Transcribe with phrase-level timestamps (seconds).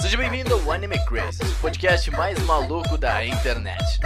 [0.00, 4.00] Seja bem-vindo ao Anime Crazy, o podcast mais maluco da internet.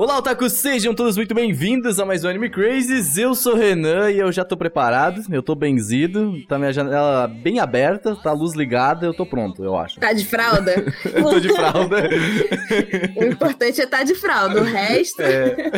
[0.00, 0.54] Olá, otakus!
[0.54, 3.18] Sejam todos muito bem-vindos a mais um Anime Crazes.
[3.18, 7.28] Eu sou o Renan e eu já tô preparado, eu tô benzido, tá minha janela
[7.28, 10.00] bem aberta, tá a luz ligada, eu tô pronto, eu acho.
[10.00, 10.72] Tá de fralda?
[11.04, 11.96] Eu tô de fralda.
[13.14, 15.20] o importante é estar tá de fralda, o resto.
[15.20, 15.70] É.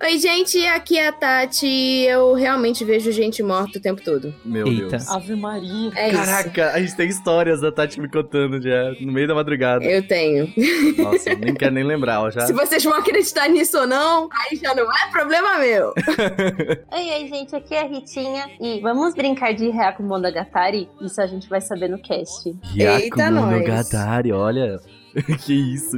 [0.04, 1.66] Oi, gente, aqui é a Tati.
[2.06, 4.34] Eu realmente vejo gente morta o tempo todo.
[4.44, 4.88] Meu Eita.
[4.88, 5.08] Deus.
[5.08, 5.90] Ave Maria.
[5.94, 6.76] É Caraca, isso.
[6.76, 9.84] a gente tem histórias da Tati me contando já, no meio da madrugada.
[9.84, 10.52] Eu tenho.
[10.98, 12.42] Nossa, nem quero nem lembrar, ó, já.
[12.42, 15.94] Se vocês vão acreditar nisso ou não, aí já não é problema meu.
[16.92, 20.88] oi, oi, gente, aqui é a Ritinha e vamos brincar de Hyaku Monogatari?
[21.00, 22.54] Isso a gente vai saber no cast.
[22.74, 24.40] Hyaku Eita, Monogatari, nós.
[24.40, 24.80] olha.
[25.44, 25.96] que isso?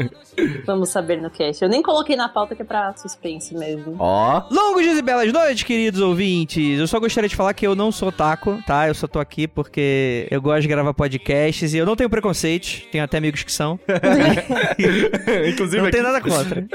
[0.66, 1.62] Vamos saber no cast.
[1.62, 3.96] Eu nem coloquei na pauta que é pra suspense mesmo.
[3.98, 4.42] Ó.
[4.50, 4.54] Oh.
[4.54, 6.78] Longos dias e belas noites, queridos ouvintes.
[6.78, 8.88] Eu só gostaria de falar que eu não sou taco, tá?
[8.88, 12.86] Eu só tô aqui porque eu gosto de gravar podcasts e eu não tenho preconceito.
[12.90, 13.78] Tenho até amigos que são.
[15.48, 15.82] Inclusive.
[15.82, 16.66] Não tem nada contra.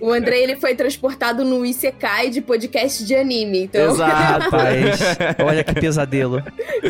[0.00, 3.90] o André, ele foi transportado no Isekai de podcast de anime, então.
[3.92, 4.44] Exato.
[4.44, 5.00] Rapaz,
[5.44, 6.42] olha que pesadelo.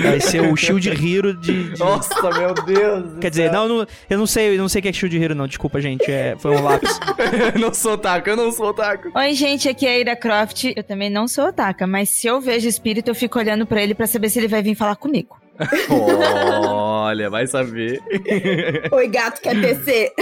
[0.03, 1.70] Vai ser o Shield Hero de.
[1.70, 1.78] de...
[1.78, 3.19] Nossa, meu Deus.
[3.20, 5.34] Quer dizer, não, não, eu não sei, eu não sei o que é Shield Hero,
[5.34, 5.46] não.
[5.46, 6.10] Desculpa, gente.
[6.10, 6.98] É, foi um lápis.
[7.54, 9.10] eu não sou otaku, eu não sou otaku.
[9.14, 10.72] Oi, gente, aqui é a Ira Croft.
[10.76, 13.94] Eu também não sou otaka, mas se eu vejo espírito, eu fico olhando para ele
[13.94, 15.36] para saber se ele vai vir falar comigo.
[15.88, 18.02] Olha, vai saber.
[18.92, 20.12] Oi, gato, quer descer?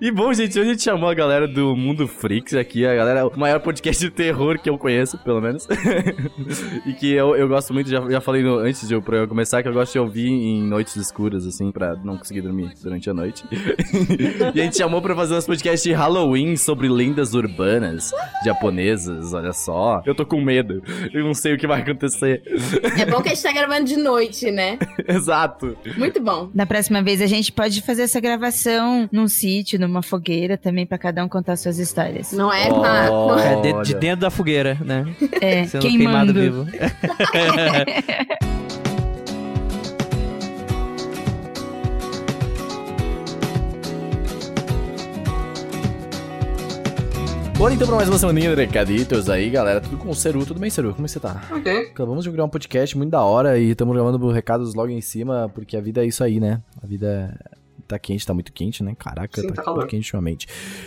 [0.00, 3.26] e bom, gente, hoje a gente chamou a galera do Mundo Freaks aqui, a galera,
[3.26, 5.66] o maior podcast de terror que eu conheço, pelo menos.
[6.86, 9.68] e que eu, eu gosto muito, já, já falei no, antes de eu começar, que
[9.68, 13.44] eu gosto de ouvir em noites escuras, assim, pra não conseguir dormir durante a noite.
[14.54, 18.12] e a gente chamou pra fazer uns podcasts de Halloween sobre lendas urbanas
[18.44, 20.02] japonesas, olha só.
[20.04, 20.82] Eu tô com medo,
[21.12, 22.42] eu não sei o que vai acontecer.
[22.98, 24.78] É bom que a gente tá gravando de noite, né?
[25.08, 25.76] Exato.
[25.96, 26.50] Muito bom.
[26.54, 30.98] Da próxima vez a gente pode fazer essa gravação num sítio, numa fogueira também, pra
[30.98, 32.32] cada um contar suas histórias.
[32.32, 32.68] Não é?
[32.68, 35.06] Não é de, de, dentro da fogueira, né?
[35.40, 36.34] É, Sendo queimando.
[36.34, 36.66] queimado vivo.
[47.56, 49.80] Bora então pra mais uma semaninha de recaditos aí, galera.
[49.80, 50.92] Tudo com o Ceru, tudo bem, Ceru?
[50.92, 51.40] Como você tá?
[51.52, 51.72] Ok.
[51.92, 55.48] Acabamos de gravar um podcast muito da hora e estamos gravando recados logo em cima,
[55.54, 56.60] porque a vida é isso aí, né?
[56.82, 57.38] A vida
[57.86, 58.94] tá quente, tá muito quente, né?
[58.98, 60.46] Caraca, Sim, tá, tá muito quente ultimamente.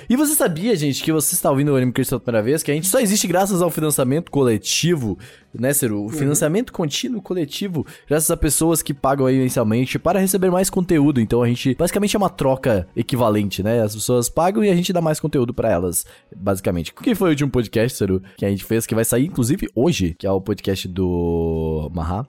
[0.09, 2.71] E você sabia, gente, que você está ouvindo o Anime Cast pela primeira vez, que
[2.71, 5.17] a gente só existe graças ao financiamento coletivo,
[5.53, 5.99] né, Ciro?
[5.99, 6.09] O uhum.
[6.09, 11.19] financiamento contínuo coletivo, graças a pessoas que pagam aí mensalmente para receber mais conteúdo.
[11.19, 13.81] Então a gente, basicamente, é uma troca equivalente, né?
[13.81, 16.93] As pessoas pagam e a gente dá mais conteúdo para elas, basicamente.
[16.93, 20.15] Quem foi o último podcast, Ciro, que a gente fez, que vai sair, inclusive, hoje,
[20.17, 22.27] que é o podcast do Maha?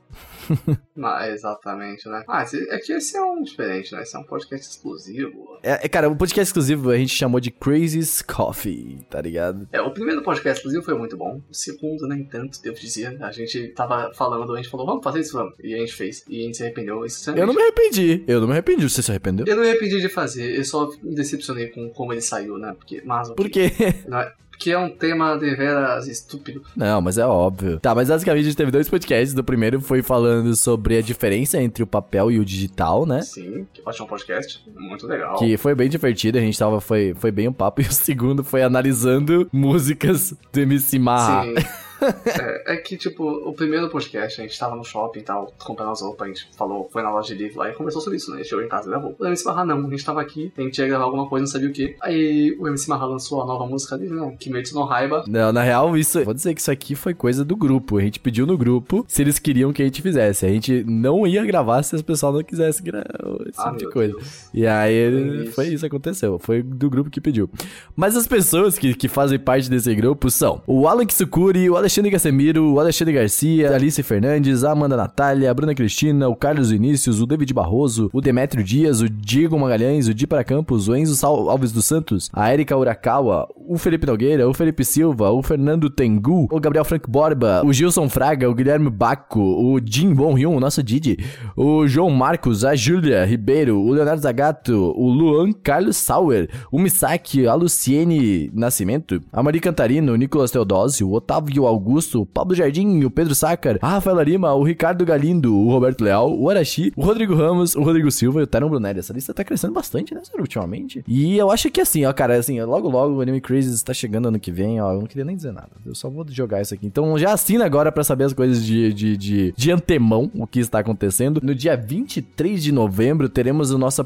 [1.03, 2.23] ah, exatamente, né?
[2.29, 4.03] Ah, é que esse é um diferente, né?
[4.03, 5.59] Esse é um podcast exclusivo.
[5.63, 9.69] É, é, cara, o podcast exclusivo a gente chamou de Crazy's Coffee, tá ligado?
[9.73, 11.41] É, o primeiro podcast exclusivo foi muito bom.
[11.49, 13.23] O segundo, nem tanto, devo dizer.
[13.23, 15.55] A gente tava falando, a gente falou, vamos fazer isso, vamos.
[15.63, 16.25] E a gente fez.
[16.29, 17.05] E a gente se arrependeu.
[17.37, 18.25] Eu não me arrependi.
[18.27, 18.89] Eu não me arrependi.
[18.89, 19.47] Você se arrependeu?
[19.47, 20.57] Eu não me arrependi de fazer.
[20.57, 22.75] Eu só me decepcionei com como ele saiu, né?
[22.77, 23.31] Porque, mas...
[23.31, 23.71] Por quê?
[24.07, 26.63] Não, é- que é um tema de veras estúpido.
[26.77, 27.79] Não, mas é óbvio.
[27.81, 29.37] Tá, mas basicamente a gente teve dois podcasts.
[29.37, 33.23] O primeiro foi falando sobre a diferença entre o papel e o digital, né?
[33.23, 35.37] Sim, que ser um podcast muito legal.
[35.39, 37.79] Que foi bem divertido, a gente tava, foi, foi bem um papo.
[37.89, 41.45] E o segundo foi analisando músicas do MC Marra.
[41.45, 41.88] Sim.
[42.01, 45.91] É, é, que, tipo, o primeiro podcast, a gente tava no shopping e tal, comprando
[45.91, 48.31] as roupas, a gente falou, foi na loja de livro lá e conversou sobre isso,
[48.31, 48.37] né?
[48.37, 49.17] A gente chegou em casa e gravou.
[49.19, 51.51] O MC Marra não, a gente tava aqui, a gente ia gravar alguma coisa, não
[51.51, 51.97] sabia o que.
[52.01, 54.37] Aí o MC Marra lançou a nova música dele, né?
[54.39, 55.25] Kimetsu no Raiba.
[55.27, 56.25] Não, na real, isso.
[56.25, 57.99] Vou dizer que isso aqui foi coisa do grupo.
[57.99, 60.47] A gente pediu no grupo se eles queriam que a gente fizesse.
[60.47, 63.05] A gente não ia gravar se as pessoas não quisessem gravar
[63.47, 64.15] esse ah, tipo de coisa.
[64.15, 64.49] Deus.
[64.53, 65.53] E aí isso.
[65.53, 66.39] foi isso que aconteceu.
[66.39, 67.49] Foi do grupo que pediu.
[67.97, 72.11] Mas as pessoas que, que fazem parte desse grupo são o Alan Kisukuri, o Alexandre
[72.11, 77.19] Casemiro, o Alexandre Garcia, Alice Fernandes, a Amanda Natália, a Bruna Cristina, o Carlos Vinícius,
[77.19, 81.25] o David Barroso, o Demetrio Dias, o Diego Magalhães, o Di para Campos, o Enzo
[81.25, 86.49] Alves dos Santos, a Erika Urakawa, o Felipe Nogueira, o Felipe Silva, o Fernando Tengu,
[86.51, 90.61] o Gabriel Frank Borba, o Gilson Fraga, o Guilherme Baco, o Jim Bon Hyun, o
[90.61, 91.19] nosso Didi,
[91.55, 97.47] o João Marcos, a Júlia Ribeiro, o Leonardo Zagato, o Luan Carlos Sauer, o Misaki,
[97.47, 103.05] a Luciene Nascimento, a Maria Cantarino, o Nicolas Teodósio, o Otávio Augusto, o Pablo Jardim,
[103.05, 107.03] o Pedro Sácar, a Rafaela Lima, o Ricardo Galindo, o Roberto Leal, o Arashi, o
[107.05, 109.01] Rodrigo Ramos, o Rodrigo Silva e o Taron Brunelli.
[109.01, 111.05] Essa lista tá crescendo bastante, né, senhor, ultimamente.
[111.07, 114.39] E eu acho que assim, ó, cara, assim, logo logo o Anime Está chegando ano
[114.39, 115.71] que vem, ó, eu não queria nem dizer nada.
[115.85, 116.87] Eu só vou jogar isso aqui.
[116.87, 120.61] Então já assina agora para saber as coisas de, de, de, de antemão, o que
[120.61, 121.41] está acontecendo.
[121.43, 124.05] No dia 23 de novembro teremos a nossa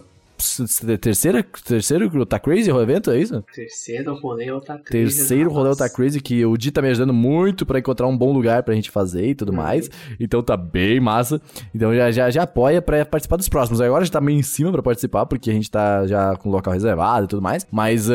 [1.01, 3.43] terceira, terceiro Tá Crazy o evento, é isso?
[3.55, 5.17] Terceiro rolê Tá Crazy.
[5.17, 8.33] Terceiro rolê Tá Crazy, que o Di tá me ajudando muito pra encontrar um bom
[8.33, 9.57] lugar pra gente fazer e tudo uhum.
[9.57, 9.91] mais.
[10.19, 11.41] Então tá bem massa.
[11.75, 13.81] Então já, já, já apoia pra participar dos próximos.
[13.81, 16.53] Agora já tá meio em cima pra participar, porque a gente tá já com o
[16.53, 17.67] local reservado e tudo mais.
[17.71, 18.13] Mas uh,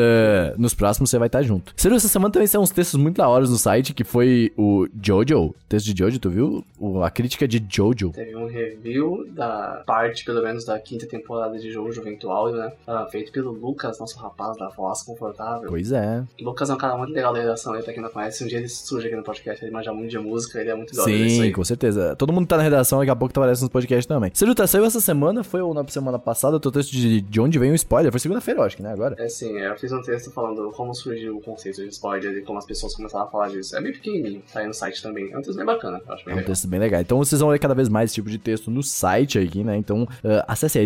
[0.56, 1.72] nos próximos você vai estar tá junto.
[1.76, 4.86] Sério, essa semana também são uns textos muito da hora no site, que foi o
[5.02, 5.54] Jojo.
[5.68, 6.64] Texto de Jojo, tu viu?
[6.78, 8.10] O, a crítica de Jojo.
[8.10, 12.58] Teve um review da parte, pelo menos, da quinta temporada de Jojo, vem muito áudio,
[12.58, 12.72] né?
[12.86, 15.68] Uh, feito pelo Lucas, nosso rapaz da voz confortável.
[15.68, 16.24] Pois é.
[16.40, 18.44] O Lucas é um cara muito legal da redação aí, pra quem não conhece.
[18.44, 20.90] Um dia ele surge aqui no podcast, ele manja muito de música, ele é muito
[20.90, 21.06] legal.
[21.06, 22.16] Sim, com certeza.
[22.16, 24.30] Todo mundo tá na redação, daqui a pouco tá aparece nos podcasts também.
[24.34, 27.40] Você tá, saiu essa semana, foi ou na semana passada, o teu texto de, de
[27.40, 28.10] onde vem o spoiler?
[28.10, 28.92] Foi segunda-feira, eu acho que, né?
[28.92, 29.14] Agora.
[29.18, 32.58] É sim, eu fiz um texto falando como surgiu o conceito de spoiler e como
[32.58, 33.76] as pessoas começaram a falar disso.
[33.76, 35.30] É bem pequenininho, tá aí no site também.
[35.32, 36.52] É um texto bem bacana, eu acho bem É um legal.
[36.52, 37.00] texto bem legal.
[37.00, 39.76] Então vocês vão ler cada vez mais esse tipo de texto no site aqui, né?
[39.76, 40.08] Então uh,
[40.46, 40.78] acesse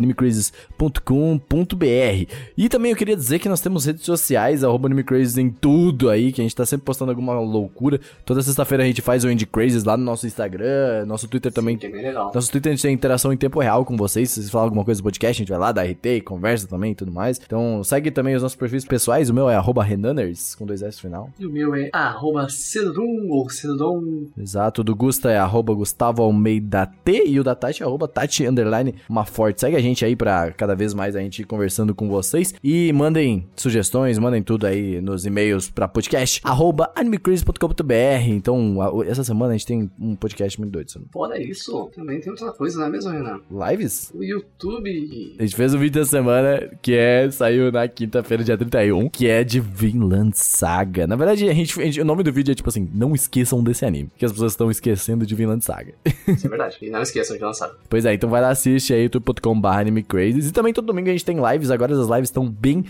[1.22, 6.32] animecrazes.com.br e também eu queria dizer que nós temos redes sociais, arroba em tudo aí,
[6.32, 8.00] que a gente tá sempre postando alguma loucura.
[8.24, 11.78] Toda sexta-feira a gente faz o Indie Crazes lá no nosso Instagram, nosso Twitter também.
[11.78, 12.12] Sim, é.
[12.12, 14.30] Nosso Twitter a gente tem interação em tempo real com vocês.
[14.30, 16.92] Se vocês falarem alguma coisa do podcast, a gente vai lá, dá RT, conversa também
[16.92, 17.40] e tudo mais.
[17.44, 19.30] Então segue também os nossos perfis pessoais.
[19.30, 21.30] O meu é arroba Renaners, com dois S final.
[21.38, 24.26] E o meu é arroba Cedrum, ou Cedrum.
[24.38, 28.08] Exato, o do Gusta é arroba Gustavo Almeida T e o da Tati é arroba
[28.08, 29.60] Tati Underline uma forte.
[29.60, 32.54] Segue a gente aí pra cada vez mais a gente conversando com vocês.
[32.62, 38.28] E mandem sugestões, mandem tudo aí nos e-mails pra podcast, arroba animecrazy.com.br.
[38.28, 40.90] Então, essa semana a gente tem um podcast muito doido.
[40.90, 41.06] Sabe?
[41.12, 43.40] Fora isso, também tem outra coisa, não é mesmo, Renan?
[43.50, 44.12] Lives?
[44.14, 45.36] O YouTube.
[45.38, 49.28] A gente fez um vídeo da semana que é, saiu na quinta-feira, dia 31, que
[49.28, 51.06] é de Vinland Saga.
[51.06, 53.62] Na verdade, a gente, a gente, o nome do vídeo é tipo assim, não esqueçam
[53.62, 55.94] desse anime, que as pessoas estão esquecendo de Vinland Saga.
[56.28, 57.74] Isso é verdade, e não esqueçam de Vinland Saga.
[57.88, 60.48] Pois é, então vai lá, assiste aí, youtube.com.br animecrazes.
[60.48, 62.84] E também todo domingo a gente tem lives, agora as lives estão bem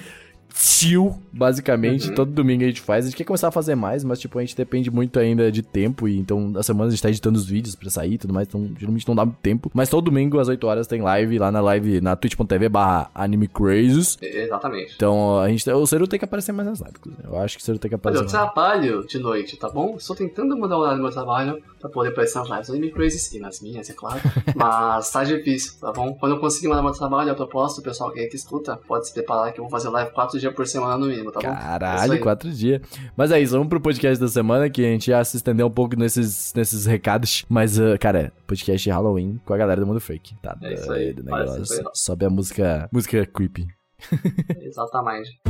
[0.54, 2.08] chill, basicamente.
[2.08, 2.14] Uhum.
[2.14, 3.04] Todo domingo a gente faz.
[3.04, 5.62] A gente quer começar a fazer mais, mas, tipo, a gente depende muito ainda de
[5.62, 6.08] tempo.
[6.08, 8.49] E então, na semana a gente tá editando os vídeos pra sair e tudo mais.
[8.49, 9.70] Então, geralmente não dá muito tempo.
[9.75, 14.19] Mas todo domingo, às 8 horas, tem live lá na live na twitch.tv barra animecrazes.
[14.20, 14.94] Exatamente.
[14.96, 17.00] Então, a gente, o Ciro tem que aparecer mais nas lives.
[17.25, 18.20] Eu acho que o Ciro tem que aparecer.
[18.20, 19.96] Olha, eu trabalho de noite, tá bom?
[19.96, 23.32] Estou tentando mudar o horário do meu trabalho pra poder aparecer nas lives do Animecrazes
[23.32, 24.20] e nas minhas, é claro.
[24.55, 26.14] mas tá difícil, tá bom?
[26.14, 29.52] Quando eu conseguir mandar meu trabalho, a propósito, o pessoal que escuta, pode se preparar
[29.52, 31.46] que eu vou fazer live 4 dias por semana no mínimo, tá bom?
[31.46, 32.82] Caralho, quatro dias.
[33.16, 35.70] Mas é isso, vamos pro podcast da semana, que a gente já se estendeu um
[35.70, 37.44] pouco nesses, nesses recados.
[37.48, 40.36] Mas, uh, cara, podcast Halloween com a galera do Mundo Fake.
[40.42, 41.64] Tá é isso aí, negócio.
[41.94, 43.66] Sobe a música, música creepy.
[44.60, 45.40] Exatamente.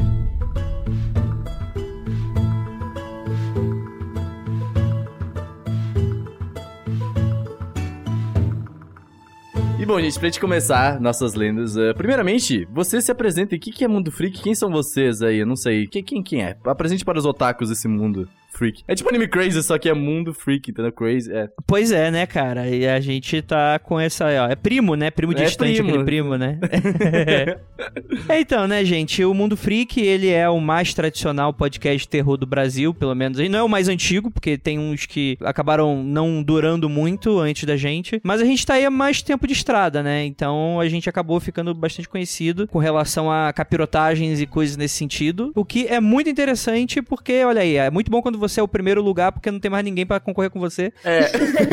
[9.82, 13.56] E bom, gente, pra gente começar nossas lendas, uh, primeiramente, você se apresenta.
[13.56, 14.40] O que, que é Mundo Freak?
[14.40, 15.38] Quem são vocês aí?
[15.38, 15.88] Eu não sei.
[15.88, 16.56] Quem, quem, quem é?
[16.64, 18.28] Apresente para os otakus esse mundo
[18.62, 18.84] freak.
[18.86, 20.92] É tipo anime crazy, só que é mundo freak, entendeu?
[20.92, 21.48] Crazy, é.
[21.66, 22.68] Pois é, né, cara?
[22.68, 25.10] E a gente tá com essa, ó, é primo, né?
[25.10, 25.88] Primo é distante, primo.
[25.88, 26.58] aquele primo, né?
[28.28, 32.36] é, então, né, gente, o Mundo Freak, ele é o mais tradicional podcast de terror
[32.36, 33.38] do Brasil, pelo menos.
[33.38, 37.64] Ele não é o mais antigo, porque tem uns que acabaram não durando muito antes
[37.64, 40.24] da gente, mas a gente tá aí há mais tempo de estrada, né?
[40.24, 45.50] Então a gente acabou ficando bastante conhecido com relação a capirotagens e coisas nesse sentido,
[45.54, 48.68] o que é muito interessante porque, olha aí, é muito bom quando você é o
[48.68, 50.92] primeiro lugar porque não tem mais ninguém para concorrer com você.
[51.04, 51.30] É.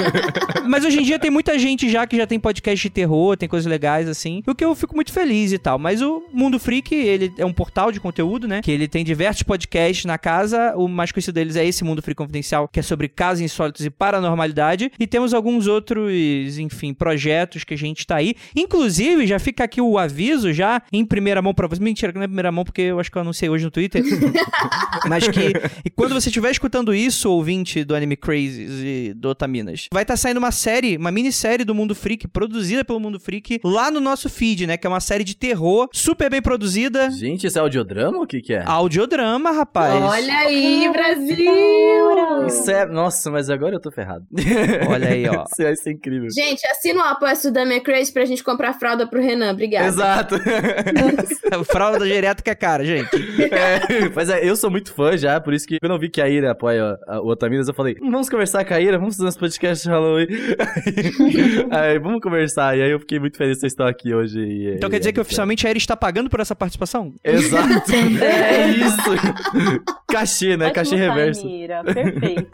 [0.68, 3.50] Mas hoje em dia tem muita gente já que já tem podcast de terror, tem
[3.50, 5.80] coisas legais assim, o que eu fico muito feliz e tal.
[5.80, 8.62] Mas o Mundo Freak, ele é um portal de conteúdo, né?
[8.62, 10.76] Que ele tem diversos podcasts na casa.
[10.76, 13.90] O mais conhecido deles é esse Mundo Freak Confidencial, que é sobre casos insólitos e
[13.90, 14.92] paranormalidade.
[15.00, 18.36] E temos alguns outros, enfim, projetos que a gente tá aí.
[18.56, 21.82] Inclusive, já fica aqui o aviso já em primeira mão pra você.
[21.82, 24.04] Mentira, que não é primeira mão, porque eu acho que eu anunciei hoje no Twitter.
[25.08, 29.30] Mas que e quando você estiver escutando escutando isso, ouvinte do Anime Crazy e do
[29.30, 33.20] Otaminas, vai estar tá saindo uma série, uma minissérie do Mundo Freak, produzida pelo Mundo
[33.20, 34.78] Freak, lá no nosso feed, né?
[34.78, 37.10] Que é uma série de terror, super bem produzida.
[37.10, 38.64] Gente, isso é audiodrama ou o que que é?
[38.64, 40.00] Audiodrama, rapaz.
[40.04, 42.46] Olha aí, Brasil!
[42.48, 42.86] Isso é...
[42.86, 44.26] Nossa, mas agora eu tô ferrado.
[44.90, 45.46] Olha aí, ó.
[45.52, 46.30] isso, é, isso é incrível.
[46.32, 49.52] Gente, assina o apoio da minha Crazy pra gente comprar fralda pro Renan.
[49.52, 49.88] Obrigada.
[49.88, 50.36] Exato.
[51.66, 53.10] fralda geriátrica é cara, gente.
[53.52, 56.22] É, mas é, eu sou muito fã já, por isso que quando eu vi que
[56.22, 59.26] a Ira apoia o Otaminas, eu falei, hum, vamos conversar com a Ira, vamos fazer
[59.26, 60.28] nosso podcast de Halloween.
[61.72, 62.78] aí, vamos conversar.
[62.78, 64.40] E aí eu fiquei muito feliz que vocês estão aqui hoje.
[64.40, 67.14] E, então e, quer dizer que oficialmente a Ira está pagando por essa participação?
[67.24, 67.92] Exato.
[67.94, 69.84] é isso.
[70.10, 70.72] Cachê, né?
[70.72, 71.48] Cachê reverso.
[71.48, 71.84] Ira.
[71.84, 72.50] Perfeito.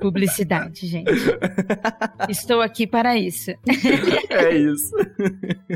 [0.00, 1.10] Publicidade, gente.
[2.28, 3.50] Estou aqui para isso.
[4.30, 4.94] é isso.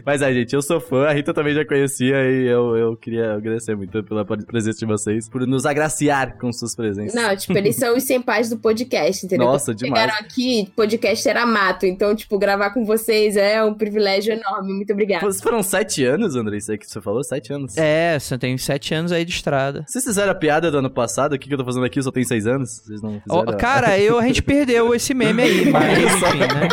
[0.05, 3.35] Mas aí, gente, eu sou fã, a Rita também já conhecia e eu, eu queria
[3.35, 7.15] agradecer muito pela presença de vocês, por nos agraciar com suas presenças.
[7.15, 9.47] Não, tipo, eles são os senpais do podcast, entendeu?
[9.47, 10.03] Nossa, Quando demais.
[10.03, 14.73] Chegaram aqui, podcast era mato, então, tipo, gravar com vocês é um privilégio enorme.
[14.73, 15.33] Muito obrigada.
[15.35, 17.23] Foram sete anos, André, isso aí que você falou?
[17.25, 17.77] Sete anos.
[17.77, 19.85] É, você tem sete anos aí de estrada.
[19.89, 21.35] Vocês fizeram a piada do ano passado?
[21.35, 21.99] O que, que eu tô fazendo aqui?
[21.99, 22.83] Eu só tenho seis anos?
[22.85, 23.45] Vocês não fizeram?
[23.47, 26.69] Oh, cara, eu, a gente perdeu esse meme aí, mas enfim, né?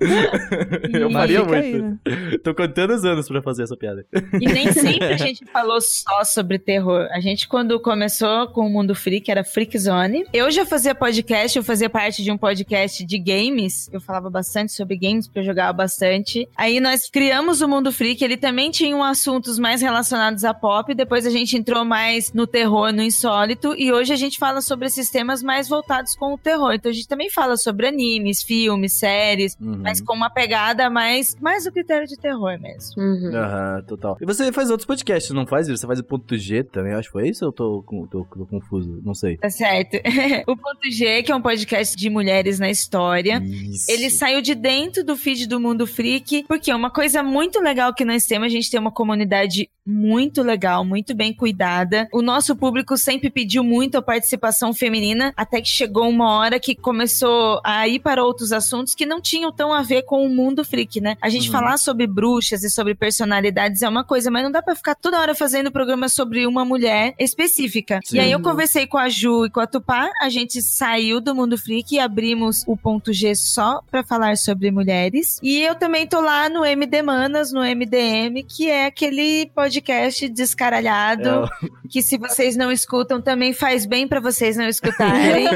[1.00, 1.54] eu faria muito.
[1.54, 1.98] Aí, né?
[2.42, 4.06] Tô contando os anos pra fazer essa piada.
[4.40, 7.08] E nem sempre a gente falou só sobre terror.
[7.12, 10.24] A gente, quando começou com o Mundo Freak, era Freak Zone.
[10.34, 13.88] Eu já fazia podcast, eu fazia parte de um podcast de games.
[13.92, 16.48] Eu falava bastante sobre games, porque eu jogava bastante.
[16.56, 20.92] Aí nós criamos o Mundo Freak, ele também tinha assuntos mais relacionados a pop.
[20.92, 23.76] Depois a gente entrou mais no terror, no insólito.
[23.78, 26.72] E hoje a gente fala sobre esses temas mais voltados com o terror.
[26.72, 29.82] Então a gente também fala sobre animes, filmes, séries, uhum.
[29.84, 33.00] mas com uma pegada mais, mais do critério de terror mesmo.
[33.00, 33.36] Uhum.
[33.36, 34.18] Aham, total.
[34.20, 35.68] E você faz outros podcasts, não faz?
[35.68, 38.46] Você faz o ponto G também, acho que foi isso ou eu tô, tô, tô
[38.46, 39.00] confuso?
[39.04, 39.36] Não sei.
[39.36, 39.96] Tá certo.
[40.46, 43.90] o ponto G, que é um podcast de mulheres na história, isso.
[43.90, 48.04] ele saiu de dentro do feed do Mundo Freak, porque uma coisa muito legal que
[48.04, 52.08] nós temos, a gente tem uma comunidade muito legal, muito bem cuidada.
[52.12, 56.74] O nosso público sempre pediu muito a participação feminina, até que chegou uma hora que
[56.74, 60.64] começou a ir para outros assuntos que não tinham tão a ver com o mundo
[60.64, 61.16] freak, né?
[61.20, 61.52] A gente uhum.
[61.52, 65.20] falar sobre bruxas e sobre personalidades é uma coisa, mas não dá para ficar toda
[65.20, 68.00] hora fazendo programa sobre uma mulher específica.
[68.04, 68.16] Sim.
[68.16, 71.34] E aí eu conversei com a Ju e com a Tupá, a gente saiu do
[71.34, 75.38] mundo freak e abrimos o ponto G só para falar sobre mulheres.
[75.42, 81.28] E eu também tô lá no MD Manas, no MDM, que é aquele podcast descaralhado,
[81.28, 81.68] é.
[81.88, 85.46] que se vocês não escutam também faz bem para vocês não escutarem.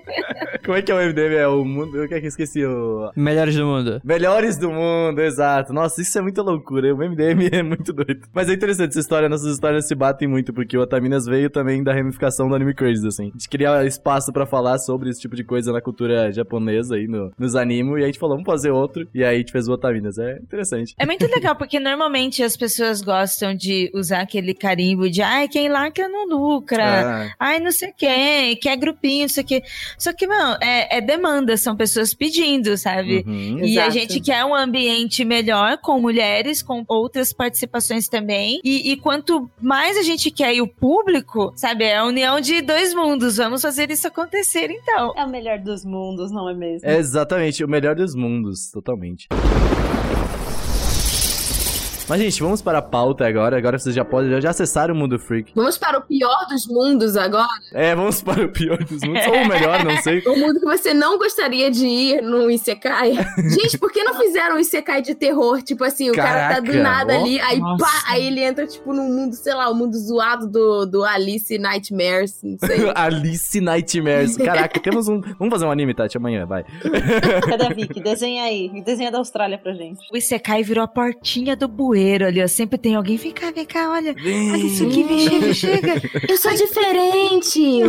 [0.64, 1.34] Como é que é o MDM?
[1.34, 4.00] É o mundo, eu que esqueci o Melhores do mundo.
[4.04, 5.72] Melhores do mundo, exato.
[5.72, 6.94] Nossa, isso é muita loucura.
[6.94, 8.28] O MDM é muito doido.
[8.32, 11.82] Mas é interessante essa história, nossas histórias se batem muito, porque o Otaminas veio também
[11.82, 13.28] da ramificação do Anime Crazy, assim.
[13.28, 17.06] A gente queria espaço para falar sobre esse tipo de coisa na cultura japonesa aí,
[17.06, 19.68] no, nos animes, e a gente falou, vamos fazer outro, e aí a gente fez
[19.68, 20.18] o Otaminas.
[20.18, 20.94] É interessante.
[20.98, 25.68] É muito legal, porque normalmente as pessoas gostam de usar aquele carimbo de, ai, quem
[25.68, 27.34] lacra não lucra, ah.
[27.38, 29.62] ai, não sei quem, quer grupinho, não sei o que.
[29.98, 33.24] Só que, mano, é, é demanda, são pessoas pedindo, sabe?
[33.26, 33.58] Uhum.
[33.64, 33.88] E Exato.
[33.88, 38.60] a gente quer um ambiente melhor com mulheres, com outras participações também.
[38.64, 41.84] E, e, quanto mais a gente quer e o público, sabe?
[41.84, 43.36] É a união de dois mundos.
[43.36, 45.12] Vamos fazer isso acontecer, então.
[45.16, 46.88] É o melhor dos mundos, não é mesmo?
[46.88, 49.28] É exatamente, o melhor dos mundos, totalmente.
[52.10, 53.56] Mas, gente, vamos para a pauta agora.
[53.56, 55.52] Agora vocês já podem já acessar o Mundo Freak.
[55.54, 57.46] Vamos para o pior dos mundos agora?
[57.72, 59.24] É, vamos para o pior dos mundos.
[59.28, 60.20] Ou o melhor, não sei.
[60.26, 63.12] O mundo que você não gostaria de ir no Isekai.
[63.48, 65.62] gente, por que não fizeram um Isekai de terror?
[65.62, 66.34] Tipo assim, o Caraca.
[66.34, 67.84] cara tá do nada oh, ali, aí nossa.
[67.84, 71.04] pá, aí ele entra, tipo, num mundo, sei lá, o um mundo zoado do, do
[71.04, 72.90] Alice Nightmares, não sei.
[72.92, 74.36] Alice Nightmares.
[74.36, 75.20] Caraca, temos um...
[75.38, 76.64] Vamos fazer um anime, Tati, amanhã, vai.
[77.48, 78.00] Cadê a Vicky?
[78.00, 78.82] Desenha aí.
[78.82, 80.00] Desenha da Austrália pra gente.
[80.12, 82.48] O Isekai virou a portinha do bueiro bueiro ali, ó.
[82.48, 83.16] Sempre tem alguém.
[83.16, 84.14] Vem cá, vem cá, olha.
[84.14, 84.52] Vem.
[84.52, 86.02] Olha isso aqui, vem, chega, chega.
[86.28, 87.82] Eu sou diferente.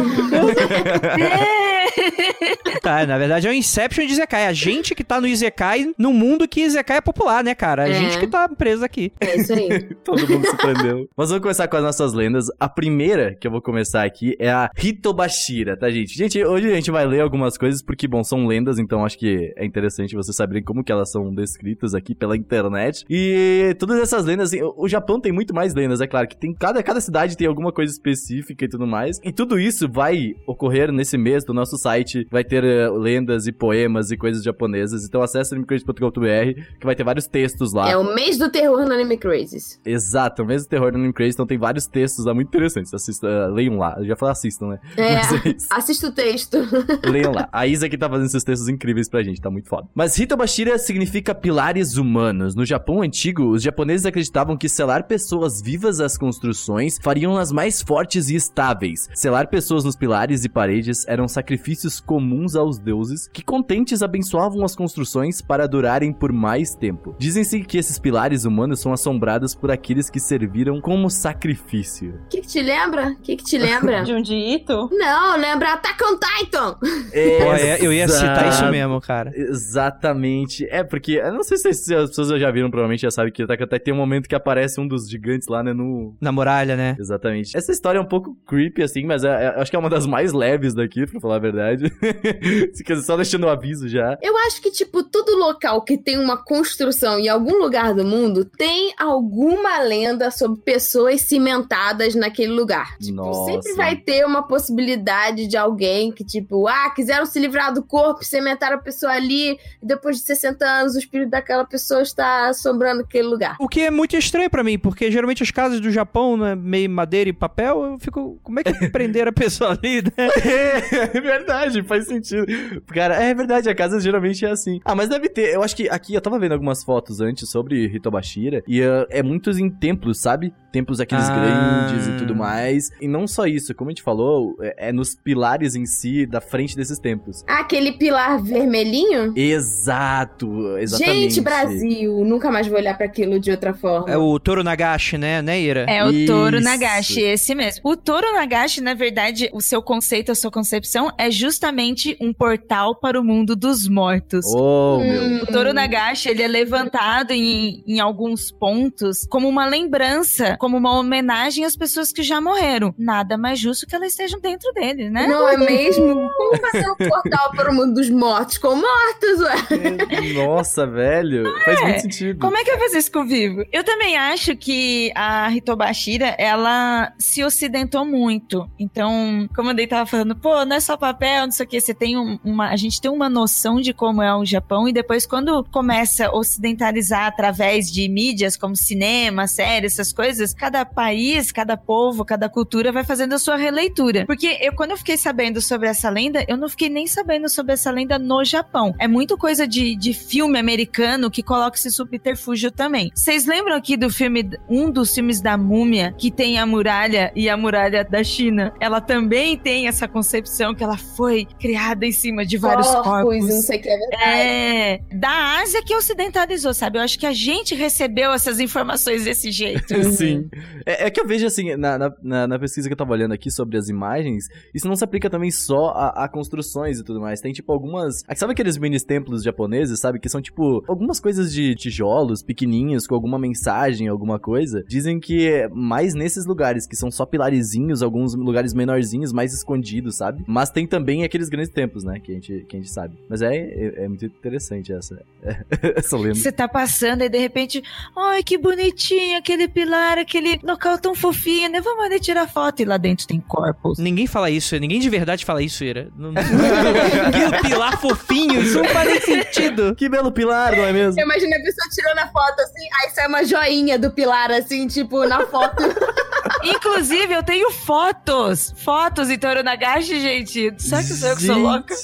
[1.19, 1.71] é.
[2.81, 4.47] Tá, na verdade é o Inception de Izekai.
[4.47, 7.83] A gente que tá no Izekai, no mundo que Izekai é popular, né, cara?
[7.83, 7.93] A é.
[7.93, 9.11] gente que tá preso aqui.
[9.19, 9.83] É isso aí.
[10.03, 11.07] Todo mundo se prendeu.
[11.15, 12.47] Mas vamos começar com as nossas lendas.
[12.59, 16.17] A primeira que eu vou começar aqui é a Hitobashira, tá, gente?
[16.17, 19.53] Gente, hoje a gente vai ler algumas coisas porque, bom, são lendas, então acho que
[19.55, 23.05] é interessante vocês saberem como que elas são descritas aqui pela internet.
[23.09, 26.53] E todas essas lendas, assim, o Japão tem muito mais lendas, é claro, que tem
[26.53, 29.19] cada, cada cidade tem alguma coisa específica e tudo mais.
[29.23, 33.51] E tudo isso vai ocorrer nesse mês do nosso site vai ter uh, lendas e
[33.51, 35.05] poemas e coisas japonesas.
[35.05, 37.89] Então acesse animecrazy.com.br que vai ter vários textos lá.
[37.89, 39.79] É o mês do terror no Anime Crazes.
[39.85, 41.33] Exato, o mês do terror no Anime Crazy.
[41.33, 42.93] Então tem vários textos lá muito interessantes.
[42.93, 43.95] Assista, uh, leiam lá.
[43.97, 44.79] Eu já falei assistam, né?
[44.97, 45.21] É, é
[45.71, 46.57] assista o texto.
[47.09, 47.47] leiam lá.
[47.51, 49.87] A Isa que tá fazendo esses textos incríveis pra gente, tá muito foda.
[49.93, 52.55] Mas Hitobashira significa pilares humanos.
[52.55, 58.29] No Japão antigo, os japoneses acreditavam que selar pessoas vivas às construções fariam-nas mais fortes
[58.29, 59.09] e estáveis.
[59.13, 64.75] Selar pessoas nos pilares e paredes eram sacrifícios comuns aos deuses, que contentes abençoavam as
[64.75, 67.15] construções para durarem por mais tempo.
[67.19, 72.19] Dizem-se que esses pilares humanos são assombrados por aqueles que serviram como sacrifício.
[72.25, 73.09] O que, que, te lembra?
[73.09, 74.03] O que, que te lembra?
[74.05, 74.89] De um dito?
[74.91, 76.77] Não, lembra Attack on Titan!
[77.11, 79.31] É, eu ia citar isso mesmo, cara.
[79.35, 80.65] Exatamente.
[80.69, 83.63] É, porque, eu não sei se as pessoas já viram, provavelmente já sabem que Attack
[83.63, 86.15] on Titan tem um momento que aparece um dos gigantes lá, né, no...
[86.21, 86.95] Na muralha, né?
[86.99, 87.55] Exatamente.
[87.55, 90.05] Essa história é um pouco creepy, assim, mas é, é, acho que é uma das
[90.05, 91.91] mais leves daqui, pra falar a verdade.
[93.05, 94.17] Só deixando o um aviso já.
[94.21, 98.45] Eu acho que, tipo, todo local que tem uma construção em algum lugar do mundo
[98.45, 102.97] tem alguma lenda sobre pessoas cimentadas naquele lugar.
[102.97, 103.51] Tipo, Nossa.
[103.51, 108.23] sempre vai ter uma possibilidade de alguém que, tipo, ah, quiseram se livrar do corpo,
[108.23, 113.01] cimentaram a pessoa ali, e depois de 60 anos o espírito daquela pessoa está assombrando
[113.01, 113.57] aquele lugar.
[113.61, 116.89] O que é muito estranho para mim, porque geralmente as casas do Japão, né, meio
[116.89, 120.11] madeira e papel, eu fico, como é que prenderam a pessoa ali, né?
[120.17, 122.47] é, é verdade, faz sentido.
[122.87, 124.79] Cara, é verdade, a casa geralmente é assim.
[124.83, 127.85] Ah, mas deve ter, eu acho que aqui, eu tava vendo algumas fotos antes sobre
[127.85, 130.51] Hitobashira, e uh, é muitos em templos, sabe?
[130.71, 131.35] Templos aqueles ah.
[131.35, 132.89] grandes e tudo mais.
[132.99, 136.41] E não só isso, como a gente falou, é, é nos pilares em si, da
[136.41, 137.43] frente desses templos.
[137.47, 139.33] Ah, aquele pilar vermelhinho?
[139.35, 141.35] Exato, exatamente.
[141.35, 144.09] Gente, Brasil, nunca mais vou olhar para aquilo de outra forma.
[144.09, 145.85] É o Toro Nagashi, né, né, Ira?
[145.87, 146.31] É o isso.
[146.31, 147.81] Toro Nagashi, esse mesmo.
[147.83, 152.95] O Toro Nagashi, na verdade, o seu conceito, a sua concepção é justamente um portal
[152.95, 154.45] para o mundo dos mortos.
[154.53, 155.07] Oh, hum.
[155.07, 155.43] meu.
[155.43, 160.97] O Toro Nagashi, ele é levantado em, em alguns pontos como uma lembrança, como uma
[160.97, 162.93] homenagem às pessoas que já morreram.
[162.97, 165.27] Nada mais justo que elas estejam dentro dele, né?
[165.27, 166.29] Não é mesmo?
[166.35, 170.33] Como fazer um portal para o mundo dos mortos com mortos, ué?
[170.33, 171.47] Nossa, velho.
[171.47, 171.65] É.
[171.65, 172.39] Faz muito sentido.
[172.39, 173.27] Como é que eu vou fazer isso com o
[173.71, 178.69] Eu também acho que a Hitobashira, ela se ocidentou muito.
[178.79, 181.79] Então, como a Dei tava falando, pô, não é só papel, não sei o que,
[181.79, 185.25] você tem uma, a gente tem uma noção de como é o Japão e depois
[185.25, 191.77] quando começa a ocidentalizar através de mídias como cinema, séries, essas coisas, cada país, cada
[191.77, 194.25] povo, cada cultura vai fazendo a sua releitura.
[194.25, 197.73] Porque eu quando eu fiquei sabendo sobre essa lenda, eu não fiquei nem sabendo sobre
[197.73, 198.93] essa lenda no Japão.
[198.99, 203.11] É muito coisa de, de filme americano que coloca esse subterfúgio também.
[203.31, 207.47] Vocês lembram aqui do filme, um dos filmes da múmia, que tem a muralha e
[207.47, 208.73] a muralha da China?
[208.77, 213.09] Ela também tem essa concepção que ela foi criada em cima de vários corpos.
[213.09, 213.47] corpos.
[213.47, 214.23] Não sei o que é verdade.
[214.25, 216.97] É, da Ásia que ocidentalizou, sabe?
[216.97, 220.03] Eu acho que a gente recebeu essas informações desse jeito.
[220.11, 220.49] Sim.
[220.85, 223.49] É, é, que eu vejo, assim, na, na, na, pesquisa que eu tava olhando aqui
[223.49, 227.39] sobre as imagens, isso não se aplica também só a, a construções e tudo mais.
[227.39, 228.25] Tem, tipo, algumas...
[228.35, 230.19] Sabe aqueles mini templos japoneses, sabe?
[230.19, 234.83] Que são, tipo, algumas coisas de tijolos pequenininhos com alguma mensagem, alguma coisa.
[234.87, 240.15] Dizem que é mais nesses lugares, que são só pilarezinhos, alguns lugares menorzinhos, mais escondidos,
[240.17, 240.43] sabe?
[240.47, 242.19] Mas tem também aqueles grandes templos, né?
[242.19, 243.15] Que a gente, que a gente sabe.
[243.29, 245.21] Mas é, é, é muito interessante essa,
[245.95, 246.35] essa lenda.
[246.35, 247.83] Você tá passando e de repente,
[248.17, 251.79] ai, que bonitinho aquele pilar, aquele local tão fofinho, né?
[251.79, 253.99] Vamos ali tirar foto e lá dentro tem corpos.
[253.99, 256.09] Ninguém fala isso, ninguém de verdade fala isso, Ira.
[256.17, 256.33] Não...
[256.33, 259.95] que pilar fofinho, isso não faz sentido.
[259.95, 261.19] Que belo pilar, não é mesmo?
[261.19, 264.87] Eu imagino a pessoa tirando a foto assim, aí sai uma joinha do pilar, assim,
[264.87, 265.83] tipo, na foto.
[266.63, 268.73] Inclusive, eu tenho fotos.
[268.77, 270.73] Fotos em Toro Nagashi, gente.
[270.77, 271.95] Será que sou eu que sou louca?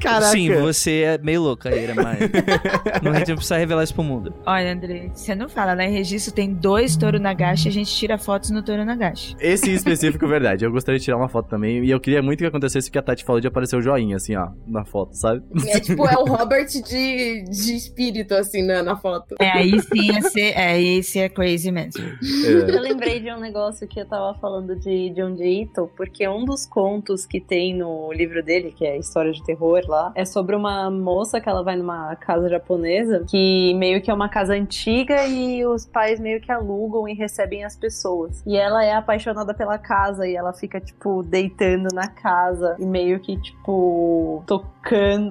[0.00, 0.32] Caraca.
[0.32, 2.18] Sim, você é meio louca, Ira, mas.
[3.02, 4.34] não, a gente não precisa revelar isso pro mundo.
[4.46, 8.18] Olha, André, você não fala, lá em registro tem dois Toro Nagashi, a gente tira
[8.18, 9.36] fotos no Toro Nagashi.
[9.38, 10.64] Esse em específico, verdade.
[10.64, 11.84] Eu gostaria de tirar uma foto também.
[11.84, 14.16] E eu queria muito que acontecesse o que a Tati falou de aparecer o joinha,
[14.16, 15.42] assim, ó, na foto, sabe?
[15.68, 19.34] É tipo, é o Robert de, de espírito, assim, na, na foto.
[19.38, 22.02] É, aí sim, esse, é, esse é crazy mesmo.
[22.02, 22.76] É.
[22.76, 26.64] Eu lembrei de um negócio que eu tava falando de John Ito, porque um dos
[26.64, 30.90] contos que tem no livro dele, que é História de Terror lá, é sobre uma
[30.90, 35.64] moça que ela vai numa casa japonesa, que meio que é uma casa antiga e
[35.66, 38.42] os pais meio que alugam e recebem as pessoas.
[38.46, 43.20] E ela é apaixonada pela casa e ela fica, tipo, deitando na casa e meio
[43.20, 44.81] que, tipo, tocando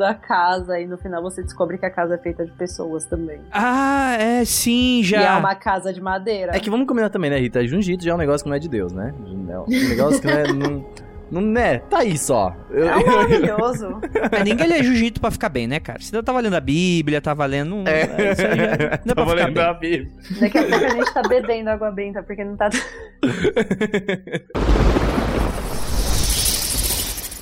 [0.06, 3.42] a casa e no final você descobre que a casa é feita de pessoas também.
[3.52, 5.22] Ah, é, sim, já.
[5.22, 6.56] E é uma casa de madeira.
[6.56, 7.66] É que vamos combinar também, né, Rita?
[7.66, 9.14] Junjito já é um negócio que não é de Deus, né?
[9.50, 10.54] É um negócio que não é.
[10.54, 10.86] Não...
[11.32, 11.80] Não né?
[11.80, 12.54] Tá aí só.
[12.70, 14.02] É maravilhoso.
[14.30, 16.02] Mas ninguém lê jiu-jitsu pra ficar bem, né, cara?
[16.02, 17.88] Se não tá valendo a Bíblia, tá valendo.
[17.88, 18.02] É.
[18.02, 20.12] é isso aí já, não é tá valendo a Bíblia.
[20.42, 22.70] Daqui a pouco a gente tá bebendo água benta, porque não tá.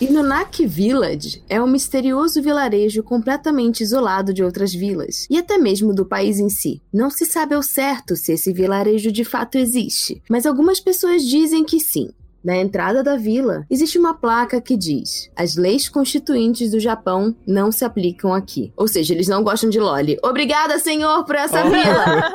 [0.02, 6.06] Inunak Village é um misterioso vilarejo completamente isolado de outras vilas, e até mesmo do
[6.06, 6.82] país em si.
[6.92, 11.66] Não se sabe ao certo se esse vilarejo de fato existe, mas algumas pessoas dizem
[11.66, 12.12] que sim.
[12.44, 17.72] Na entrada da vila, existe uma placa que diz: As leis constituintes do Japão não
[17.72, 18.72] se aplicam aqui.
[18.78, 20.18] Ou seja, eles não gostam de Loli.
[20.24, 21.70] Obrigada, senhor, por essa oh.
[21.70, 22.34] vila!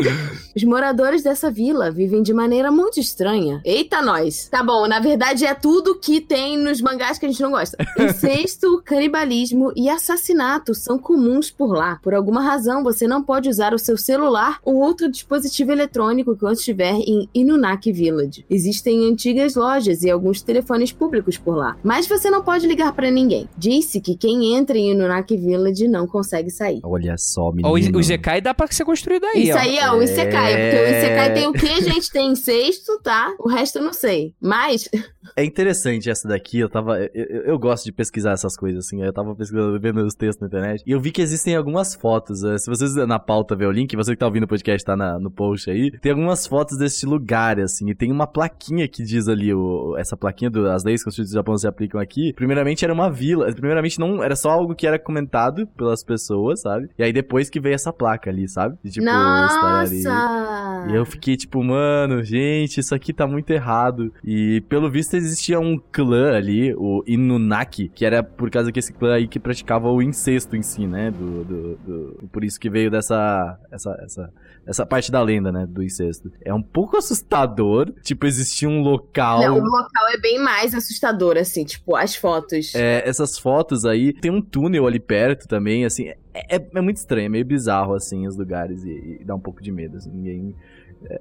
[0.54, 3.60] Os moradores dessa vila vivem de maneira muito estranha.
[3.64, 4.48] Eita, nós!
[4.48, 7.76] Tá bom, na verdade é tudo que tem nos mangás que a gente não gosta.
[7.98, 11.98] Incesto, canibalismo e assassinato são comuns por lá.
[12.02, 16.54] Por alguma razão, você não pode usar o seu celular ou outro dispositivo eletrônico quando
[16.54, 22.28] estiver em Inunaki Village Existem antigas lojas e alguns telefones públicos por lá, mas você
[22.28, 23.48] não pode ligar para ninguém.
[23.56, 26.80] Disse que quem entra em Inunaki Village não consegue sair.
[26.82, 27.96] Olha só, menino.
[27.96, 29.60] O Isekai dá pra ser construído aí, Isso ó.
[29.60, 30.70] aí é o Isekai, é...
[30.70, 33.34] porque o Isekai tem o que a gente tem em sexto, tá?
[33.38, 34.34] O resto eu não sei.
[34.38, 34.90] Mas...
[35.36, 36.98] É interessante essa daqui, eu tava.
[37.14, 39.02] Eu, eu, gosto de pesquisar essas coisas, assim.
[39.02, 40.82] Eu tava pesquisando, vendo os textos na internet.
[40.86, 42.42] E eu vi que existem algumas fotos.
[42.44, 44.96] Eh, se vocês na pauta ver o link, você que tá ouvindo o podcast tá
[44.96, 47.90] na, no post aí, tem algumas fotos desse lugar, assim.
[47.90, 51.34] E tem uma plaquinha que diz ali, o, essa plaquinha do, as leis constitucionais do
[51.34, 52.32] Japão se aplicam aqui.
[52.32, 53.52] Primeiramente era uma vila.
[53.52, 56.88] Primeiramente não era só algo que era comentado pelas pessoas, sabe?
[56.98, 58.76] E aí depois que veio essa placa ali, sabe?
[58.82, 60.86] De, tipo, Nossa!
[60.88, 64.12] E eu fiquei tipo, mano, gente, isso aqui tá muito errado.
[64.24, 68.92] E pelo visto existia um clã ali, o Inunaki, que era por causa que esse
[68.92, 71.10] clã aí que praticava o incesto em si, né?
[71.10, 74.32] Do, do, do, por isso que veio dessa essa, essa,
[74.66, 75.66] essa parte da lenda, né?
[75.66, 76.30] Do incesto.
[76.44, 77.92] É um pouco assustador.
[78.02, 79.40] Tipo, existia um local.
[79.40, 82.74] Não, o local é bem mais assustador, assim, tipo, as fotos.
[82.74, 84.12] É, essas fotos aí.
[84.12, 86.08] Tem um túnel ali perto também, assim.
[86.08, 88.84] É, é, é muito estranho, é meio bizarro, assim, os lugares.
[88.84, 90.10] E, e dá um pouco de medo, assim.
[90.10, 90.54] Ninguém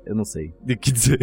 [0.06, 1.20] eu não sei o que dizer.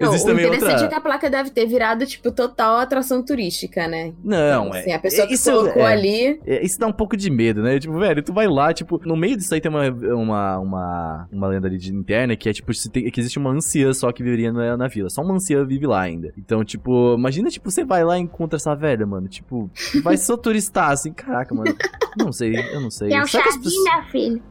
[0.00, 0.86] Não, Existe o interessante outra...
[0.86, 4.12] é que a placa deve ter virado, tipo, total atração turística, né?
[4.22, 4.94] Não, então, assim, é.
[4.94, 6.40] A pessoa que isso, colocou é, ali.
[6.46, 7.78] É, isso dá um pouco de medo, né?
[7.78, 11.46] Tipo, velho, tu vai lá, tipo, no meio disso aí tem uma, uma, uma, uma
[11.48, 14.52] lenda ali de interna que é, tipo, tem, que existe uma anciã só que viveria
[14.52, 15.08] na, na vila.
[15.08, 16.32] Só uma anciã vive lá ainda.
[16.36, 19.28] Então, tipo, imagina, tipo, você vai lá e encontra essa velha, mano.
[19.28, 19.70] Tipo,
[20.02, 21.74] vai só turistar, assim, caraca, mano.
[22.16, 23.12] Não sei, eu não sei.
[23.12, 24.10] É um chazinho, pessoas...
[24.10, 24.42] filho.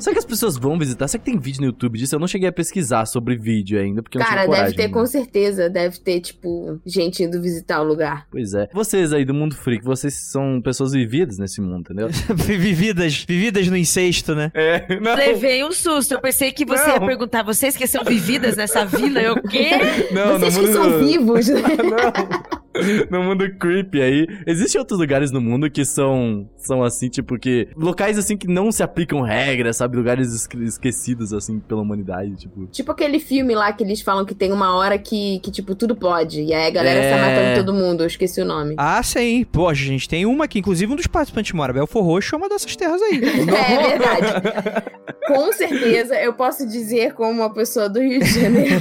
[0.00, 1.08] Será que as pessoas vão visitar?
[1.08, 2.14] Será que tem vídeo no YouTube disso?
[2.14, 5.68] Eu não cheguei a pesquisar sobre vídeo ainda, porque Cara, não deve ter, com certeza.
[5.68, 8.26] Deve ter, tipo, gente indo visitar o lugar.
[8.30, 8.68] Pois é.
[8.72, 12.08] Vocês aí do mundo freak, vocês são pessoas vividas nesse mundo, entendeu?
[12.34, 14.50] vividas, vividas no incesto, né?
[14.54, 15.14] É, não.
[15.14, 16.12] Levei um susto.
[16.12, 16.94] Eu pensei que você não.
[16.94, 19.20] ia perguntar, vocês que são vividas nessa vila?
[19.20, 19.70] Eu, o quê?
[20.12, 20.72] Não, vocês que mundo...
[20.72, 21.60] são vivos, né?
[23.10, 23.20] não.
[23.20, 24.26] no mundo creepy aí.
[24.46, 27.68] Existem outros lugares no mundo que são, são assim, tipo, que.
[27.74, 29.96] Locais assim que não se aplicam regras, sabe?
[29.96, 32.66] Lugares esquecidos, assim, pela humanidade, tipo.
[32.66, 35.96] Tipo aquele filme lá que eles falam que tem uma hora que, que tipo, tudo
[35.96, 36.42] pode.
[36.42, 37.10] E aí a galera é...
[37.10, 38.02] está matando todo mundo.
[38.02, 38.74] Eu esqueci o nome.
[38.76, 39.44] Ah, sim.
[39.50, 41.72] Pô, a gente tem uma que, inclusive, um dos participantes mora.
[41.72, 43.16] Belfor Roxo é uma dessas terras aí.
[43.18, 44.88] é verdade.
[45.26, 48.78] Com certeza, eu posso dizer como uma pessoa do Rio de Janeiro.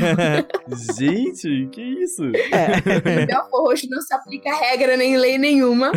[0.98, 2.24] gente, que isso?
[2.52, 3.26] É.
[3.26, 5.92] Belfor Roxo não se aplica regra nem lei nenhuma.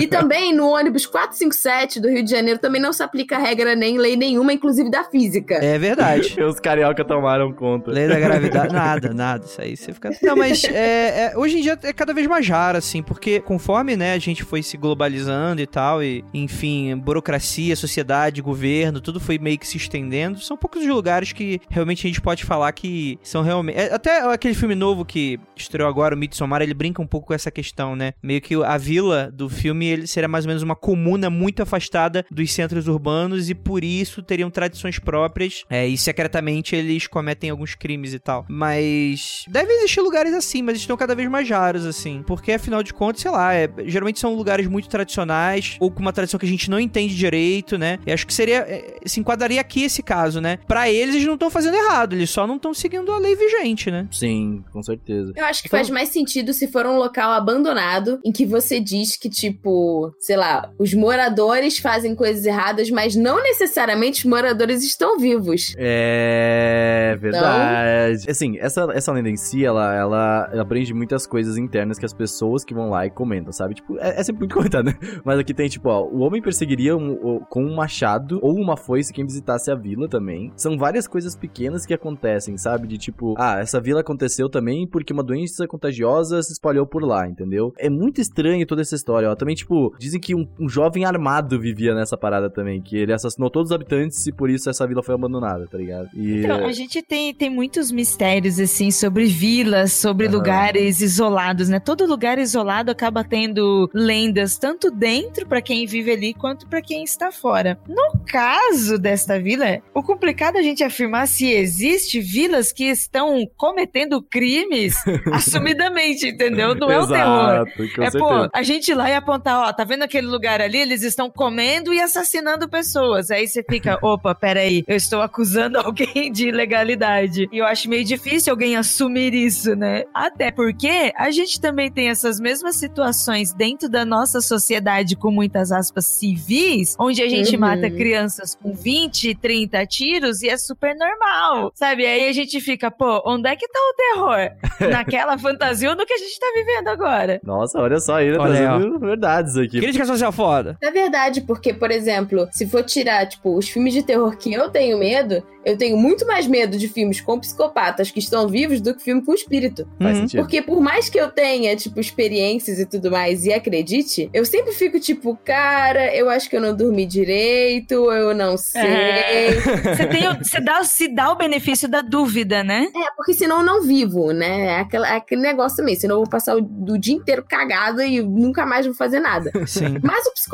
[0.00, 3.98] e também no ônibus 457 do Rio de Janeiro também não se aplica regra nem
[3.98, 5.54] lei nenhuma, inclusive da física.
[5.54, 6.40] É verdade.
[6.42, 7.90] Os carioca tomaram conta.
[7.90, 9.44] Lei da gravidade, nada, nada.
[9.44, 10.10] Isso aí você fica.
[10.22, 13.96] Não, mas é, é, hoje em dia é cada vez mais raro, assim, porque conforme
[13.96, 19.38] né, a gente foi se globalizando e tal, e enfim, burocracia, sociedade, governo, tudo foi
[19.38, 20.40] meio que se estendendo.
[20.40, 23.78] São poucos os lugares que realmente a gente pode falar que são realmente.
[23.78, 27.34] É, até aquele filme novo que estreou agora, o Midsommar, ele brinca um pouco com
[27.34, 28.12] essa questão, né?
[28.22, 32.24] Meio que a vila do filme ele seria mais ou menos uma comuna muito afastada
[32.30, 37.74] dos centros urbanos e por isso teriam tradições próprias é, e secretamente eles cometem alguns
[37.74, 38.46] crimes e tal.
[38.48, 42.24] Mas deve existir lugares assim, mas estão cada vez mais raros, assim.
[42.26, 46.12] Porque afinal de contas, sei lá, é, geralmente são lugares muito tradicionais ou com uma
[46.12, 47.98] tradição que a gente não entende direito, né?
[48.06, 48.60] E acho que seria.
[48.60, 50.58] É, se enquadraria aqui esse caso, né?
[50.66, 53.90] Para eles, eles não estão fazendo errado, eles só não estão seguindo a lei vigente,
[53.90, 54.08] né?
[54.10, 55.32] Sim, com certeza.
[55.36, 55.78] Eu acho que então...
[55.78, 60.36] faz mais sentido se for um local abandonado em que você diz que, tipo, sei
[60.36, 65.74] lá, os os moradores fazem coisas erradas, mas não necessariamente os moradores estão vivos.
[65.76, 68.22] É verdade.
[68.22, 68.30] Então...
[68.30, 72.14] Assim, essa, essa lenda em si, ela, ela, ela abrange muitas coisas internas que as
[72.14, 73.74] pessoas que vão lá e comentam, sabe?
[73.74, 74.94] Tipo, é, é sempre muito comentado, né?
[75.24, 79.12] Mas aqui tem, tipo, ó, o homem perseguiria um, com um machado ou uma foice
[79.12, 80.52] quem visitasse a vila também.
[80.56, 82.86] São várias coisas pequenas que acontecem, sabe?
[82.86, 87.28] De tipo, ah, essa vila aconteceu também porque uma doença contagiosa se espalhou por lá,
[87.28, 87.72] entendeu?
[87.78, 89.34] É muito estranho toda essa história, ó.
[89.34, 93.50] Também, tipo, dizem que um, um jovem armado vivia nessa parada também, que ele assassinou
[93.50, 96.08] todos os habitantes e por isso essa vila foi abandonada, tá ligado?
[96.14, 96.40] E...
[96.40, 100.32] Então, a gente tem, tem muitos mistérios, assim, sobre vilas, sobre uhum.
[100.32, 101.78] lugares isolados, né?
[101.80, 107.04] Todo lugar isolado acaba tendo lendas, tanto dentro para quem vive ali, quanto para quem
[107.04, 107.78] está fora.
[107.88, 113.46] No caso desta vila, o complicado é a gente afirmar se existe vilas que estão
[113.56, 114.96] cometendo crimes
[115.32, 116.74] assumidamente, entendeu?
[116.74, 117.66] Não é o terror.
[118.00, 120.73] É, pô, a gente ir lá e apontar, ó, tá vendo aquele lugar ali?
[120.78, 123.30] Eles estão comendo e assassinando pessoas.
[123.30, 127.48] Aí você fica, opa, peraí, eu estou acusando alguém de ilegalidade.
[127.52, 130.04] E eu acho meio difícil alguém assumir isso, né?
[130.14, 135.72] Até porque a gente também tem essas mesmas situações dentro da nossa sociedade, com muitas
[135.72, 137.60] aspas, civis, onde a gente uhum.
[137.60, 142.06] mata crianças com 20, 30 tiros e é super normal, sabe?
[142.06, 144.50] Aí a gente fica, pô, onde é que tá o terror?
[144.90, 147.40] Naquela fantasia ou no que a gente tá vivendo agora?
[147.42, 149.80] Nossa, olha só, ele trazendo verdades aqui.
[149.80, 150.63] Crítica social foda.
[150.80, 154.68] É verdade, porque, por exemplo, se for tirar, tipo, os filmes de terror que eu
[154.70, 158.94] tenho medo, eu tenho muito mais medo de filmes com psicopatas que estão vivos do
[158.94, 159.88] que filme com espírito.
[159.98, 160.22] Faz uhum.
[160.22, 160.40] sentido.
[160.40, 164.72] Porque por mais que eu tenha, tipo, experiências e tudo mais e acredite, eu sempre
[164.72, 168.82] fico tipo, cara, eu acho que eu não dormi direito, eu não sei.
[168.82, 169.54] É.
[169.94, 172.88] Você, tem, você dá, se dá o benefício da dúvida, né?
[172.94, 174.66] É, porque senão eu não vivo, né?
[174.66, 175.94] É aquele, é aquele negócio também.
[175.94, 179.50] Senão eu vou passar o, o dia inteiro cagada e nunca mais vou fazer nada.
[179.66, 179.98] Sim.
[180.02, 180.53] Mas o psicopata,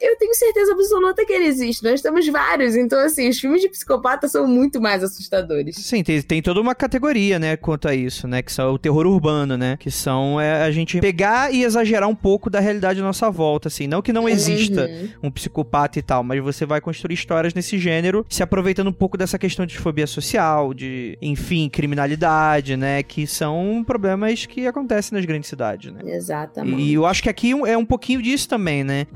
[0.00, 1.82] eu tenho certeza absoluta que ele existe.
[1.82, 2.76] Nós temos vários.
[2.76, 5.76] Então, assim, os filmes de psicopata são muito mais assustadores.
[5.76, 8.42] Sim, tem, tem toda uma categoria, né, quanto a isso, né?
[8.42, 9.76] Que são o terror urbano, né?
[9.78, 13.68] Que são é, a gente pegar e exagerar um pouco da realidade à nossa volta,
[13.68, 13.86] assim.
[13.86, 15.08] Não que não exista uhum.
[15.24, 19.16] um psicopata e tal, mas você vai construir histórias nesse gênero, se aproveitando um pouco
[19.16, 23.02] dessa questão de fobia social, de, enfim, criminalidade, né?
[23.02, 26.00] Que são problemas que acontecem nas grandes cidades, né?
[26.04, 26.82] Exatamente.
[26.82, 29.06] E eu acho que aqui é um pouquinho disso também, né?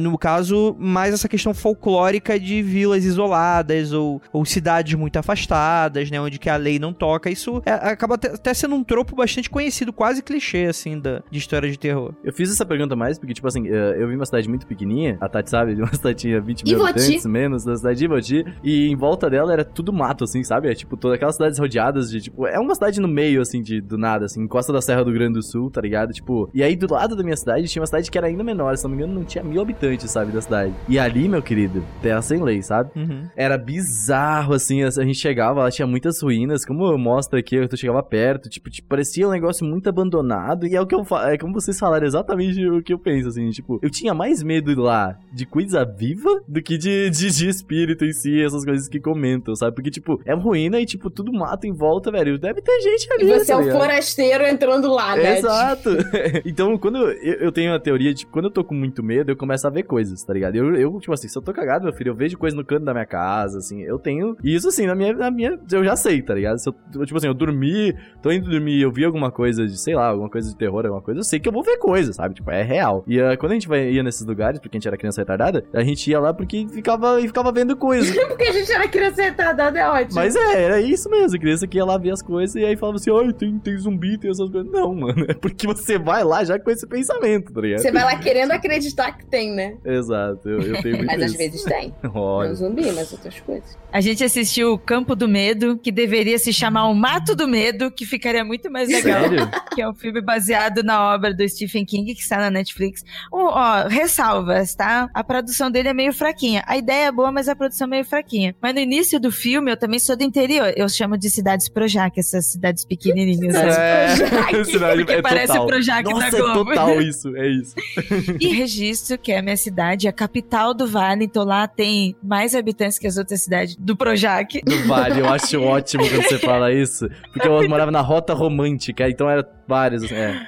[0.00, 6.20] No caso, mais essa questão folclórica de vilas isoladas ou, ou cidades muito afastadas, né?
[6.20, 7.30] Onde que a lei não toca.
[7.30, 11.70] Isso é, acaba até sendo um tropo bastante conhecido, quase clichê, assim, da, de história
[11.70, 12.14] de terror.
[12.22, 15.16] Eu fiz essa pergunta mais porque, tipo assim, eh, eu vim uma cidade muito pequenininha,
[15.20, 16.90] a Tati sabe, de uma cidade 20 mil Ivoti.
[16.90, 20.70] habitantes, menos, da cidade de Ivoti, e em volta dela era tudo mato, assim, sabe?
[20.70, 23.80] É tipo, todas aquelas cidades rodeadas de, tipo, é uma cidade no meio, assim, de,
[23.80, 26.12] do nada, assim, encosta da Serra do Grande do Sul, tá ligado?
[26.12, 28.76] Tipo, e aí do lado da minha cidade tinha uma cidade que era ainda menor,
[28.76, 30.72] se não me engano, não tinha mil habitantes, sabe, da cidade.
[30.88, 32.90] E ali, meu querido, terra sem lei, sabe?
[32.96, 33.28] Uhum.
[33.36, 38.02] Era bizarro, assim, a gente chegava, lá tinha muitas ruínas, como mostra aqui, eu chegava
[38.02, 41.38] perto, tipo, tipo, parecia um negócio muito abandonado, e é o que eu falo, é
[41.38, 45.18] como vocês falaram exatamente o que eu penso, assim, tipo, eu tinha mais medo lá
[45.32, 49.54] de coisa viva do que de, de, de espírito em si, essas coisas que comentam,
[49.54, 49.74] sabe?
[49.74, 53.24] Porque, tipo, é ruína e, tipo, tudo mato em volta, velho, deve ter gente ali.
[53.24, 55.38] E você tá é o forasteiro entrando lá, né?
[55.38, 55.90] Exato.
[56.44, 59.30] então, quando eu, eu tenho a teoria de, tipo, quando eu tô com muito medo,
[59.30, 60.56] eu começo a ver coisas, tá ligado?
[60.56, 62.84] Eu, eu, tipo assim, se eu tô cagado, meu filho, eu vejo coisa no canto
[62.84, 64.36] da minha casa, assim, eu tenho.
[64.42, 65.58] E isso, assim, na minha, na minha.
[65.70, 66.58] Eu já sei, tá ligado?
[66.58, 69.94] Se eu, tipo assim, eu dormi, tô indo dormir, eu vi alguma coisa de, sei
[69.94, 72.34] lá, alguma coisa de terror, alguma coisa, eu sei que eu vou ver coisa, sabe?
[72.34, 73.04] Tipo, é real.
[73.06, 75.64] E uh, quando a gente vai, ia nesses lugares, porque a gente era criança retardada,
[75.72, 78.12] a gente ia lá porque ficava, e ficava vendo coisa.
[78.28, 80.14] porque a gente era criança retardada, é ótimo.
[80.14, 81.38] Mas é, era isso mesmo.
[81.38, 84.18] Criança que ia lá ver as coisas e aí falava assim, ai, tem, tem zumbi,
[84.18, 84.70] tem essas coisas.
[84.70, 87.80] Não, mano, é porque você vai lá já com esse pensamento, tá ligado?
[87.80, 89.76] Você vai lá querendo acreditar que tem, né?
[89.84, 91.24] Exato, eu, eu tenho muito Mas isso.
[91.24, 91.92] às vezes tem.
[92.14, 92.48] Olha.
[92.50, 93.76] Não zumbi, mas outras coisas.
[93.92, 97.90] A gente assistiu o Campo do Medo, que deveria se chamar O Mato do Medo,
[97.90, 99.22] que ficaria muito mais legal.
[99.22, 99.50] Sério?
[99.74, 103.04] Que é um filme baseado na obra do Stephen King, que está na Netflix.
[103.32, 105.08] Oh, ó, ressalvas, tá?
[105.12, 106.62] A produção dele é meio fraquinha.
[106.66, 108.54] A ideia é boa, mas a produção é meio fraquinha.
[108.60, 110.72] Mas no início do filme, eu também sou do interior.
[110.76, 113.54] Eu chamo de cidades Projac, essas cidades pequenininhas.
[113.54, 115.64] É, cidade, porque é parece total.
[115.64, 116.72] o Projac Nossa, da Globo.
[116.72, 117.74] é total isso, é isso.
[118.40, 122.54] e registro, que é a minha cidade, a capital do Vale, então lá tem mais
[122.54, 124.60] habitantes que as outras cidades do Projac.
[124.62, 129.08] Do Vale, eu acho ótimo quando você fala isso, porque eu morava na Rota Romântica,
[129.08, 130.38] então era vários, é.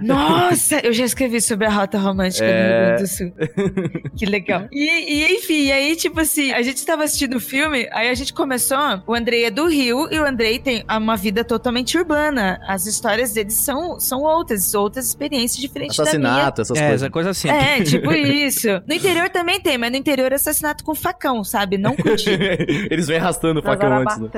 [0.00, 2.52] Nossa, eu já escrevi sobre a rota romântica é...
[2.52, 4.10] no Rio Grande do Sul.
[4.16, 4.68] que legal.
[4.70, 8.32] E, e, enfim, aí, tipo assim, a gente tava assistindo o filme, aí a gente
[8.32, 8.76] começou.
[9.06, 12.60] O Andrei é do Rio e o Andrei tem uma vida totalmente urbana.
[12.66, 17.02] As histórias deles são, são outras, outras experiências diferentes Assassinato, da essas é, coisas.
[17.02, 17.48] Essa coisa assim.
[17.48, 18.68] É, tipo Isso.
[18.86, 21.78] No interior também tem, mas no interior é assassinato com facão, sabe?
[21.78, 22.42] Não com tiro.
[22.90, 24.18] Eles vêm arrastando o facão antes.
[24.18, 24.30] Né?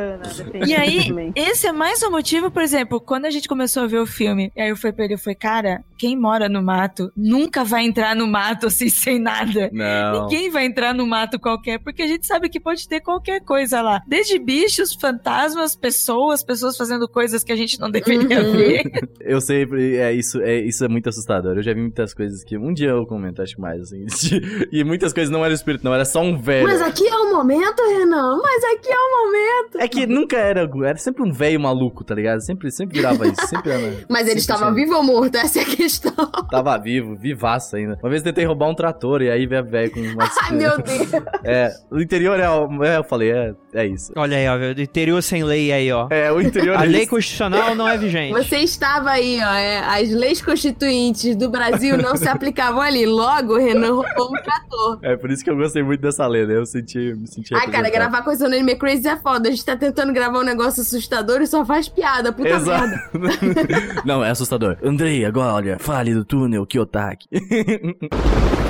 [0.69, 3.99] E aí, esse é mais um motivo, por exemplo, quando a gente começou a ver
[3.99, 7.11] o filme, e aí eu fui pra ele e falei, cara, quem mora no mato
[7.17, 9.71] nunca vai entrar no mato assim sem nada.
[9.73, 10.23] Não.
[10.23, 13.81] Ninguém vai entrar no mato qualquer, porque a gente sabe que pode ter qualquer coisa
[13.81, 14.01] lá.
[14.07, 18.53] Desde bichos, fantasmas, pessoas, pessoas fazendo coisas que a gente não deveria uhum.
[18.53, 18.83] ver.
[19.21, 21.57] Eu sempre, é isso, é isso é muito assustador.
[21.57, 24.07] Eu já vi muitas coisas que um dia eu comento, acho mais assim.
[24.73, 26.67] e muitas coisas não era espírito, não, era só um velho.
[26.67, 28.41] Mas aqui é o momento, Renan.
[28.43, 29.79] Mas aqui é o momento.
[29.79, 32.41] É que nunca era, era sempre um velho maluco, tá ligado?
[32.41, 33.97] Sempre, sempre virava isso, sempre era.
[34.09, 35.37] Mas ele estava vivo ou morto?
[35.37, 36.13] Essa é a questão.
[36.51, 37.99] Tava vivo, vivaço ainda.
[38.03, 40.31] Uma vez tentei roubar um trator e aí veio velho com uma.
[40.43, 41.13] Ai, meu Deus.
[41.45, 42.47] É, o interior é,
[42.89, 44.13] é eu falei, é, é isso.
[44.17, 46.09] Olha aí, ó, o interior sem lei aí, ó.
[46.11, 48.33] É, o interior A é lei constitucional não é vigente.
[48.33, 53.07] Você estava aí, ó, é, as leis constituintes do Brasil não se aplicavam ali.
[53.07, 54.99] Logo, Renan roubou um trator.
[55.03, 56.57] É, por isso que eu gostei muito dessa né?
[56.57, 59.49] Eu senti, me senti Ai, cara, gravar com esse Anime Crazy é foda.
[59.49, 62.89] A gente tá tentando gravar um negócio assustador e só faz piada, puta Exato.
[63.15, 64.03] merda.
[64.05, 64.77] não, é assustador.
[64.83, 67.29] Andrei, agora, olha, fale do túnel Kiyotaki.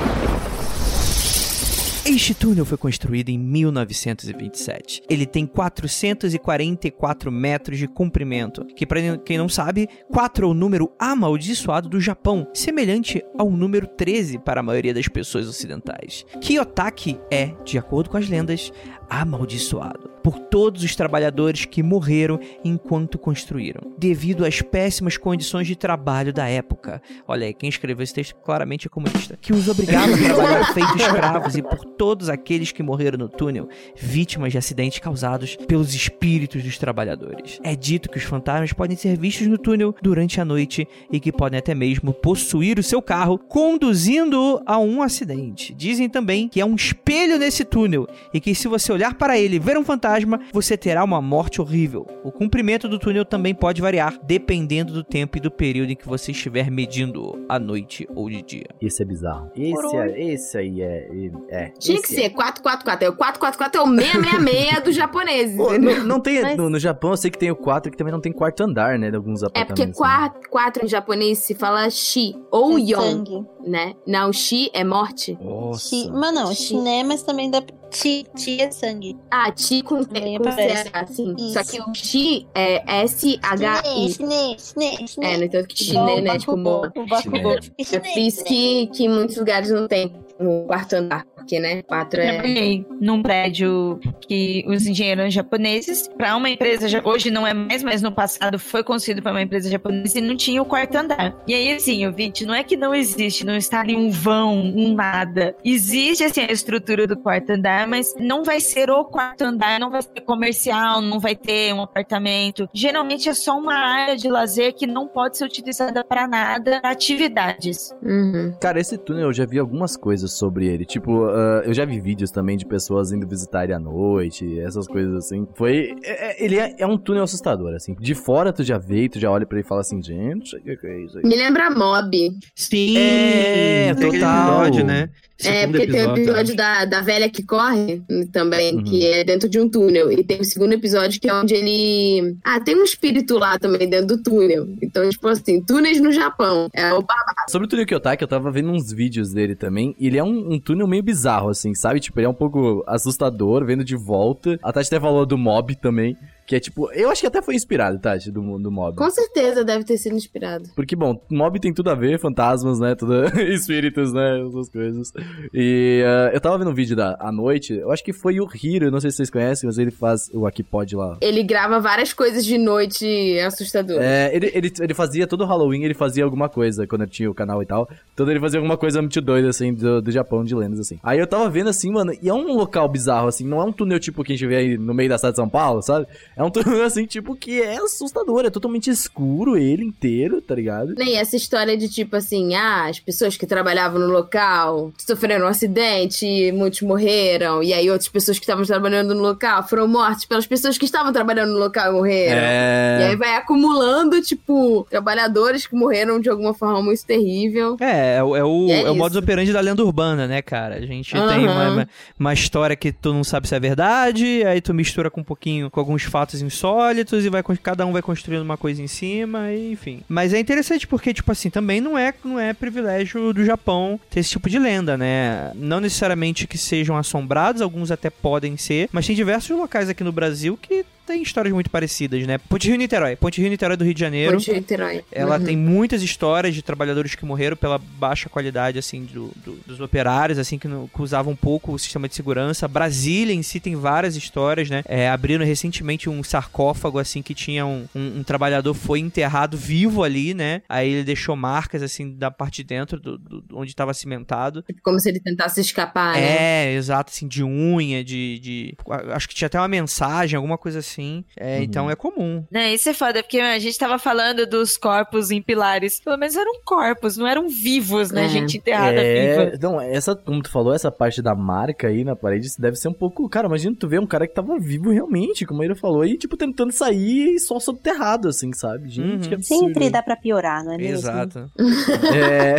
[2.11, 5.03] Este túnel foi construído em 1927.
[5.07, 10.91] Ele tem 444 metros de comprimento, que para quem não sabe, 4 é o número
[10.97, 16.25] amaldiçoado do Japão, semelhante ao número 13 para a maioria das pessoas ocidentais.
[16.41, 18.73] Kiyotaki é, de acordo com as lendas,
[19.09, 26.33] amaldiçoado por todos os trabalhadores que morreram enquanto construíram, devido às péssimas condições de trabalho
[26.33, 27.01] da época.
[27.27, 30.97] Olha aí, quem escreveu esse texto claramente é comunista, que os obrigava a trabalhar feito
[30.97, 36.63] escravos e por todos aqueles que morreram no túnel, vítimas de acidentes causados pelos espíritos
[36.63, 37.59] dos trabalhadores.
[37.63, 41.31] É dito que os fantasmas podem ser vistos no túnel durante a noite e que
[41.31, 45.73] podem até mesmo possuir o seu carro, conduzindo a um acidente.
[45.73, 49.55] Dizem também que há um espelho nesse túnel e que se você olhar para ele
[49.55, 52.05] e ver um fantasma, você terá uma morte horrível.
[52.21, 56.07] O comprimento do túnel também pode variar, dependendo do tempo e do período em que
[56.07, 58.67] você estiver medindo, à noite ou de dia.
[58.81, 59.49] Isso é bizarro.
[59.55, 61.07] Esse, é, esse aí é.
[61.49, 63.05] é Tinha que ser 444.
[63.05, 65.55] É o 444 é o 666 do japonês.
[65.55, 66.41] não, não tem.
[66.41, 66.57] Mas...
[66.57, 68.99] No, no, Japão eu sei que tem o 4 que também não tem quarto andar,
[68.99, 69.09] né?
[69.09, 69.81] De alguns apartamentos.
[69.81, 70.47] É porque 4, né?
[70.49, 73.45] 4 em japonês se fala shi ou é.
[73.65, 73.93] Né?
[74.05, 75.37] Não, shi é morte.
[75.41, 75.89] Nossa.
[75.89, 77.03] Shi, mas não, shi, né?
[77.03, 79.17] Mas também dá Chi, chi é sangue.
[79.31, 81.35] Ah, chi com, Também com CH, assim.
[81.51, 84.11] Só que o chi é S-H-I.
[84.11, 85.25] Chinê, chinê, chinê.
[85.25, 86.37] É, entanto que chinê, né?
[86.37, 86.91] Tipo, boa.
[86.95, 91.81] Eu fiz que, que em muitos lugares não tem no quarto andar porque, né?
[91.81, 92.33] Quatro é.
[92.33, 98.01] Trabalhei num prédio que os engenheiros japoneses, para uma empresa, hoje não é mais, mas
[98.03, 101.35] no passado foi construído para uma empresa japonesa e não tinha o quarto andar.
[101.47, 104.59] E aí, assim, o vídeo não é que não existe, não está ali um vão,
[104.59, 105.55] um nada.
[105.65, 109.89] Existe, assim, a estrutura do quarto andar, mas não vai ser o quarto andar, não
[109.89, 112.69] vai ser comercial, não vai ter um apartamento.
[112.73, 116.91] Geralmente é só uma área de lazer que não pode ser utilizada para nada, pra
[116.91, 117.91] atividades.
[118.03, 118.53] Uhum.
[118.61, 120.85] Cara, esse túnel eu já vi algumas coisas sobre ele.
[120.85, 124.87] Tipo, uh, eu já vi vídeos também de pessoas indo visitar ele à noite, essas
[124.87, 125.47] coisas assim.
[125.55, 125.95] Foi.
[126.03, 127.95] É, é, ele é, é, um túnel assustador, assim.
[127.99, 130.61] De fora tu já vê tu já olha pra ele e fala assim, gente, o
[130.61, 131.23] que é isso aí?
[131.23, 132.31] Me lembra Mob.
[132.55, 134.65] Sim, é, total.
[134.65, 135.09] Episódio, né?
[135.45, 138.83] É, porque episódio, tem o episódio da, da velha que corre também, uhum.
[138.83, 140.11] que é dentro de um túnel.
[140.11, 142.35] E tem o segundo episódio que é onde ele.
[142.43, 144.67] Ah, tem um espírito lá também dentro do túnel.
[144.81, 146.69] Então, tipo assim, túneis no Japão.
[146.73, 147.49] É o babado.
[147.49, 149.95] Sobre o túnel Kyotaki, eu tava vendo uns vídeos dele também.
[149.99, 151.99] E ele é um, um, túnel meio bizarro, assim, sabe?
[151.99, 154.59] Tipo, ele é um pouco assustador, vendo de volta.
[154.61, 156.17] A Tati até falou do mob também.
[156.49, 158.97] Que é tipo, eu acho que até foi inspirado, Tati, do, do Mob.
[158.97, 160.67] Com certeza deve ter sido inspirado.
[160.75, 162.95] Porque, bom, Mob tem tudo a ver, fantasmas, né?
[162.95, 164.43] Tudo, espíritos, né?
[164.47, 165.13] Essas coisas.
[165.53, 168.49] E uh, eu tava vendo um vídeo da à noite, eu acho que foi o
[168.51, 171.19] Hiro, não sei se vocês conhecem, mas ele faz o Aqui Pode lá.
[171.21, 174.03] Ele grava várias coisas de noite assustadoras.
[174.03, 177.61] É, ele, ele, ele fazia todo Halloween, ele fazia alguma coisa quando tinha o canal
[177.61, 177.87] e tal.
[178.11, 180.99] Então ele fazia alguma coisa muito doida, assim, do, do Japão, de lendas, assim.
[181.03, 183.71] Aí eu tava vendo assim, mano, e é um local bizarro, assim, não é um
[183.71, 186.07] túnel tipo que a gente vê aí no meio da cidade de São Paulo, sabe?
[186.39, 188.45] É um túnel assim, tipo que é assustador.
[188.45, 190.95] É totalmente escuro ele inteiro, tá ligado?
[190.97, 195.49] Nem essa história de tipo assim, ah, as pessoas que trabalhavam no local sofreram um
[195.49, 200.47] acidente, muitos morreram, e aí outras pessoas que estavam trabalhando no local foram mortas pelas
[200.47, 202.41] pessoas que estavam trabalhando no local e morreram.
[202.41, 202.97] É...
[203.01, 207.75] E aí vai acumulando, tipo, trabalhadores que morreram de alguma forma muito terrível.
[207.81, 210.75] É, é, o, é o, é, é o modus operandi da lenda urbana, né, cara?
[210.75, 211.27] A gente uhum.
[211.27, 215.09] tem uma, uma, uma, história que tu não sabe se é verdade, aí tu mistura
[215.09, 218.57] com um pouquinho, com alguns fatos fatos insólitos e vai cada um vai construindo uma
[218.57, 220.01] coisa em cima, e, enfim.
[220.07, 224.19] Mas é interessante porque, tipo assim, também não é, não é privilégio do Japão ter
[224.19, 225.51] esse tipo de lenda, né?
[225.55, 230.11] Não necessariamente que sejam assombrados, alguns até podem ser, mas tem diversos locais aqui no
[230.11, 232.37] Brasil que tem histórias muito parecidas, né?
[232.37, 233.15] Ponte Rio Niterói.
[233.15, 234.33] Ponte Rio Niterói do Rio de Janeiro.
[234.33, 235.03] Ponte Rio Niterói.
[235.11, 235.43] Ela uhum.
[235.43, 240.37] tem muitas histórias de trabalhadores que morreram pela baixa qualidade, assim, do, do, dos operários,
[240.37, 242.67] assim, que, não, que, usavam um pouco o sistema de segurança.
[242.67, 244.83] Brasília em si tem várias histórias, né?
[244.85, 250.03] É, abriram recentemente um sarcófago, assim, que tinha um, um, um, trabalhador foi enterrado vivo
[250.03, 250.61] ali, né?
[250.69, 254.61] Aí ele deixou marcas, assim, da parte de dentro, do, do onde estava cimentado.
[254.61, 256.67] Tipo, como se ele tentasse escapar, né?
[256.67, 258.77] É, exato, assim, de unha, de, de...
[259.11, 261.23] Acho que tinha até uma mensagem, alguma coisa assim assim.
[261.37, 261.63] É, uhum.
[261.63, 262.43] Então é comum.
[262.51, 265.99] Né, isso é foda, porque a gente tava falando dos corpos em pilares.
[265.99, 268.25] Pelo menos eram corpos, não eram vivos, né?
[268.25, 268.29] É.
[268.29, 269.45] Gente enterrada é...
[269.45, 269.57] viva.
[269.61, 272.93] Não, essa, como tu falou, essa parte da marca aí na parede deve ser um
[272.93, 273.27] pouco.
[273.29, 276.35] Cara, imagina tu ver um cara que tava vivo realmente, como ele falou, e tipo,
[276.35, 278.89] tentando sair e só subterrado, assim, sabe?
[278.89, 279.29] Gente, uhum.
[279.29, 279.67] que absurdo.
[279.67, 280.97] Sempre dá pra piorar, não é mesmo?
[280.97, 281.49] Exato.
[282.13, 282.57] é.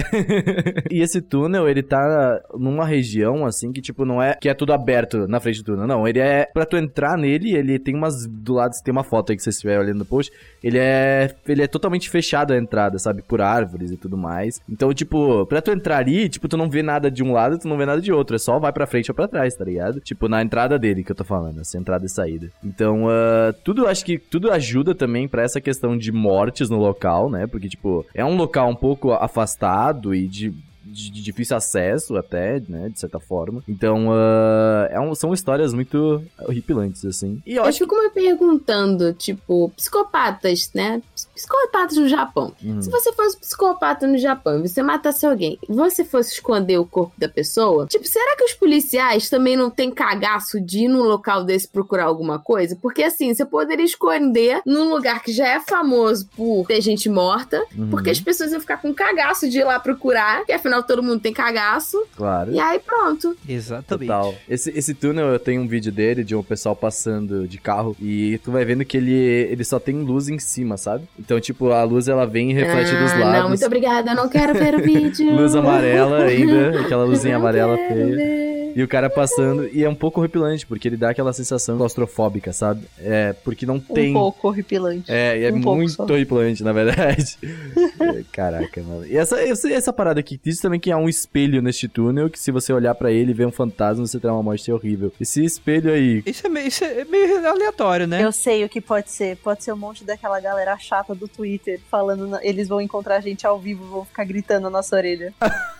[0.90, 4.72] e esse túnel, ele tá numa região, assim, que tipo, não é que é tudo
[4.72, 5.86] aberto na frente do túnel.
[5.86, 6.46] Não, ele é.
[6.52, 9.50] Pra tu entrar nele, ele tem umas do lado tem uma foto aí que você
[9.50, 10.32] estiver olhando no post.
[10.62, 13.22] Ele é, ele é totalmente fechado a entrada, sabe?
[13.22, 14.60] Por árvores e tudo mais.
[14.68, 17.68] Então, tipo, pra tu entrar ali, tipo, tu não vê nada de um lado, tu
[17.68, 18.36] não vê nada de outro.
[18.36, 20.00] É só vai pra frente ou pra trás, tá ligado?
[20.00, 22.50] Tipo, na entrada dele que eu tô falando, essa entrada e saída.
[22.62, 27.30] Então, uh, tudo, acho que tudo ajuda também para essa questão de mortes no local,
[27.30, 27.46] né?
[27.46, 30.52] Porque, tipo, é um local um pouco afastado e de
[30.90, 33.62] de, de, difícil acesso até, né, de certa forma.
[33.68, 37.40] Então, uh, é um, são histórias muito horripilantes, assim.
[37.46, 38.02] E eu, eu fico que...
[38.02, 41.02] me perguntando, tipo, psicopatas, né,
[41.34, 42.52] psicopatas no Japão.
[42.64, 42.82] Hum.
[42.82, 47.12] Se você fosse psicopata no Japão e você matasse alguém, você fosse esconder o corpo
[47.18, 51.44] da pessoa, tipo, será que os policiais também não têm cagaço de ir num local
[51.44, 52.76] desse procurar alguma coisa?
[52.80, 57.62] Porque, assim, você poderia esconder num lugar que já é famoso por ter gente morta,
[57.76, 57.90] uhum.
[57.90, 61.20] porque as pessoas iam ficar com cagaço de ir lá procurar, que afinal todo mundo
[61.20, 62.02] tem cagaço.
[62.16, 62.52] Claro.
[62.52, 63.36] E aí pronto.
[63.48, 64.08] Exatamente.
[64.08, 64.34] Total.
[64.48, 68.38] Esse, esse túnel, eu tenho um vídeo dele, de um pessoal passando de carro, e
[68.44, 71.04] tu vai vendo que ele, ele só tem luz em cima, sabe?
[71.18, 73.40] Então, tipo, a luz ela vem e reflete ah, dos lados.
[73.40, 75.34] Não, muito obrigada, eu não quero ver o vídeo.
[75.34, 78.16] luz amarela ainda, aquela luzinha amarela feia.
[78.16, 78.50] Ver.
[78.74, 82.52] E o cara passando, e é um pouco horripilante, porque ele dá aquela sensação claustrofóbica,
[82.52, 82.86] sabe?
[82.98, 84.10] É, porque não tem.
[84.10, 85.10] Um pouco horripilante.
[85.10, 87.38] É, é um muito horripilante, na verdade.
[88.00, 89.06] É, caraca, mano.
[89.06, 92.38] E essa, essa, essa parada aqui, diz também que há um espelho neste túnel, que
[92.38, 95.12] se você olhar para ele e ver um fantasma, você terá uma morte horrível.
[95.20, 96.22] Esse espelho aí.
[96.24, 98.22] Isso é, meio, isso é meio aleatório, né?
[98.24, 99.36] Eu sei o que pode ser.
[99.38, 102.38] Pode ser um monte daquela galera chata do Twitter falando.
[102.40, 105.34] Eles vão encontrar a gente ao vivo, vão ficar gritando na nossa orelha.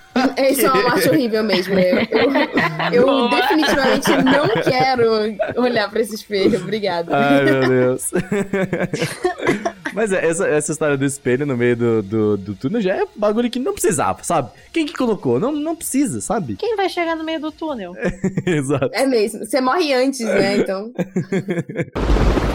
[0.50, 1.78] Isso é uma morte horrível mesmo.
[1.78, 1.98] Eu,
[2.92, 6.58] eu definitivamente não quero olhar pra esse espelho.
[6.60, 7.16] Obrigada.
[7.16, 8.10] Ai, meu Deus.
[9.92, 13.06] Mas é, essa, essa história do espelho no meio do, do, do túnel já é
[13.16, 14.50] bagulho que não precisava, sabe?
[14.72, 15.40] Quem que colocou?
[15.40, 16.56] Não, não precisa, sabe?
[16.56, 17.94] Quem vai chegar no meio do túnel?
[18.46, 18.90] Exato.
[18.92, 19.44] É mesmo.
[19.44, 20.58] Você morre antes, né?
[20.58, 20.92] Então.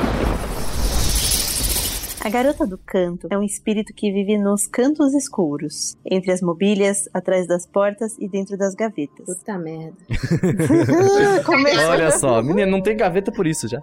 [2.25, 7.07] A garota do canto é um espírito que vive nos cantos escuros, entre as mobílias,
[7.13, 9.27] atrás das portas e dentro das gavetas.
[9.27, 9.95] Puta merda.
[11.87, 13.79] Olha só, menina, não tem gaveta por isso já.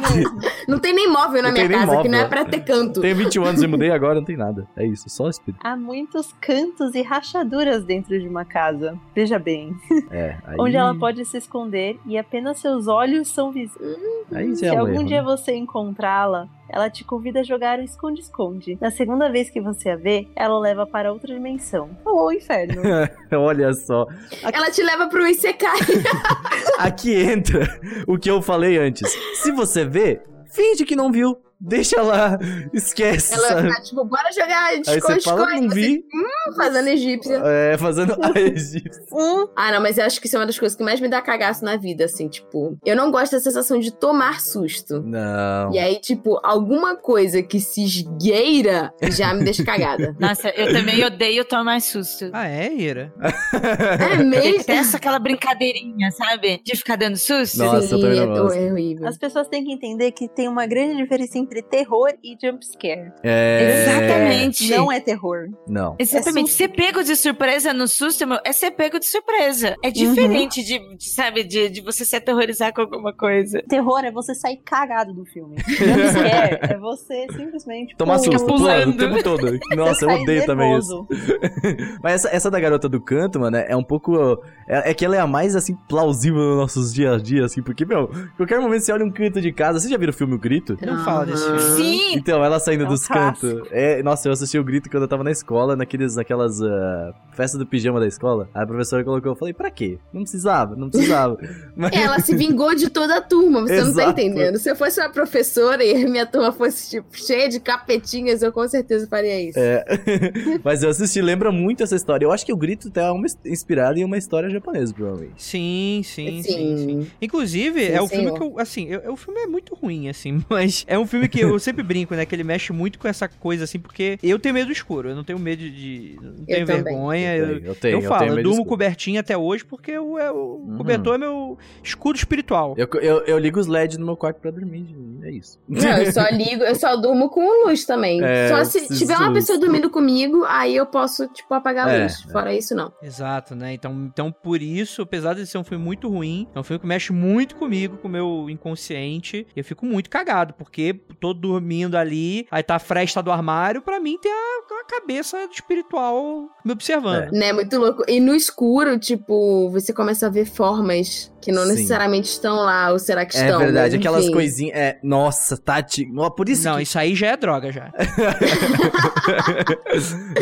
[0.66, 2.02] não tem nem móvel na não minha casa, móvel.
[2.04, 3.02] que não é pra ter canto.
[3.02, 4.66] Tenho 21 anos e mudei agora, não tem nada.
[4.74, 5.60] É isso, só espírito.
[5.62, 8.98] Há muitos cantos e rachaduras dentro de uma casa.
[9.14, 9.76] Veja bem.
[10.10, 10.56] É, aí...
[10.58, 13.98] Onde ela pode se esconder e apenas seus olhos são visíveis.
[14.32, 15.22] Aí Se é algum erro, dia né?
[15.22, 18.78] você encontrá-la, ela te convida a jogar o esconde-esconde.
[18.80, 21.90] Na segunda vez que você a vê, ela o leva para outra dimensão.
[22.04, 22.82] Ou ao inferno.
[23.32, 24.06] Olha só.
[24.42, 25.78] Ela te leva pro Isekai.
[26.78, 27.66] Aqui entra
[28.06, 29.10] o que eu falei antes.
[29.42, 32.38] Se você vê, finge que não viu deixa lá,
[32.72, 33.34] esquece.
[33.34, 35.60] Ela vai ficar, tipo, bora jogar esconde, esconde.
[35.60, 36.04] Não vi.
[36.14, 37.42] Hum, fazendo egípcia.
[37.44, 39.04] É, fazendo a egípcia.
[39.12, 39.48] Hum.
[39.56, 41.20] Ah, não, mas eu acho que isso é uma das coisas que mais me dá
[41.20, 45.02] cagaço na vida, assim, tipo, eu não gosto da sensação de tomar susto.
[45.02, 45.72] Não.
[45.72, 50.14] E aí, tipo, alguma coisa que se esgueira já me deixa cagada.
[50.20, 52.30] Nossa, eu também odeio tomar susto.
[52.32, 53.12] Ah, é, Ira?
[53.22, 54.64] é mesmo?
[54.66, 56.60] Essa aquela brincadeirinha, sabe?
[56.64, 57.58] De ficar dando susto.
[57.58, 58.58] Nossa, Sim, eu também não gosto.
[58.58, 59.08] É horrível.
[59.08, 63.12] As pessoas têm que entender que tem uma grande diferença entre terror e jumpscare.
[63.22, 63.86] É...
[63.86, 64.70] Exatamente.
[64.70, 65.48] Não é terror.
[65.66, 65.96] Não.
[65.98, 66.50] Exatamente.
[66.50, 69.76] É ser pego de surpresa no susto, meu, é ser pego de surpresa.
[69.82, 70.66] É diferente uhum.
[70.66, 73.62] de, de, sabe, de, de você se aterrorizar com alguma coisa.
[73.68, 75.56] Terror é você sair cagado do filme.
[75.66, 77.96] Jumpscare é você simplesmente...
[77.96, 79.58] Tomar susto, pulando o tempo todo.
[79.76, 81.06] Nossa, eu odeio também isso.
[82.02, 84.42] Mas essa, essa da garota do canto, mano, é um pouco...
[84.68, 87.62] É, é que ela é a mais, assim, plausível nos nossos dias a dia, assim,
[87.62, 89.78] porque, meu, qualquer momento você olha um canto de casa.
[89.78, 90.76] Você já viu o filme O Grito?
[90.80, 91.60] Eu não falo desse filme.
[91.60, 92.14] Sim!
[92.14, 93.62] Então, ela saindo é um dos cantos.
[93.70, 97.58] É, nossa, eu assisti o Grito quando eu tava na escola, naqueles, naquelas uh, festas
[97.58, 98.48] do pijama da escola.
[98.54, 99.98] Aí a professora colocou, eu falei, pra quê?
[100.12, 101.38] Não precisava, não precisava.
[101.76, 101.92] Mas...
[101.92, 103.88] Ela se vingou de toda a turma, você Exato.
[103.88, 104.58] não tá entendendo.
[104.58, 108.52] Se eu fosse uma professora e a minha turma fosse, tipo, cheia de capetinhas, eu
[108.52, 109.58] com certeza faria isso.
[109.58, 109.84] É.
[110.64, 112.24] Mas eu assisti, lembra muito essa história.
[112.24, 115.42] Eu acho que o Grito tá uma, inspirado em uma história japonesa, provavelmente.
[115.42, 116.52] Sim, sim, sim.
[116.52, 117.10] sim, sim.
[117.20, 120.42] Inclusive, sim, é o filme que eu, assim, eu, o filme é muito ruim, assim,
[120.48, 123.28] mas é um filme que eu sempre brinco, né, que ele mexe muito com essa
[123.28, 126.18] coisa, assim, porque eu tenho medo do escuro, eu não tenho medo de...
[126.20, 127.36] não tenho eu vergonha.
[127.36, 130.76] Eu, eu, tenho, eu, falo, eu, durmo cobertinho até hoje porque o, é, o uhum.
[130.76, 132.74] cobertor é meu escudo espiritual.
[132.76, 134.86] Eu, eu, eu ligo os LEDs no meu quarto pra dormir,
[135.22, 135.58] é isso.
[135.68, 138.22] Não, eu só ligo, eu só durmo com luz também.
[138.22, 142.02] É, só se tiver uma pessoa dormindo comigo, aí eu posso, tipo, apagar a é,
[142.02, 142.24] luz.
[142.28, 142.32] É.
[142.32, 142.92] Fora isso, não.
[143.02, 143.72] Exato, né?
[143.72, 146.86] Então, então, por isso, apesar de ser um filme muito ruim, é um filme que
[146.86, 149.46] mexe muito comigo, com o meu inconsciente.
[149.54, 154.00] Eu fico muito cagado, porque tô dormindo ali, aí tá a fresta do armário, pra
[154.00, 157.24] mim tem a, a cabeça espiritual me observando.
[157.24, 157.30] É.
[157.30, 158.02] Né, muito louco.
[158.08, 161.74] E no escuro, tipo, você começa a ver formas que não Sim.
[161.74, 163.60] necessariamente estão lá, ou será que é estão?
[163.60, 164.76] É verdade, mas, aquelas coisinhas.
[164.76, 166.04] É, nossa, Tati.
[166.36, 166.68] Por isso.
[166.68, 166.82] Não, que...
[166.82, 167.92] isso aí já é droga já.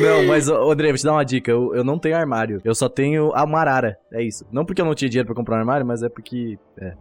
[0.01, 1.51] não, mas, André, vou te dar uma dica.
[1.51, 2.59] Eu, eu não tenho armário.
[2.65, 3.99] Eu só tenho a Marara.
[4.11, 4.47] É isso.
[4.51, 6.59] Não porque eu não tinha dinheiro pra comprar um armário, mas é porque.
[6.81, 6.95] É.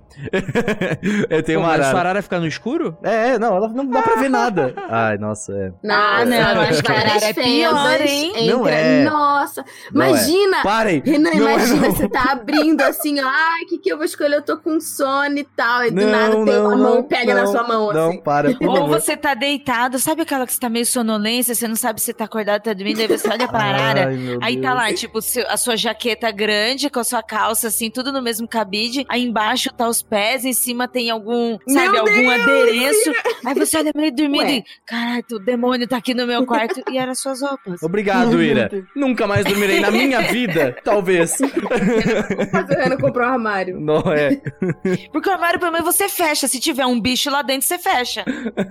[1.37, 1.83] eu tenho Pô, uma arara.
[1.83, 2.97] Mas sua arara fica no escuro?
[3.01, 4.73] É, é, não, ela não dá pra ver nada.
[4.89, 5.71] Ai, nossa, é.
[5.89, 8.49] Ah, não, eu acho que a arara é pior, hein?
[8.49, 9.05] Não é.
[9.05, 10.59] Nossa, não imagina.
[10.59, 10.63] É.
[10.63, 11.01] Parem.
[11.05, 13.27] Renan, não imagina, é, você tá abrindo assim, ó.
[13.27, 14.35] Ai, o que que eu vou escolher?
[14.37, 15.85] Eu tô com sono e tal.
[15.85, 17.99] E do não, nada tem uma mão e pega na sua mão, assim.
[17.99, 21.67] Não, para, por Ou você tá deitado, sabe aquela que você tá meio sonolência, você
[21.67, 24.07] não sabe se tá acordado, tá dormindo, aí você olha pra arara.
[24.07, 28.11] Ai, aí tá lá, tipo, a sua jaqueta grande, com a sua calça, assim, tudo
[28.11, 29.05] no mesmo cabide.
[29.07, 33.13] Aí embaixo tá os pés, em cima tem algum, sabe, meu algum Deus, adereço.
[33.45, 34.57] Aí você olha meio dormindo Ué.
[34.57, 36.81] e, caralho, o demônio tá aqui no meu quarto.
[36.89, 37.81] e eram suas roupas.
[37.83, 38.69] Obrigado, Ira.
[38.95, 41.37] Nunca mais dormirei na minha vida, talvez.
[42.51, 43.79] Fazendo comprar um armário.
[43.83, 44.41] Não é.
[45.11, 46.47] Porque o armário, pelo menos, você fecha.
[46.47, 48.23] Se tiver um bicho lá dentro, você fecha.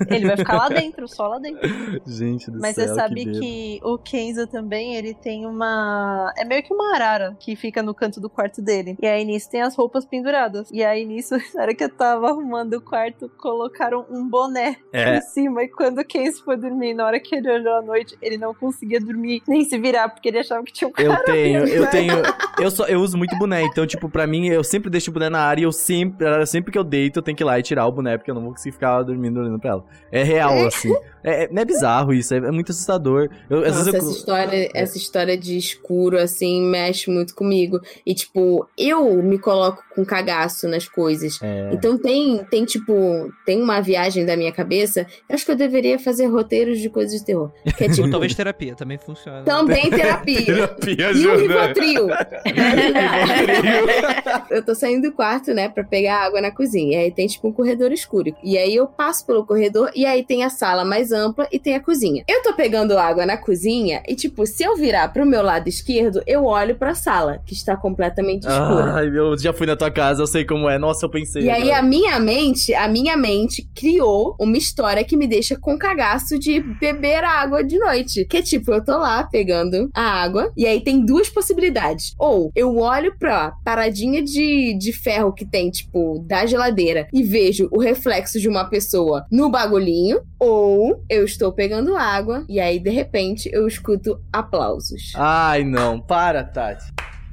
[0.08, 1.60] Ele vai ficar lá dentro, só lá dentro.
[2.06, 6.32] Gente do Mas céu, você sabe que, que, o Kenzo também, ele tem uma...
[6.36, 8.96] É meio que uma arara que fica no canto do quarto dele.
[9.00, 10.70] E aí, nisso, tem as roupas penduradas.
[10.72, 15.18] E aí, nisso, na hora que eu tava arrumando o quarto, colocaram um boné é.
[15.18, 15.62] em cima.
[15.64, 18.54] E quando o Kenzo foi dormir, na hora que ele olhou à noite, ele não
[18.54, 21.90] conseguia dormir, nem se virar, porque ele achava que tinha um cara Eu tenho, eu
[21.90, 22.14] tenho...
[22.58, 25.28] Eu, só, eu uso muito boné, então, tipo, pra mim, eu sempre deixo o boné
[25.28, 27.62] na área e eu sempre, sempre que eu deito, eu tenho que ir lá e
[27.62, 29.84] tirar o boné, porque eu não vou conseguir ficar dormindo olhando pra ela.
[30.10, 30.66] É real, é.
[30.66, 30.92] assim.
[31.24, 33.28] É, é, é bizarro isso, é, é muito assustador.
[33.48, 33.96] Eu, Nossa, eu...
[33.96, 37.80] essa, história, essa história de escuro, assim, mexe muito comigo.
[38.04, 41.38] E, tipo, eu me coloco com cagaço nas coisas.
[41.42, 41.70] É.
[41.72, 45.06] Então tem, tem, tipo, tem uma viagem da minha cabeça.
[45.28, 47.50] Eu acho que eu deveria fazer roteiros de coisas de terror.
[47.76, 49.42] Que é, tipo, Ou talvez terapia, também funciona.
[49.42, 50.44] Também terapia.
[50.44, 52.08] terapia e o Rivotril.
[54.50, 56.98] eu tô saindo do quarto, né, pra pegar água na cozinha.
[56.98, 58.34] E aí tem, tipo, um corredor escuro.
[58.42, 61.76] E aí eu passo pelo corredor e aí tem a sala mais ampla e tem
[61.76, 62.24] a cozinha.
[62.28, 66.20] Eu tô pegando água na cozinha e, tipo, se eu virar pro meu lado esquerdo,
[66.26, 68.94] eu olho pra sala, que está completamente escura.
[68.94, 70.78] Ai, eu já fui na tua casa, eu sei como é.
[70.78, 71.42] Nossa, eu pensei.
[71.42, 75.78] E aí a minha mente, a minha mente criou uma história que me deixa com
[75.78, 78.24] cagaço de beber água de noite.
[78.24, 82.14] Que tipo, eu tô lá pegando a água e aí tem duas possibilidades.
[82.18, 87.68] Ou eu olho pra paradinha de, de ferro que tem, tipo, da geladeira e vejo
[87.70, 92.90] o reflexo de uma pessoa no bagulhinho, ou eu estou pegando água e aí de
[92.90, 95.12] repente eu escuto aplausos.
[95.14, 96.84] Ai, não, para, Tati.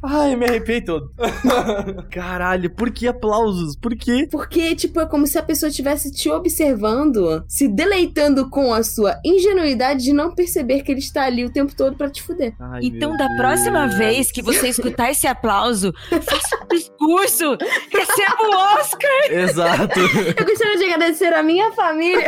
[0.02, 1.12] Ai, me arrepiei todo.
[2.10, 3.76] Caralho, por que aplausos?
[3.76, 4.28] Por quê?
[4.32, 9.20] Porque, tipo, é como se a pessoa estivesse te observando, se deleitando com a sua
[9.26, 12.54] ingenuidade de não perceber que ele está ali o tempo todo para te fuder.
[12.60, 13.38] Ai, então, da Deus.
[13.38, 17.58] próxima vez que você escutar esse aplauso, faça um discurso,
[17.92, 19.32] receba o Oscar.
[19.32, 20.00] Exato.
[20.00, 22.28] Eu gostaria de agradecer a minha família.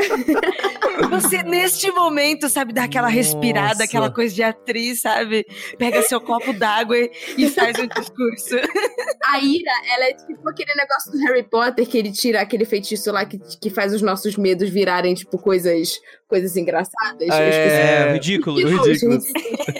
[1.09, 5.45] você, neste momento, sabe, dá aquela respirada, aquela coisa de atriz, sabe?
[5.77, 8.55] Pega seu copo d'água e, e faz um discurso.
[9.25, 13.11] A Ira, ela é tipo aquele negócio do Harry Potter que ele tira aquele feitiço
[13.11, 15.99] lá que, que faz os nossos medos virarem, tipo, coisas
[16.31, 17.27] coisas engraçadas.
[17.29, 19.19] É, é ridículo, ridículo.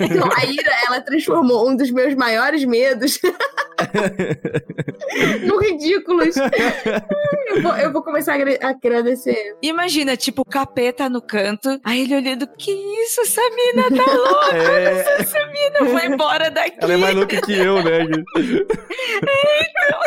[0.02, 3.18] Então, a Ira, ela transformou um dos meus maiores medos
[5.48, 6.36] no ridículos.
[6.36, 9.56] Eu vou, eu vou começar a agradecer.
[9.62, 14.58] Imagina, tipo, o capeta no canto, aí ele olhando, que isso, essa mina tá louca,
[14.58, 15.22] é...
[15.22, 16.76] essa mina foi embora daqui.
[16.82, 18.00] Ela é mais louca que eu, né?
[18.02, 18.04] é,
[19.70, 20.00] então.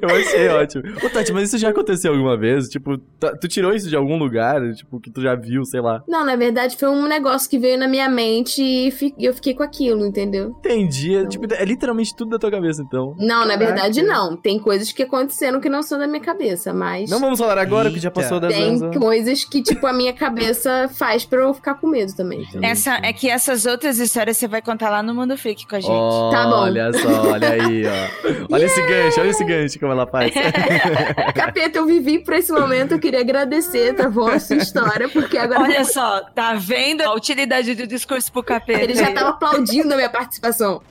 [0.00, 0.84] Eu achei ótimo.
[1.04, 2.68] Ô, Tati, mas isso já aconteceu alguma vez?
[2.68, 4.62] Tipo, tu tirou isso de algum lugar?
[4.74, 6.02] Tipo, que tu já viu, sei lá.
[6.06, 9.62] Não, na verdade foi um negócio que veio na minha mente e eu fiquei com
[9.62, 10.54] aquilo, entendeu?
[10.58, 11.16] Entendi.
[11.16, 13.14] É, tipo, é literalmente tudo da tua cabeça, então.
[13.18, 14.36] Não, na verdade não.
[14.36, 17.10] Tem coisas que aconteceram que não são da minha cabeça, mas.
[17.10, 17.94] Não vamos falar agora, Eita.
[17.94, 18.96] que já passou das Tem anos.
[18.96, 22.46] coisas que, tipo, a minha cabeça faz pra eu ficar com medo também.
[22.62, 25.80] Essa, é que essas outras histórias você vai contar lá no Mundo Freak com a
[25.80, 25.90] gente.
[25.90, 26.62] Oh, tá bom.
[26.62, 28.52] Olha só, olha aí, ó.
[28.52, 28.66] Olha yeah!
[28.66, 30.32] esse gancho, olha esse gancho como ela faz.
[31.34, 35.31] Capeta, eu vivi pra esse momento, eu queria agradecer, tá bom, a sua história, porque
[35.38, 38.80] agora Olha só, tá vendo a utilidade do discurso pro capeta?
[38.80, 40.82] Ele já tava aplaudindo a minha participação.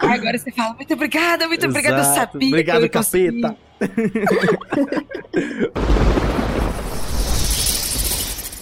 [0.00, 2.48] Agora você fala, muito obrigada, muito obrigada, eu sabia.
[2.48, 3.56] Obrigado, capeta.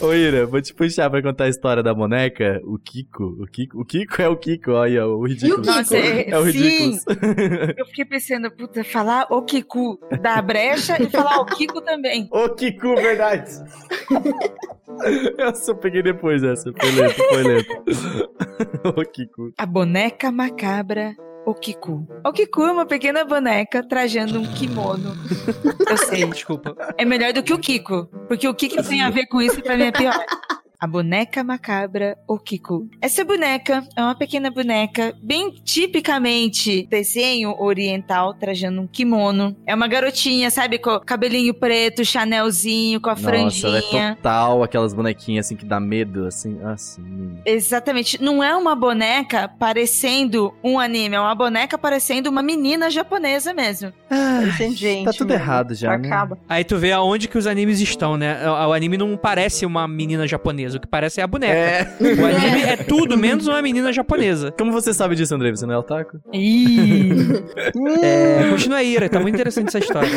[0.02, 2.60] Ô Ira, vou te puxar pra contar a história da boneca.
[2.64, 3.36] O Kiko.
[3.40, 5.64] O Kiko, o Kiko é o Kiko, olha, o ridículo.
[5.64, 5.94] E o Kiko?
[6.34, 6.98] é o ridículo.
[7.78, 12.28] Eu fiquei pensando, puta, falar o Kiko da brecha e falar o Kiko também.
[12.32, 13.52] O Kiko, verdade.
[15.38, 16.72] Eu só peguei depois essa.
[16.72, 17.84] Foi lento, foi lento.
[18.98, 19.52] o Kiko.
[19.56, 22.06] A boneca macabra o Kiku.
[22.24, 25.12] O Kiku é uma pequena boneca trajando um kimono.
[25.88, 26.24] Eu sei.
[26.26, 26.74] Desculpa.
[26.96, 28.06] É melhor do que o Kiko.
[28.28, 30.14] Porque o que tem a ver com isso pra mim é pior
[30.82, 32.88] a boneca macabra Okiko.
[33.00, 39.56] Essa boneca é uma pequena boneca bem tipicamente desenho oriental, trajando um kimono.
[39.64, 43.68] É uma garotinha, sabe, com cabelinho preto, chanelzinho, com a Nossa, franjinha.
[43.68, 47.36] Ela é total aquelas bonequinhas assim que dá medo, assim, assim.
[47.46, 48.20] Exatamente.
[48.20, 53.92] Não é uma boneca parecendo um anime, é uma boneca parecendo uma menina japonesa mesmo.
[54.10, 55.04] Ah, gente.
[55.04, 55.44] Tá tudo mesmo.
[55.44, 55.96] errado já.
[55.96, 56.08] Né?
[56.08, 56.38] Acaba.
[56.48, 58.50] Aí tu vê aonde que os animes estão, né?
[58.50, 61.52] O anime não parece uma menina japonesa o que parece é a boneca.
[61.52, 61.96] É.
[62.00, 64.52] O anime é tudo menos uma menina japonesa.
[64.52, 65.50] Como você sabe disso, André?
[65.50, 66.20] Você não é otaku?
[68.02, 69.08] é, continua aí, Ira.
[69.08, 70.08] Tá muito interessante essa história.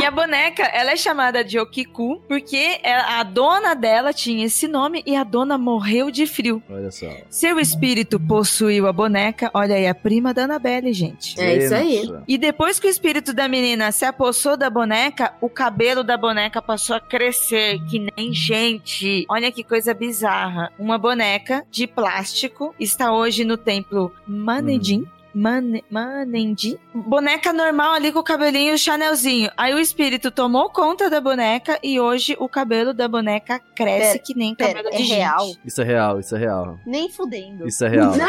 [0.00, 5.02] E a boneca, ela é chamada de Okiku porque a dona dela tinha esse nome
[5.06, 6.62] e a dona morreu de frio.
[6.70, 7.06] Olha só.
[7.28, 9.50] Seu espírito possuiu a boneca.
[9.54, 11.40] Olha aí, a prima da Annabelle, gente.
[11.40, 12.10] É isso aí.
[12.26, 16.62] E depois que o espírito da menina se apossou da boneca, o cabelo da boneca
[16.62, 19.24] passou a crescer, que nem gente.
[19.28, 20.72] Olha que que coisa bizarra.
[20.78, 25.00] Uma boneca de plástico está hoje no templo Manedin.
[25.02, 25.19] Hum.
[25.34, 26.78] Man Manendi.
[26.94, 29.50] Boneca normal ali com o cabelinho Chanelzinho.
[29.56, 34.18] Aí o espírito tomou conta da boneca e hoje o cabelo da boneca cresce pera,
[34.18, 35.16] que nem pera, cabelo de é gente.
[35.16, 35.52] real?
[35.64, 36.78] Isso é real, isso é real.
[36.86, 37.66] Nem fudendo.
[37.66, 38.12] Isso é real.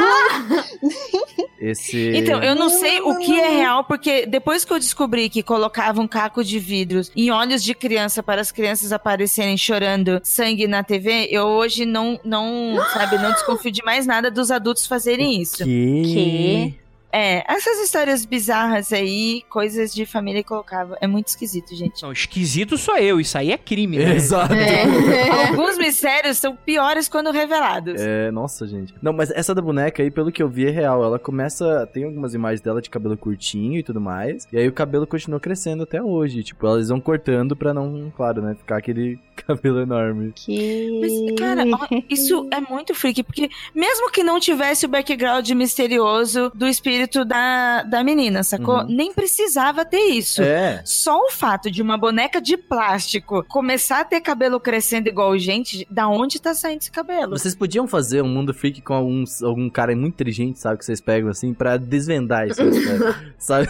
[1.61, 2.17] Esse...
[2.17, 6.05] Então, eu não sei o que é real, porque depois que eu descobri que colocavam
[6.05, 10.83] um caco de vidros em olhos de criança para as crianças aparecerem chorando sangue na
[10.83, 15.63] TV, eu hoje não, não sabe, não desconfio de mais nada dos adultos fazerem isso.
[15.63, 16.01] Que?
[16.03, 16.81] que?
[17.11, 20.97] É, essas histórias bizarras aí, coisas de família que colocava.
[21.01, 22.01] É muito esquisito, gente.
[22.01, 24.15] Não, esquisito sou eu, isso aí é crime, né?
[24.15, 24.53] Exato.
[24.53, 24.81] É.
[25.49, 27.99] Alguns mistérios são piores quando revelados.
[27.99, 28.93] É, nossa, gente.
[29.01, 31.03] Não, mas essa da boneca aí, pelo que eu vi, é real.
[31.03, 31.85] Ela começa.
[31.87, 34.47] Tem algumas imagens dela de cabelo curtinho e tudo mais.
[34.51, 36.43] E aí o cabelo continua crescendo até hoje.
[36.43, 38.55] Tipo, elas vão cortando pra não, claro, né?
[38.55, 40.31] Ficar aquele cabelo enorme.
[40.33, 40.99] Que.
[41.01, 41.63] Mas, cara,
[42.09, 47.25] isso é muito freak, porque mesmo que não tivesse o background misterioso do espírito espírito
[47.25, 48.79] da, da menina, sacou?
[48.79, 48.87] Uhum.
[48.87, 50.41] Nem precisava ter isso.
[50.41, 50.81] É.
[50.85, 55.87] Só o fato de uma boneca de plástico começar a ter cabelo crescendo igual gente,
[55.89, 57.37] da onde tá saindo esse cabelo?
[57.37, 60.79] Vocês podiam fazer um mundo freak com algum, algum cara muito inteligente, sabe?
[60.79, 62.61] Que vocês pegam assim, pra desvendar isso,
[63.37, 63.67] sabe?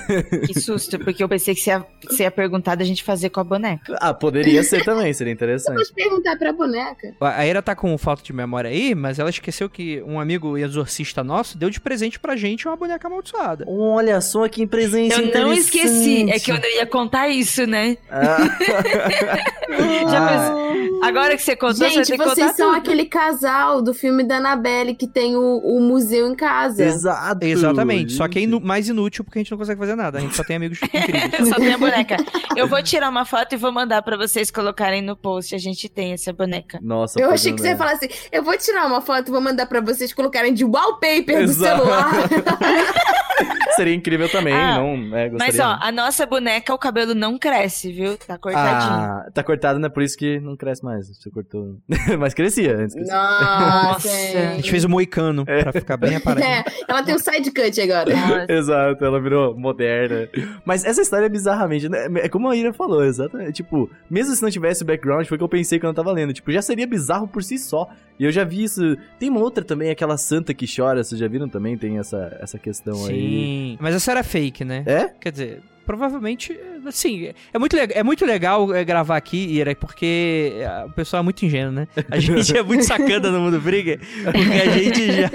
[0.47, 3.39] Que susto, porque eu pensei que você ia, você ia perguntar da gente fazer com
[3.39, 3.95] a boneca.
[3.99, 5.75] Ah, poderia ser também, seria interessante.
[5.75, 7.15] Vamos perguntar pra boneca.
[7.19, 11.23] A Ira tá com falta de memória aí, mas ela esqueceu que um amigo exorcista
[11.23, 13.65] nosso deu de presente pra gente uma boneca maldita amaldiçoada.
[13.67, 17.97] Olha só que presença Eu não esqueci, é que eu não ia contar isso, né?
[18.09, 18.37] Ah.
[20.09, 20.71] Já ah.
[21.03, 22.77] Agora que você contou, Gente, você vocês são tudo.
[22.77, 26.83] aquele casal do filme da Annabelle que tem o, o museu em casa.
[26.83, 27.45] Exato.
[27.45, 28.13] Exatamente.
[28.13, 30.17] Só que é mais inútil porque a gente não consegue fazer nada.
[30.17, 31.49] A gente só tem amigos incríveis.
[31.49, 32.17] só tenho a boneca.
[32.55, 35.55] Eu vou tirar uma foto e vou mandar para vocês colocarem no post.
[35.55, 36.79] A gente tem essa boneca.
[36.81, 39.41] Nossa, Eu achei que você ia falar assim: eu vou tirar uma foto e vou
[39.41, 41.47] mandar para vocês colocarem de wallpaper Exato.
[41.47, 42.11] do celular.
[43.75, 47.91] Seria incrível também, ah, não, é, Mas ó, a nossa boneca, o cabelo não cresce,
[47.91, 48.17] viu?
[48.17, 48.91] Tá cortadinho.
[48.91, 49.89] Ah, tá cortado, né?
[49.89, 51.07] Por isso que não cresce mais.
[51.07, 51.77] Você cortou.
[52.19, 52.93] Mas crescia antes.
[52.93, 53.15] Crescia.
[53.15, 54.09] Nossa.
[54.09, 55.63] A gente fez o um moicano é.
[55.63, 56.41] pra ficar bem aparente.
[56.51, 58.45] É, ela tem um side cut agora.
[58.49, 60.27] Exato, ela virou moderna.
[60.65, 62.07] Mas essa história é bizarramente, né?
[62.15, 63.53] É como a Ira falou, exatamente.
[63.53, 66.11] Tipo, mesmo se não tivesse o background, foi o que eu pensei quando eu tava
[66.11, 66.33] lendo.
[66.33, 67.87] Tipo, já seria bizarro por si só.
[68.19, 68.97] E eu já vi isso.
[69.19, 71.77] Tem uma outra também, aquela santa que chora, vocês já viram também?
[71.77, 73.13] Tem essa, essa questão Sim.
[73.13, 73.77] aí.
[73.79, 74.83] Mas essa era fake, né?
[74.85, 75.09] É?
[75.19, 80.53] Quer dizer, provavelmente, assim, é muito, é muito legal é, gravar aqui, Ira, porque
[80.85, 81.85] o pessoal é muito ingênuo, né?
[82.09, 85.29] A gente é muito sacana no mundo briga, porque a gente já.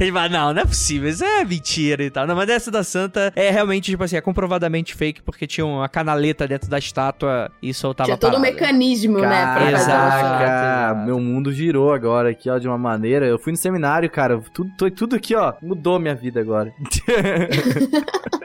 [0.00, 2.26] A gente fala, não, não é possível, isso é mentira e tal.
[2.26, 5.88] Não, mas essa da Santa é realmente, tipo assim, é comprovadamente fake, porque tinha uma
[5.88, 9.72] canaleta dentro da estátua e soltava Tinha todo o mecanismo, né, Caraca, né?
[9.74, 13.26] Exato, meu mundo girou agora aqui, ó, de uma maneira.
[13.26, 16.74] Eu fui no seminário, cara, tudo, tudo aqui, ó, mudou minha vida agora.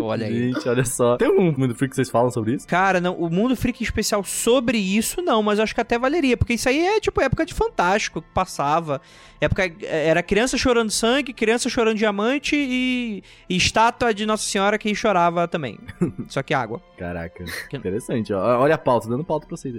[0.00, 0.52] Olha aí.
[0.52, 1.16] Gente, olha só.
[1.16, 2.66] Tem algum Mundo Freak que vocês falam sobre isso?
[2.66, 6.36] Cara, não, o Mundo Freak especial sobre isso, não, mas eu acho que até valeria,
[6.36, 9.00] porque isso aí é tipo época de Fantástico que passava.
[9.40, 14.94] Época era criança chorando sangue, criança chorando diamante e, e estátua de Nossa Senhora que
[14.94, 15.78] chorava também.
[16.28, 16.80] Só que água.
[16.98, 18.60] Caraca, interessante, ó.
[18.60, 19.74] Olha a pauta, dando pauta pra vocês.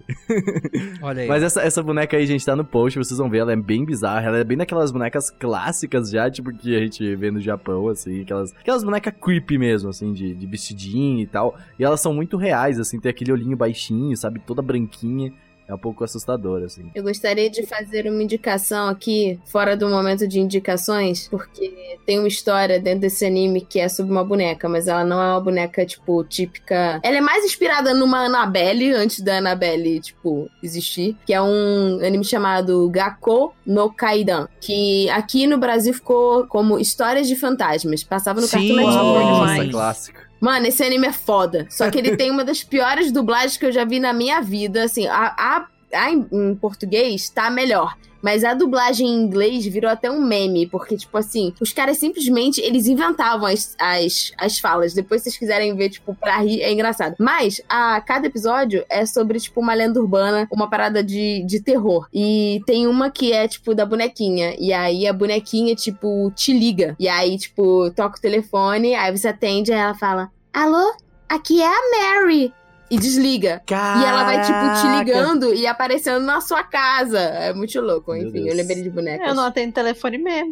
[1.02, 1.28] Olha aí.
[1.28, 3.84] Mas essa, essa boneca aí, gente, tá no post, vocês vão ver, ela é bem
[3.84, 7.88] bizarra, ela é bem daquelas bonecas clássicas já, tipo, que a gente vê no Japão,
[7.88, 11.58] assim, aquelas, aquelas bonecas creepy mesmo, assim, de, de vestidinho e tal.
[11.78, 15.34] E elas são muito reais, assim, tem aquele olhinho baixinho, sabe, toda branquinha
[15.68, 16.92] é um pouco assustador, assim.
[16.94, 22.28] Eu gostaria de fazer uma indicação aqui, fora do momento de indicações, porque tem uma
[22.28, 25.86] história dentro desse anime que é sobre uma boneca, mas ela não é uma boneca,
[25.86, 27.00] tipo, típica.
[27.04, 32.24] Ela é mais inspirada numa Annabelle, antes da Annabelle, tipo, existir, que é um anime
[32.24, 38.04] chamado Gakko no Kaidan, que aqui no Brasil ficou como Histórias de Fantasmas.
[38.04, 39.26] Passava no Sim, Cartoon Network.
[39.26, 40.25] Nossa, clássico.
[40.40, 41.68] Mano, esse anime é foda.
[41.70, 44.84] Só que ele tem uma das piores dublagens que eu já vi na minha vida.
[44.84, 47.96] Assim, a, a, a em, em português tá melhor.
[48.26, 52.60] Mas a dublagem em inglês virou até um meme, porque, tipo assim, os caras simplesmente,
[52.60, 54.96] eles inventavam as, as, as falas.
[54.96, 57.14] Depois, se vocês quiserem ver, tipo, pra rir, é engraçado.
[57.20, 62.08] Mas, a cada episódio é sobre, tipo, uma lenda urbana, uma parada de, de terror.
[62.12, 64.56] E tem uma que é, tipo, da bonequinha.
[64.58, 66.96] E aí, a bonequinha, tipo, te liga.
[67.00, 70.96] E aí, tipo, toca o telefone, aí você atende, aí ela fala, alô?
[71.30, 72.52] Aqui é a Mary
[72.90, 73.62] e desliga.
[73.66, 74.00] Caraca.
[74.00, 77.20] E ela vai, tipo, te ligando e aparecendo na sua casa.
[77.20, 78.48] É muito louco, enfim.
[78.48, 79.28] Eu lembrei de bonecas.
[79.28, 80.52] Eu não atendo telefone mesmo.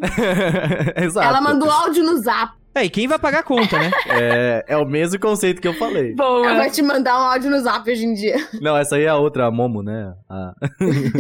[0.96, 1.28] Exato.
[1.28, 2.64] Ela mandou áudio no zap.
[2.76, 3.92] É, e quem vai pagar a conta, né?
[4.10, 6.16] é, é o mesmo conceito que eu falei.
[6.16, 6.48] Boa.
[6.48, 8.36] Ela vai te mandar um áudio no zap hoje em dia.
[8.60, 10.12] Não, essa aí é a outra, a Momo, né?
[10.28, 10.54] A,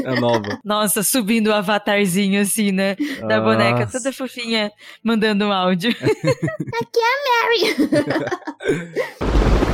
[0.07, 0.57] a nova.
[0.65, 2.95] Nossa, subindo o avatarzinho assim, né?
[3.21, 3.41] Da Nossa.
[3.41, 4.71] boneca, toda fofinha,
[5.03, 5.91] mandando um áudio.
[5.91, 7.77] Aqui é a
[9.29, 9.72] Mary.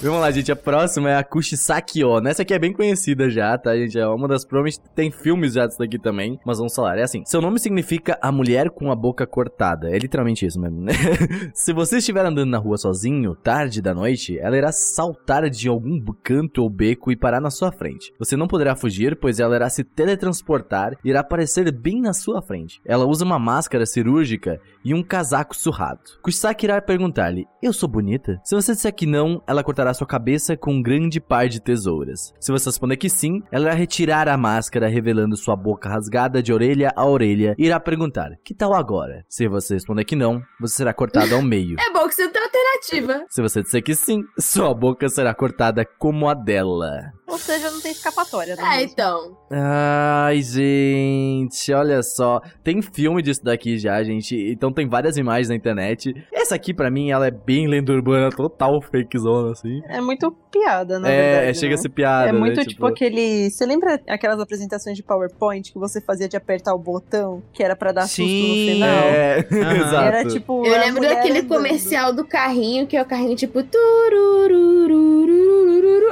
[0.00, 0.52] Vamos lá, gente.
[0.52, 2.24] A próxima é a Kushisaki-o.
[2.28, 3.98] Essa aqui é bem conhecida já, tá, gente?
[3.98, 6.98] É uma das provavelmente tem filmes já disso daqui também, mas vamos falar.
[6.98, 9.90] É assim, seu nome significa a mulher com a boca cortada.
[9.90, 10.92] É literalmente isso mesmo, né?
[11.52, 16.00] Se você estiver andando na rua sozinho, tarde da noite, ela irá saltar de algum
[16.22, 18.12] canto ou beco e parar na sua frente.
[18.20, 22.40] Você não poderá fugir, pois ela irá se teletransportar e irá aparecer bem na sua
[22.40, 22.80] frente.
[22.86, 26.00] Ela usa uma máscara cirúrgica e um casaco surrado.
[26.22, 28.40] Kushisaki irá perguntar-lhe: Eu sou bonita?
[28.44, 32.32] Se você disser que não, ela cortará sua cabeça com um grande par de tesouras.
[32.40, 36.52] Se você responder que sim, ela irá retirar a máscara, revelando sua boca rasgada de
[36.52, 39.24] orelha a orelha e irá perguntar: Que tal agora?
[39.28, 41.76] Se você responder que não, você será cortado ao meio.
[41.88, 43.24] É bom que você tem alternativa.
[43.30, 47.12] Se você disser que sim, sua boca será cortada como a dela.
[47.28, 48.62] Ou seja, não tem escapatória, né?
[48.62, 48.92] É, mesmo?
[48.92, 49.36] então.
[49.50, 52.40] Ai, gente, olha só.
[52.64, 54.34] Tem filme disso daqui já, gente.
[54.50, 56.14] Então tem várias imagens na internet.
[56.32, 59.82] Essa aqui, para mim, ela é bem lenda urbana, total fakezona, assim.
[59.88, 61.50] É muito piada, na é, verdade.
[61.50, 62.28] É, chega a ser piada.
[62.30, 62.62] É muito né?
[62.62, 63.50] tipo, tipo, aquele.
[63.50, 67.76] Você lembra aquelas apresentações de PowerPoint que você fazia de apertar o botão, que era
[67.76, 68.88] para dar Sim, susto no final?
[68.88, 69.72] É, uhum.
[69.86, 70.06] exato.
[70.06, 70.64] Era tipo.
[70.64, 71.48] Eu lembro daquele andando.
[71.48, 73.62] comercial do carrinho, que é o carrinho tipo.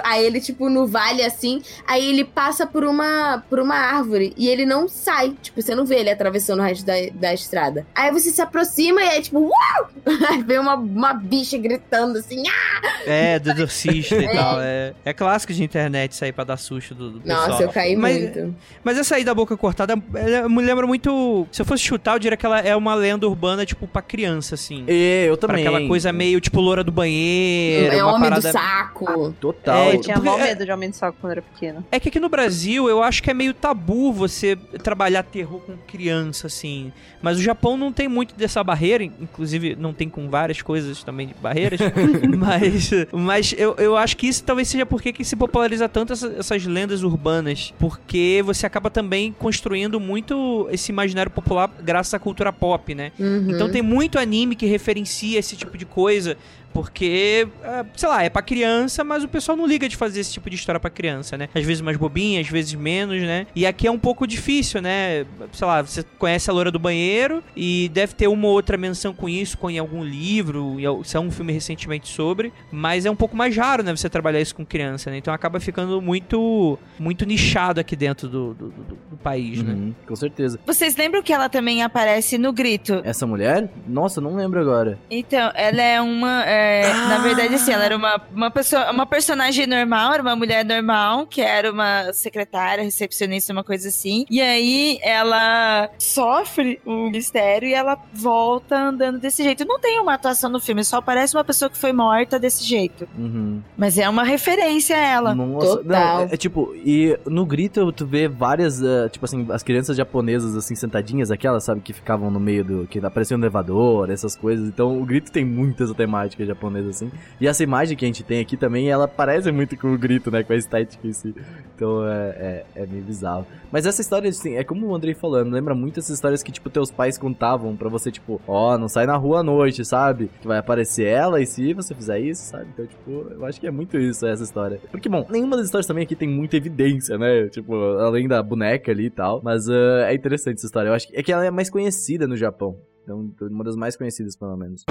[0.05, 4.49] Aí ele, tipo, no vale assim, aí ele passa por uma, por uma árvore e
[4.49, 5.35] ele não sai.
[5.41, 7.87] Tipo, você não vê ele atravessando o resto da, da estrada.
[7.95, 9.91] Aí você se aproxima e é tipo, uau!
[10.29, 12.81] Aí vem uma, uma bicha gritando assim, ah!
[13.07, 14.33] É, do exorcista e é.
[14.33, 14.61] tal.
[14.61, 17.63] É, é clássico de internet sair pra dar susto do, do Nossa, pessoal.
[17.63, 18.57] eu caí mas, muito.
[18.83, 21.47] Mas essa aí da boca cortada, me lembra muito.
[21.53, 24.55] Se eu fosse chutar, eu diria que ela é uma lenda urbana, tipo, pra criança,
[24.55, 24.85] assim.
[24.89, 25.65] É, eu também.
[25.65, 27.95] Pra aquela coisa meio, tipo, loura do banheiro.
[27.95, 28.49] É homem parada...
[28.49, 29.07] do saco.
[29.09, 29.77] Ah, total.
[29.77, 31.85] É, eu tinha mal medo de homem do saco quando era pequeno.
[31.91, 35.77] É que aqui no Brasil, eu acho que é meio tabu você trabalhar terror com
[35.77, 36.93] criança, assim.
[37.23, 41.29] Mas o Japão não tem muito dessa barreira, inclusive não tem com várias coisas também
[41.29, 41.81] de barreiras.
[42.37, 46.29] mas mas eu, eu acho que isso talvez seja porque que se populariza tanto essa,
[46.39, 47.75] essas lendas urbanas.
[47.79, 53.13] Porque você acaba também construindo muito esse imaginário popular graças à cultura pop, né?
[53.19, 53.51] Uhum.
[53.51, 56.37] Então tem muito anime que referencia esse tipo de coisa.
[56.77, 60.35] Porque, é, sei lá, é pra criança, mas o pessoal não liga de fazer esse
[60.35, 61.49] tipo de história pra criança, né?
[61.55, 63.47] Às vezes mais bobinha, às vezes menos, né?
[63.57, 65.25] E aqui é um pouco difícil, né?
[65.55, 69.15] Sei lá, você conhece a Loura do Banheiro e deve ter uma ou outra menção
[69.15, 73.17] com isso com em algum livro, se é um filme recentemente sobre, mas é um
[73.17, 73.97] pouco mais raro, né?
[73.97, 75.17] Você trabalhar isso com criança, né?
[75.17, 79.73] Então acaba ficando muito muito nichado aqui dentro do, do, do, do país, né?
[79.73, 79.93] uhum, né?
[80.07, 80.61] Com certeza.
[80.67, 83.01] Vocês lembram que ela também aparece no Grito?
[83.03, 83.67] Essa mulher?
[83.89, 84.99] Nossa, não lembro agora.
[85.11, 86.45] Então, ela é uma.
[86.45, 87.09] É ah.
[87.09, 91.27] Na verdade, assim, ela era uma, uma pessoa, uma personagem normal, era uma mulher normal,
[91.27, 94.25] que era uma secretária, recepcionista, uma coisa assim.
[94.31, 99.65] E aí ela sofre um mistério e ela volta andando desse jeito.
[99.65, 103.09] Não tem uma atuação no filme, só parece uma pessoa que foi morta desse jeito.
[103.17, 103.63] Uhum.
[103.77, 105.35] Mas é uma referência a ela.
[105.35, 106.19] Nossa, Total.
[106.19, 109.97] Não, é, é, tipo, e no grito tu vê várias, uh, tipo assim, as crianças
[109.97, 112.87] japonesas assim sentadinhas, aquelas, sabe, que ficavam no meio do.
[112.87, 114.69] que apareciam no elevador, essas coisas.
[114.69, 117.11] Então o grito tem muitas temáticas japonesa, assim.
[117.41, 120.31] E essa imagem que a gente tem aqui também, ela parece muito com o grito,
[120.31, 120.43] né?
[120.43, 121.35] Com a estética em si.
[121.75, 123.47] Então é, é, é meio bizarro.
[123.71, 126.71] Mas essa história, assim, é como o Andrei falando, lembra muito essas histórias que, tipo,
[126.71, 130.31] teus pais contavam pra você, tipo, ó, oh, não sai na rua à noite, sabe?
[130.41, 132.67] Que vai aparecer ela e se você fizer isso, sabe?
[132.73, 134.81] Então, tipo, eu acho que é muito isso, essa história.
[134.91, 137.49] Porque, bom, nenhuma das histórias também aqui tem muita evidência, né?
[137.49, 139.41] Tipo, além da boneca ali e tal.
[139.43, 140.89] Mas uh, é interessante essa história.
[140.89, 142.79] Eu acho que é que ela é mais conhecida no Japão.
[143.03, 144.85] Então, uma das mais conhecidas, pelo menos.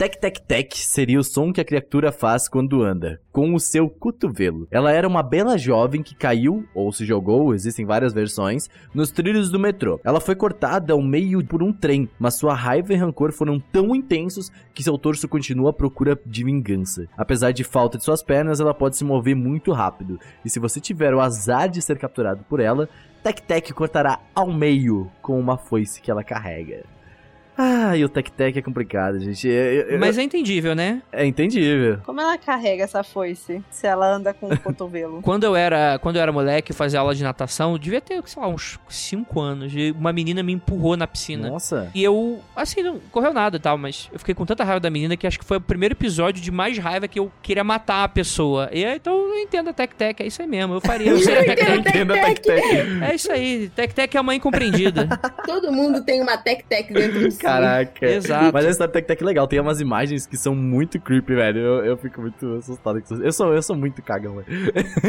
[0.00, 3.86] Tec Tec Tec seria o som que a criatura faz quando anda, com o seu
[3.86, 4.66] cotovelo.
[4.70, 9.50] Ela era uma bela jovem que caiu, ou se jogou, existem várias versões, nos trilhos
[9.50, 10.00] do metrô.
[10.02, 13.94] Ela foi cortada ao meio por um trem, mas sua raiva e rancor foram tão
[13.94, 17.06] intensos que seu torso continua à procura de vingança.
[17.14, 20.80] Apesar de falta de suas pernas, ela pode se mover muito rápido, e se você
[20.80, 22.88] tiver o azar de ser capturado por ela,
[23.22, 26.86] Tec Tec cortará ao meio com uma foice que ela carrega.
[27.62, 29.46] Ah, e o Tec Tec é complicado, gente.
[29.46, 31.02] Eu, eu, Mas é entendível, né?
[31.12, 31.98] É entendível.
[32.06, 35.20] Como ela carrega essa foice se ela anda com o cotovelo?
[35.22, 38.40] quando eu era, quando eu era moleque, fazia aula de natação, eu devia ter, sei
[38.40, 39.72] lá, uns 5 anos.
[39.76, 41.50] E uma menina me empurrou na piscina.
[41.50, 41.90] Nossa.
[41.94, 44.88] E eu, assim, não correu nada e tal, mas eu fiquei com tanta raiva da
[44.88, 48.04] menina que acho que foi o primeiro episódio de mais raiva que eu queria matar
[48.04, 48.70] a pessoa.
[48.72, 50.74] E então eu entendo a Tec Tec, é isso aí mesmo.
[50.74, 51.10] Eu faria.
[51.10, 52.62] Eu sei Tec Tec.
[53.02, 53.68] É isso aí.
[53.68, 55.08] Tec Tec é a mãe compreendida.
[55.44, 57.40] Todo mundo tem uma Tec Tec dentro de si.
[57.52, 58.06] Caraca.
[58.06, 58.50] Exato.
[58.52, 59.46] Mas a história Tec Tec é legal.
[59.46, 61.60] Tem umas imagens que são muito creepy, velho.
[61.60, 63.22] Eu, eu fico muito assustado com isso.
[63.22, 64.46] Eu sou, eu sou muito cagão, velho.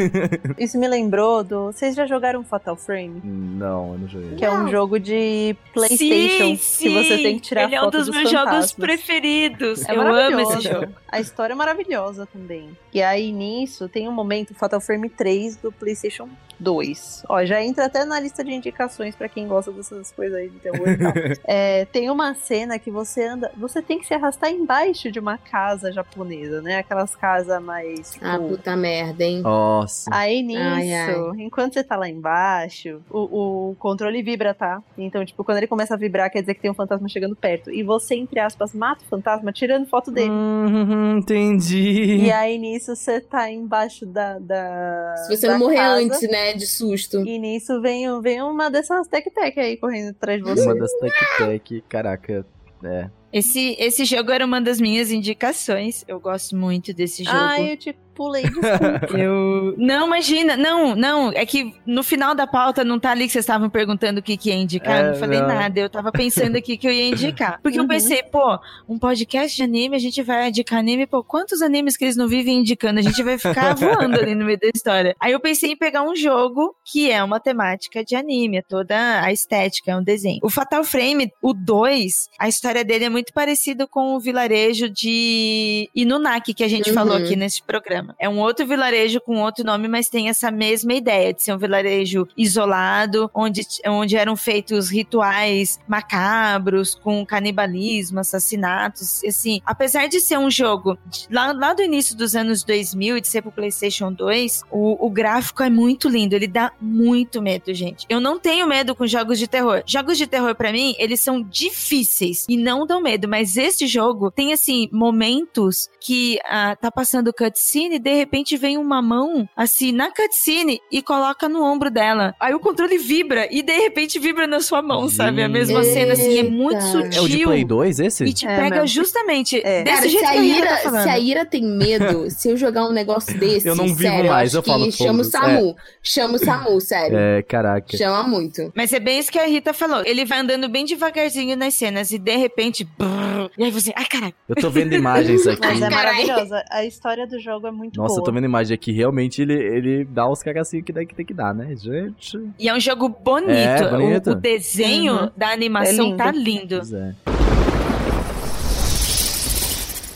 [0.58, 1.66] Isso me lembrou do.
[1.66, 3.20] Vocês já jogaram Fatal Frame?
[3.24, 4.36] Não, eu não joguei.
[4.36, 4.54] Que não.
[4.54, 6.44] é um jogo de PlayStation.
[6.44, 6.88] Sim, sim.
[6.88, 8.54] Que você tem que tirar Ele foto é um dos, dos meus fantasmas.
[8.54, 9.88] jogos preferidos.
[9.88, 10.92] É eu amo esse jogo.
[11.08, 12.76] A história é maravilhosa também.
[12.92, 16.28] E aí nisso tem um momento, Fatal Frame 3 do PlayStation
[16.62, 17.24] 2.
[17.28, 20.58] Ó, já entra até na lista de indicações para quem gosta dessas coisas aí de
[20.58, 21.12] terror e tal.
[21.44, 23.50] é, tem uma cena que você anda.
[23.56, 26.78] Você tem que se arrastar embaixo de uma casa japonesa, né?
[26.78, 28.12] Aquelas casas mais.
[28.12, 28.24] Tipo...
[28.24, 29.40] Ah, puta merda, hein?
[29.42, 30.10] Nossa.
[30.12, 31.14] Aí nisso, ai, ai.
[31.38, 34.82] enquanto você tá lá embaixo, o, o controle vibra, tá?
[34.96, 37.70] Então, tipo, quando ele começa a vibrar, quer dizer que tem um fantasma chegando perto.
[37.70, 40.30] E você, entre aspas, mata o fantasma tirando foto dele.
[40.30, 42.16] Hum, entendi.
[42.16, 44.38] E aí nisso você tá embaixo da.
[44.38, 46.00] da Se você não morrer casa.
[46.00, 46.51] antes, né?
[46.54, 47.26] De susto.
[47.26, 50.62] E nisso vem, vem uma dessas tec-tec aí correndo atrás de você.
[50.62, 52.46] Uma das tec-tec, caraca,
[52.84, 53.10] é.
[53.32, 56.04] Esse, esse jogo era uma das minhas indicações.
[56.06, 57.36] Eu gosto muito desse jogo.
[57.36, 59.08] Ah, eu te pulei, desculpa.
[59.18, 59.74] eu...
[59.76, 60.56] Não, imagina.
[60.56, 61.32] Não, não.
[61.32, 64.36] É que no final da pauta não tá ali que vocês estavam perguntando o que,
[64.36, 64.96] que ia indicar.
[64.96, 65.48] É, eu não falei não.
[65.48, 65.80] nada.
[65.80, 67.60] Eu tava pensando aqui que eu ia indicar.
[67.62, 67.84] Porque uhum.
[67.84, 68.58] eu pensei, pô,
[68.88, 71.06] um podcast de anime, a gente vai indicar anime.
[71.06, 73.00] Pô, quantos animes que eles não vivem indicando?
[73.00, 75.16] A gente vai ficar voando ali no meio da história.
[75.20, 78.58] Aí eu pensei em pegar um jogo que é uma temática de anime.
[78.58, 80.40] É toda a estética, é um desenho.
[80.42, 84.88] O Fatal Frame, o 2, a história dele é muito muito parecido com o vilarejo
[84.88, 86.94] de Inunaki que a gente uhum.
[86.94, 88.16] falou aqui nesse programa.
[88.18, 91.58] É um outro vilarejo com outro nome, mas tem essa mesma ideia de ser um
[91.58, 99.22] vilarejo isolado, onde, onde eram feitos rituais macabros, com canibalismo, assassinatos.
[99.24, 100.98] Assim, apesar de ser um jogo
[101.30, 105.08] lá, lá do início dos anos 2000 e de ser pro PlayStation 2, o, o
[105.08, 106.34] gráfico é muito lindo.
[106.34, 108.04] Ele dá muito medo, gente.
[108.08, 109.84] Eu não tenho medo com jogos de terror.
[109.86, 114.30] Jogos de terror, para mim, eles são difíceis e não dão medo, mas esse jogo
[114.30, 119.92] tem, assim, momentos que ah, tá passando cutscene e de repente vem uma mão, assim,
[119.92, 122.34] na cutscene e coloca no ombro dela.
[122.40, 125.42] Aí o controle vibra e de repente vibra na sua mão, sabe?
[125.42, 125.92] A mesma Eita.
[125.92, 127.10] cena, assim, é muito sutil.
[127.12, 128.24] É o de Play 2 esse?
[128.24, 129.82] E te é, pega justamente é.
[129.82, 132.86] desse Cara, jeito se a, Ira, tá se a Ira tem medo, se eu jogar
[132.86, 135.70] um negócio desse, eu não vivo sério, mais, eu, eu falo chama o Samu.
[135.70, 135.74] É.
[136.02, 137.16] Chama o Samu, sério.
[137.16, 137.96] É, caraca.
[137.96, 138.72] Chama muito.
[138.74, 140.02] Mas é bem isso que a Rita falou.
[140.04, 142.86] Ele vai andando bem devagarzinho nas cenas e de repente.
[143.06, 143.92] Brrr, e aí você.
[143.96, 144.34] Ai, caralho.
[144.48, 145.60] Eu tô vendo imagens aqui.
[145.60, 146.64] Mas é maravilhosa.
[146.70, 148.20] A história do jogo é muito Nossa, boa.
[148.20, 148.92] eu tô vendo imagem aqui.
[148.92, 152.38] Realmente ele, ele dá os cagacinhos que, que tem que dar, né, gente?
[152.58, 153.50] E é um jogo bonito.
[153.50, 154.30] É, bonito.
[154.30, 155.30] O, o desenho uhum.
[155.36, 156.16] da animação é lindo.
[156.16, 156.76] tá lindo.
[156.76, 157.14] Pois é.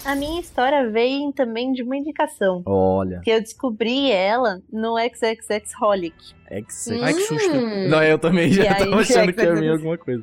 [0.07, 2.63] A minha história veio também de uma indicação.
[2.65, 3.21] Olha.
[3.25, 6.15] Que eu descobri ela no XXX Holic.
[6.49, 6.87] X.
[6.87, 7.01] Hum.
[7.03, 7.57] Ai, que susto.
[7.89, 10.23] Não, eu também já e tava aí, achando que ia vir alguma coisa.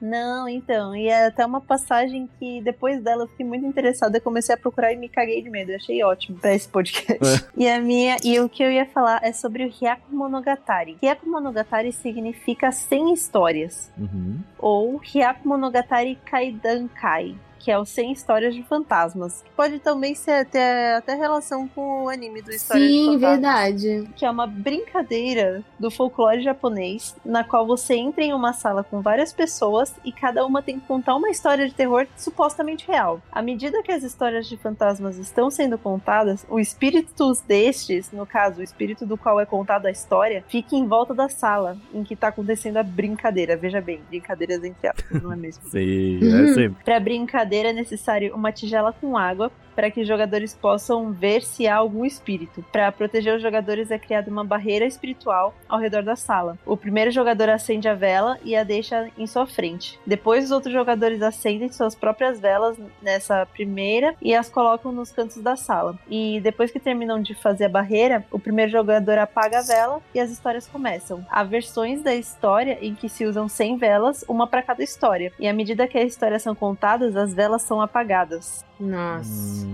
[0.00, 0.94] Não, então.
[0.94, 4.18] E é até uma passagem que depois dela eu fiquei muito interessada.
[4.18, 5.72] Eu comecei a procurar e me caguei de medo.
[5.72, 7.44] Eu achei ótimo pra esse podcast.
[7.44, 7.48] É.
[7.56, 8.16] E a minha.
[8.22, 10.96] E o que eu ia falar é sobre o Hyaku Monogatari.
[11.02, 13.90] Hyaku Monogatari significa 100 histórias.
[13.98, 14.38] Uhum.
[14.56, 17.34] Ou Hyaku Monogatari Kaidankai
[17.66, 19.42] que é o 100 Histórias de Fantasmas.
[19.42, 23.82] Que pode também ser, ter até relação com o anime do História Sim, de Fantasmas.
[23.82, 24.08] verdade.
[24.14, 29.00] Que é uma brincadeira do folclore japonês, na qual você entra em uma sala com
[29.00, 33.20] várias pessoas e cada uma tem que contar uma história de terror supostamente real.
[33.32, 38.60] À medida que as histórias de fantasmas estão sendo contadas, o espírito destes, no caso,
[38.60, 42.14] o espírito do qual é contada a história, fica em volta da sala em que
[42.14, 43.56] está acontecendo a brincadeira.
[43.56, 45.64] Veja bem, brincadeiras entre aspas, não é mesmo?
[45.68, 46.84] Sim, é sempre.
[46.84, 51.68] pra brincadeira é necessário uma tigela com água para que os jogadores possam ver se
[51.68, 52.64] há algum espírito.
[52.72, 56.58] Para proteger os jogadores é criada uma barreira espiritual ao redor da sala.
[56.64, 60.00] O primeiro jogador acende a vela e a deixa em sua frente.
[60.06, 65.42] Depois os outros jogadores acendem suas próprias velas nessa primeira e as colocam nos cantos
[65.42, 65.98] da sala.
[66.08, 70.20] E depois que terminam de fazer a barreira, o primeiro jogador apaga a vela e
[70.20, 71.24] as histórias começam.
[71.30, 75.32] Há versões da história em que se usam 100 velas, uma para cada história.
[75.38, 78.65] E à medida que as histórias são contadas, as velas são apagadas.
[78.78, 79.66] Nossa.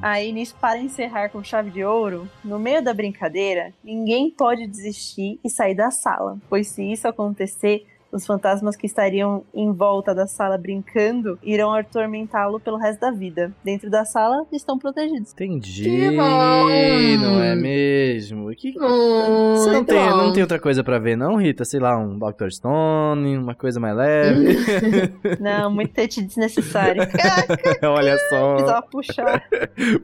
[0.00, 5.40] Aí, nisso, para encerrar com chave de ouro, no meio da brincadeira, ninguém pode desistir
[5.42, 10.26] e sair da sala, pois se isso acontecer, os fantasmas que estariam em volta da
[10.26, 13.52] sala brincando irão atormentá-lo pelo resto da vida.
[13.64, 15.32] Dentro da sala estão protegidos.
[15.32, 16.10] Entendi.
[16.12, 18.54] Não é mesmo?
[18.54, 18.74] Que...
[18.78, 21.64] Hum, Você não tem, não tem outra coisa para ver, não, Rita?
[21.64, 22.50] Sei lá, um Dr.
[22.50, 24.58] Stone, uma coisa mais leve.
[25.40, 27.02] não, muito tete desnecessário.
[27.82, 28.54] Olha só.
[28.54, 29.48] Precisava puxar.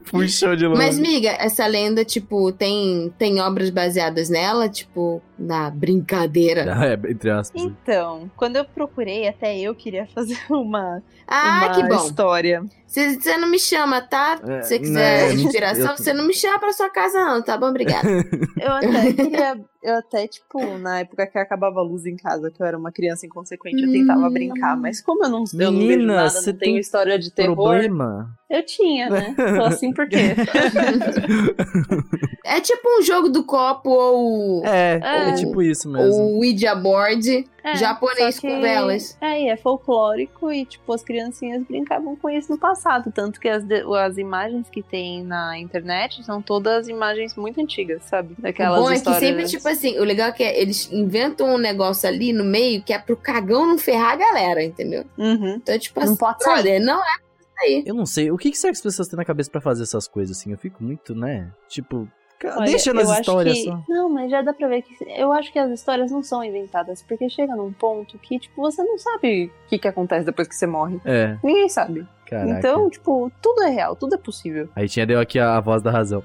[0.09, 0.81] Puxou de longe.
[0.81, 4.67] Mas, miga, essa lenda, tipo, tem, tem obras baseadas nela?
[4.67, 6.65] Tipo, na brincadeira?
[6.75, 7.61] Ah, é, entre aspas.
[7.61, 12.05] Então, então, quando eu procurei, até eu queria fazer uma, ah, uma que bom.
[12.05, 12.63] história.
[12.87, 14.39] Você não me chama, tá?
[14.43, 17.57] É, Se você quiser né, inspiração, você não me chama pra sua casa, não, tá
[17.57, 17.67] bom?
[17.67, 18.07] Obrigada.
[18.59, 19.59] eu até queria.
[19.81, 22.91] Eu até, tipo, na época que acabava a luz em casa, que eu era uma
[22.91, 24.31] criança inconsequente, eu tentava hum.
[24.31, 24.77] brincar.
[24.77, 27.55] Mas como eu não, eu não vejo nada, não tenho história de terror.
[27.55, 28.37] Problema?
[28.51, 29.33] Eu tinha, né?
[29.35, 30.35] Tô assim por quê?
[32.45, 34.65] é tipo um jogo do copo ou.
[34.65, 36.21] É, é, é tipo isso mesmo.
[36.21, 39.17] O Ouija board é, japonês que, com velas.
[39.21, 43.11] É, e é folclórico e, tipo, as criancinhas brincavam com isso no passado.
[43.11, 43.63] Tanto que as,
[43.99, 48.35] as imagens que tem na internet são todas imagens muito antigas, sabe?
[48.37, 49.23] Daquelas o bom histórias...
[49.23, 52.43] é que sempre, tipo assim, o legal é que eles inventam um negócio ali no
[52.43, 55.05] meio que é pro cagão não ferrar a galera, entendeu?
[55.17, 55.55] Uhum.
[55.55, 56.79] Então, tipo não assim, pode sair.
[56.79, 57.83] não é Aí.
[57.85, 58.31] Eu não sei.
[58.31, 60.51] O que, que será que as pessoas têm na cabeça para fazer essas coisas assim?
[60.51, 61.51] Eu fico muito, né?
[61.67, 62.07] Tipo,
[62.47, 63.63] Olha, Deixa nas histórias que...
[63.63, 63.83] só.
[63.87, 64.95] Não, mas já dá pra ver que.
[65.15, 68.83] Eu acho que as histórias não são inventadas, porque chega num ponto que, tipo, você
[68.83, 70.99] não sabe o que, que acontece depois que você morre.
[71.05, 71.37] É.
[71.43, 72.05] Ninguém sabe.
[72.31, 72.59] Caraca.
[72.59, 74.69] Então, tipo, tudo é real, tudo é possível.
[74.73, 76.23] Aí tinha deu aqui a, a voz da razão.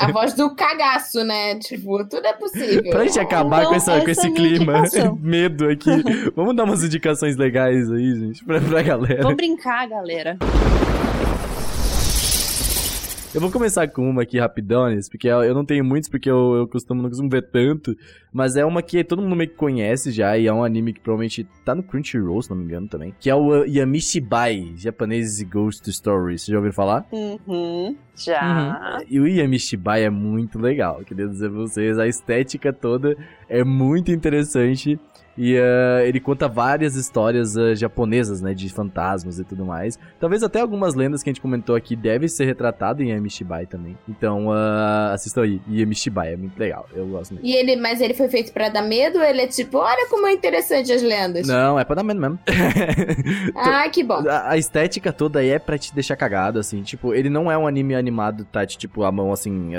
[0.00, 1.54] A voz do cagaço, né?
[1.60, 2.90] Tipo, tudo é possível.
[2.90, 4.82] Pra gente acabar então, com, essa, com esse é clima,
[5.20, 5.90] medo aqui,
[6.34, 9.22] vamos dar umas indicações legais aí, gente, pra, pra galera.
[9.22, 10.36] Vamos brincar, galera.
[13.38, 16.66] Eu vou começar com uma aqui rapidones, porque eu não tenho muitos, porque eu, eu
[16.66, 17.96] costumo, não costumo ver tanto.
[18.32, 20.98] Mas é uma que todo mundo meio que conhece já, e é um anime que
[20.98, 23.14] provavelmente tá no Crunchyroll, se não me engano também.
[23.20, 26.42] Que é o Yamishibai, japonês Ghost Stories.
[26.42, 27.06] Você já ouviu falar?
[27.12, 28.98] Uhum, já.
[28.98, 29.06] Uhum.
[29.08, 31.96] E o Yamishibai é muito legal, queria dizer pra vocês.
[31.96, 33.16] A estética toda
[33.48, 34.98] é muito interessante.
[35.40, 38.52] E uh, ele conta várias histórias uh, japonesas, né?
[38.52, 39.96] De fantasmas e tudo mais.
[40.18, 43.96] Talvez até algumas lendas que a gente comentou aqui devem ser retratadas em Amishibai também.
[44.08, 45.60] Então, uh, assistam aí.
[45.68, 46.88] E Amishibai é muito legal.
[46.92, 47.46] Eu gosto muito.
[47.46, 49.18] E ele, mas ele foi feito pra dar medo?
[49.18, 51.46] Ou ele é tipo, olha como é interessante as lendas?
[51.46, 52.40] Não, é pra dar medo mesmo.
[53.54, 54.28] ah, que bom.
[54.28, 56.82] A, a, estética toda aí é pra te deixar cagado, assim.
[56.82, 58.66] Tipo, ele não é um anime animado, tá?
[58.66, 59.70] Tipo, a mão assim.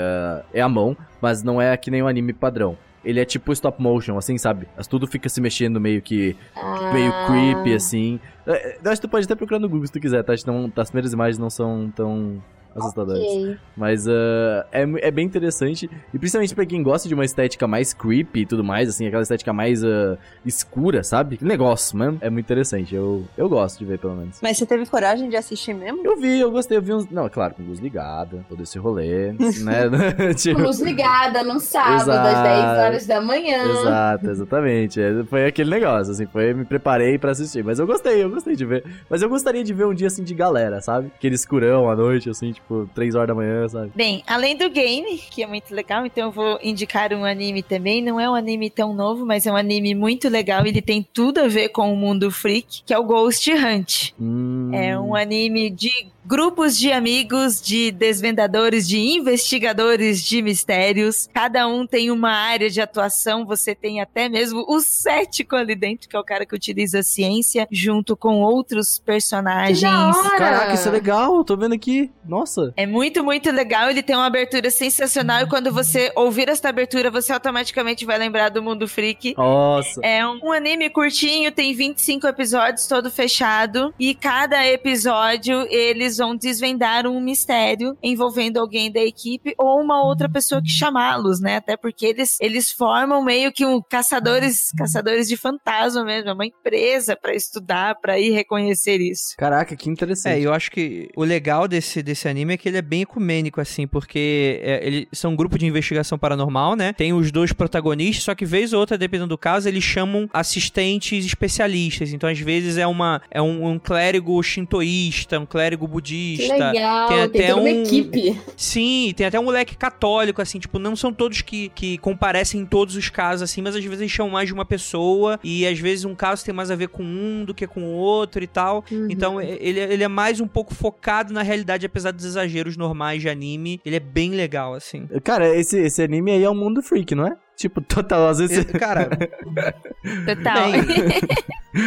[0.54, 3.80] é a mão, mas não é que nem um anime padrão ele é tipo stop
[3.80, 4.68] motion, assim, sabe?
[4.88, 6.36] Tudo fica se mexendo meio que.
[6.54, 6.92] Ah.
[6.92, 8.20] meio creepy, assim.
[8.46, 10.34] Eu é, acho que tu pode até procurar no Google se tu quiser, tá?
[10.46, 12.42] Não, as primeiras imagens não são tão
[12.74, 13.22] assustadoras.
[13.22, 13.56] Okay.
[13.76, 15.90] Mas uh, é, é bem interessante.
[16.12, 19.22] E principalmente pra quem gosta de uma estética mais creepy e tudo mais, assim, aquela
[19.22, 21.36] estética mais uh, escura, sabe?
[21.36, 22.18] Que negócio, mano.
[22.20, 22.94] É muito interessante.
[22.94, 24.38] Eu, eu gosto de ver, pelo menos.
[24.42, 26.04] Mas você teve coragem de assistir mesmo?
[26.04, 26.76] Eu vi, eu gostei.
[26.76, 27.08] Eu vi uns.
[27.10, 30.34] Não, claro, com luz ligada, todo esse rolê, né?
[30.34, 30.60] tipo...
[30.60, 32.28] Com luz ligada no sábado, Exato.
[32.28, 33.64] às 10 horas da manhã.
[33.80, 35.00] Exato, exatamente.
[35.00, 36.54] É, foi aquele negócio, assim, foi.
[36.54, 37.64] Me preparei pra assistir.
[37.64, 38.84] Mas eu gostei, eu gostei de ver.
[39.08, 41.10] Mas eu gostaria de ver um dia, assim, de galera, sabe?
[41.16, 42.59] Aquele escurão à noite, assim, tipo,
[42.94, 43.90] 3 horas da manhã, sabe?
[43.94, 48.02] Bem, além do game, que é muito legal, então eu vou indicar um anime também.
[48.02, 50.64] Não é um anime tão novo, mas é um anime muito legal.
[50.66, 54.12] Ele tem tudo a ver com o mundo freak, que é o Ghost Hunt.
[54.20, 54.70] Hum.
[54.72, 55.90] É um anime de
[56.24, 61.28] grupos de amigos, de desvendadores, de investigadores de mistérios.
[61.32, 63.44] Cada um tem uma área de atuação.
[63.46, 67.02] Você tem até mesmo o cético ali dentro, que é o cara que utiliza a
[67.02, 69.80] ciência, junto com outros personagens.
[69.80, 71.44] Caraca, isso é legal.
[71.44, 72.10] Tô vendo aqui.
[72.24, 72.72] Nossa.
[72.76, 73.90] É muito, muito legal.
[73.90, 75.42] Ele tem uma abertura sensacional.
[75.42, 79.34] E quando você ouvir essa abertura, você automaticamente vai lembrar do Mundo Freak.
[79.36, 80.00] Nossa.
[80.02, 83.92] É um, um anime curtinho, tem 25 episódios, todo fechado.
[83.98, 90.28] E cada episódio eles vão desvendar um mistério envolvendo alguém da equipe ou uma outra
[90.28, 91.56] pessoa que chamá-los, né?
[91.56, 96.46] Até porque eles, eles formam meio que um caçadores, caçadores de fantasma mesmo, é uma
[96.46, 99.34] empresa para estudar, para ir reconhecer isso.
[99.36, 100.38] Caraca, que interessante.
[100.38, 103.60] É, eu acho que o legal desse, desse anime é que ele é bem ecumênico,
[103.60, 106.92] assim, porque é, eles são um grupo de investigação paranormal, né?
[106.92, 111.24] Tem os dois protagonistas, só que vez ou outra, dependendo do caso, eles chamam assistentes
[111.24, 112.12] especialistas.
[112.12, 116.54] Então, às vezes, é, uma, é um, um clérigo shintoísta, um clérigo budista budista.
[116.54, 117.60] Que legal, tem até tem um...
[117.60, 118.40] uma equipe.
[118.56, 122.66] Sim, tem até um moleque católico, assim, tipo, não são todos que, que comparecem em
[122.66, 125.78] todos os casos, assim, mas às vezes eles chamam mais de uma pessoa e às
[125.78, 128.46] vezes um caso tem mais a ver com um do que com o outro e
[128.46, 128.84] tal.
[128.90, 129.08] Uhum.
[129.10, 133.28] Então, ele, ele é mais um pouco focado na realidade, apesar dos exageros normais de
[133.28, 133.80] anime.
[133.84, 135.06] Ele é bem legal, assim.
[135.22, 137.36] Cara, esse, esse anime aí é um mundo freak, não é?
[137.60, 138.64] Tipo, total, às vezes.
[138.64, 139.10] Cara.
[140.24, 140.70] total.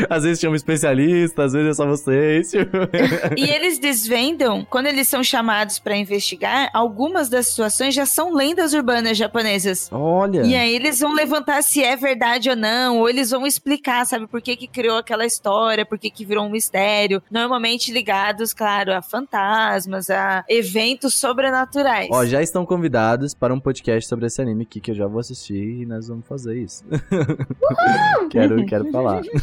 [0.07, 2.51] às vezes chama um especialista, às vezes é só vocês.
[2.51, 2.77] Tipo.
[3.35, 8.73] e eles desvendam, quando eles são chamados para investigar, algumas das situações já são lendas
[8.73, 9.89] urbanas japonesas.
[9.91, 10.43] Olha.
[10.43, 14.27] E aí eles vão levantar se é verdade ou não, ou eles vão explicar, sabe,
[14.27, 17.19] por que que criou aquela história, por que que virou um mistério.
[17.31, 22.09] Normalmente ligados, claro, a fantasmas, a eventos sobrenaturais.
[22.11, 25.19] Ó, já estão convidados para um podcast sobre esse anime aqui que eu já vou
[25.19, 26.83] assistir e nós vamos fazer isso.
[28.29, 29.21] quero, quero falar.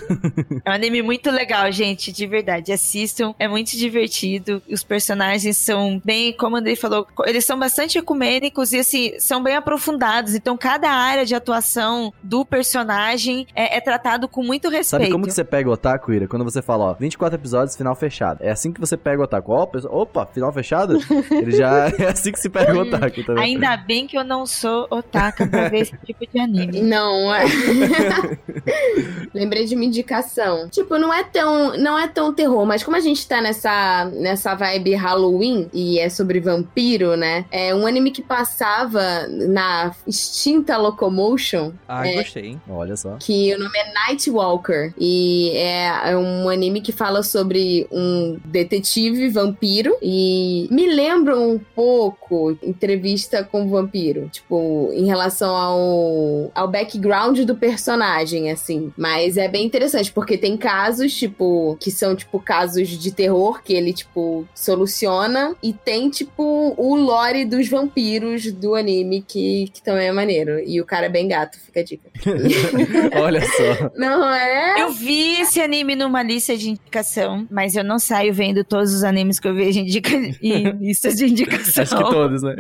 [0.65, 2.73] É um anime muito legal, gente, de verdade.
[2.73, 4.63] Assistam, é muito divertido.
[4.71, 9.43] Os personagens são bem, como o Andrei falou, eles são bastante ecumênicos e, assim, são
[9.43, 10.35] bem aprofundados.
[10.35, 15.03] Então, cada área de atuação do personagem é, é tratado com muito respeito.
[15.03, 16.29] Sabe como que você pega o otaku, Ira?
[16.29, 18.39] Quando você fala, ó, 24 episódios, final fechado.
[18.43, 19.53] É assim que você pega o otaku.
[19.53, 20.99] Ó, opa, final fechado?
[21.31, 23.25] Ele já é assim que se pega o otaku.
[23.25, 26.81] Tá Ainda bem que eu não sou otaku pra ver esse tipo de anime.
[26.83, 27.45] Não, é.
[29.35, 30.69] Lembrei de uma indicação.
[30.69, 34.55] Tipo, não é tão, não é tão terror, mas como a gente tá nessa, nessa
[34.55, 37.45] vibe Halloween e é sobre vampiro, né?
[37.51, 41.73] É um anime que passava na extinta Locomotion.
[41.89, 42.59] Ah, é, gostei.
[42.69, 43.17] Olha só.
[43.19, 44.93] Que o nome é Nightwalker.
[44.99, 49.97] E é, é um anime que fala sobre um detetive vampiro.
[50.03, 54.29] E me lembra um pouco entrevista com o vampiro.
[54.29, 58.93] Tipo, em relação ao ao, ao background do personagem, assim.
[58.97, 63.73] Mas é bem interessante, porque tem casos, tipo, que são, tipo, casos de terror que
[63.73, 65.55] ele, tipo, soluciona.
[65.63, 70.61] E tem, tipo, o lore dos vampiros do anime, que, que também é maneiro.
[70.61, 72.11] E o cara é bem gato, fica a dica.
[73.21, 73.91] Olha só.
[73.97, 74.83] Não é?
[74.83, 79.05] Eu vi esse anime numa lista de indicação, mas eu não saio vendo todos os
[79.05, 80.11] animes que eu vejo indica...
[80.43, 81.83] em listas de indicação.
[81.83, 82.55] Acho que todos, né?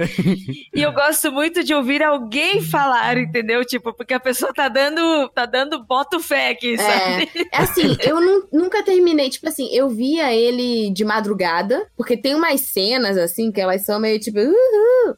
[0.75, 3.65] e eu gosto muito de ouvir alguém falar, entendeu?
[3.65, 7.31] Tipo, porque a pessoa tá dando, tá dando boto fé aqui, é, sabe?
[7.53, 8.21] É, assim, eu
[8.53, 13.61] nunca terminei, tipo assim, eu via ele de madrugada, porque tem umas cenas, assim, que
[13.61, 14.39] elas são meio tipo...
[14.41, 15.17] Uhul,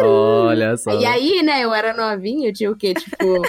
[0.00, 0.98] Olha só.
[0.98, 2.94] E aí, né, eu era novinha, eu tinha o quê?
[2.94, 3.42] Tipo,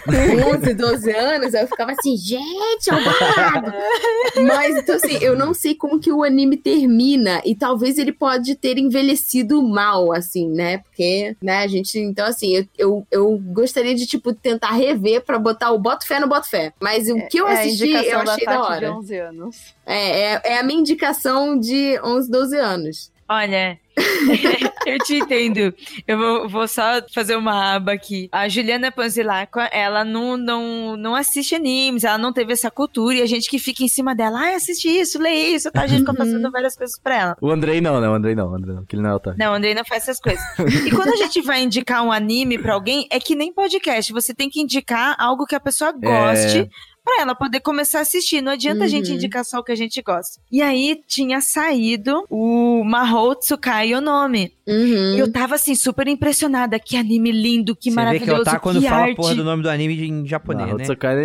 [0.55, 5.75] 11, 12 anos, aí eu ficava assim, gente, é Mas, então assim, eu não sei
[5.75, 10.79] como que o anime termina, e talvez ele pode ter envelhecido mal, assim, né?
[10.79, 15.39] Porque, né, a gente, então assim, eu, eu, eu gostaria de, tipo, tentar rever pra
[15.39, 16.71] botar o boto fé no boto fé.
[16.79, 18.87] Mas o que eu é assisti, eu achei da, da hora.
[18.87, 19.75] De 11 anos.
[19.85, 23.11] É, é, é a minha indicação de 11, 12 anos.
[23.27, 23.79] Olha,
[24.89, 25.73] eu te entendo.
[26.07, 28.29] Eu vou, vou, só fazer uma aba aqui.
[28.31, 33.21] A Juliana Panzilacqua, ela não, não, não assiste animes, ela não teve essa cultura e
[33.21, 35.83] a gente que fica em cima dela, ah, assiste isso, lê isso, tá?
[35.83, 37.37] A gente fica passando várias coisas pra ela.
[37.41, 38.09] O Andrei não, né?
[38.09, 39.39] O Andrei não, o Andrei não, que ele não é otário.
[39.39, 40.43] Não, o Andrei não faz essas coisas.
[40.85, 44.33] e quando a gente vai indicar um anime pra alguém, é que nem podcast, você
[44.33, 46.59] tem que indicar algo que a pessoa goste.
[46.59, 48.41] É pra ela poder começar a assistir.
[48.41, 48.85] Não adianta uhum.
[48.85, 49.15] a gente uhum.
[49.15, 50.41] indicar só o que a gente gosta.
[50.51, 54.54] E aí tinha saído o Mahou Tsukai Nome.
[54.67, 55.15] Uhum.
[55.15, 56.79] E eu tava assim, super impressionada.
[56.79, 58.25] Que anime lindo, que Você maravilhoso.
[58.25, 59.13] Vê que eu tá quando fala arte.
[59.13, 60.83] a porra do nome do anime em japonês, Mahou né?
[60.85, 61.15] Tsukai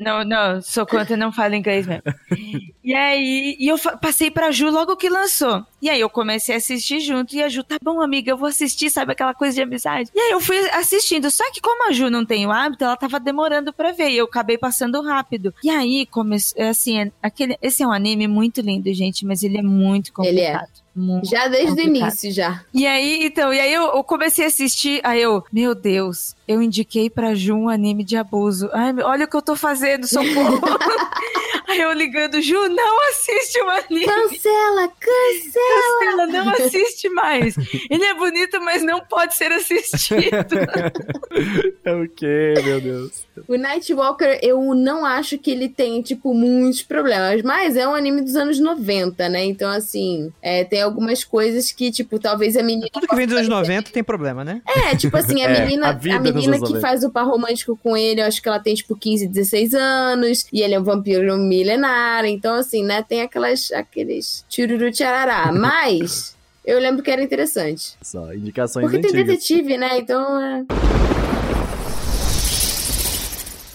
[0.00, 2.02] não, não, sou contra não falo inglês mesmo.
[2.82, 5.64] e aí, e eu passei pra Ju logo que lançou.
[5.82, 7.34] E aí eu comecei a assistir junto.
[7.34, 10.10] E a Ju, tá bom, amiga, eu vou assistir, sabe aquela coisa de amizade?
[10.14, 11.30] E aí eu fui assistindo.
[11.30, 14.16] Só que como a Ju não tem o hábito, ela tava demorando pra ver e
[14.16, 15.52] eu acabei passando rápido.
[15.62, 16.58] E aí, comece...
[16.60, 17.58] assim, é, aquele...
[17.60, 20.68] esse é um anime muito lindo, gente, mas ele é muito complicado.
[20.72, 20.85] Ele é.
[20.96, 22.64] Muito já desde o início, já.
[22.72, 26.62] E aí, então, e aí eu, eu, comecei a assistir, aí eu, meu Deus, eu
[26.62, 28.70] indiquei pra Ju um anime de abuso.
[28.72, 30.60] Ai, olha o que eu tô fazendo, socorro.
[31.66, 34.06] aí eu ligando, Ju, não assiste o anime.
[34.06, 36.00] Cancela, cancela.
[36.00, 37.56] Cancela, não assiste mais.
[37.90, 40.20] Ele é bonito, mas não pode ser assistido.
[41.84, 43.26] é o quê, meu Deus?
[43.48, 48.22] O Nightwalker, eu não acho que ele tem, tipo, muitos problemas, mas é um anime
[48.22, 49.44] dos anos 90, né?
[49.44, 52.88] Então, assim, é, tem algumas coisas que, tipo, talvez a menina.
[52.92, 54.62] Tudo que vem dos anos 90 tem problema, né?
[54.66, 57.96] É, tipo assim, a é, menina, a, a menina que faz o par romântico com
[57.96, 61.36] ele, eu acho que ela tem, tipo, 15, 16 anos, e ele é um vampiro
[61.36, 65.52] milenar, então, assim, né, tem aquelas, aqueles tiruru tcharará.
[65.54, 66.34] Mas.
[66.64, 67.96] Eu lembro que era interessante.
[68.02, 69.12] Só, indicações Porque antigas.
[69.12, 69.98] tem detetive, né?
[69.98, 70.42] Então.
[70.42, 70.64] É...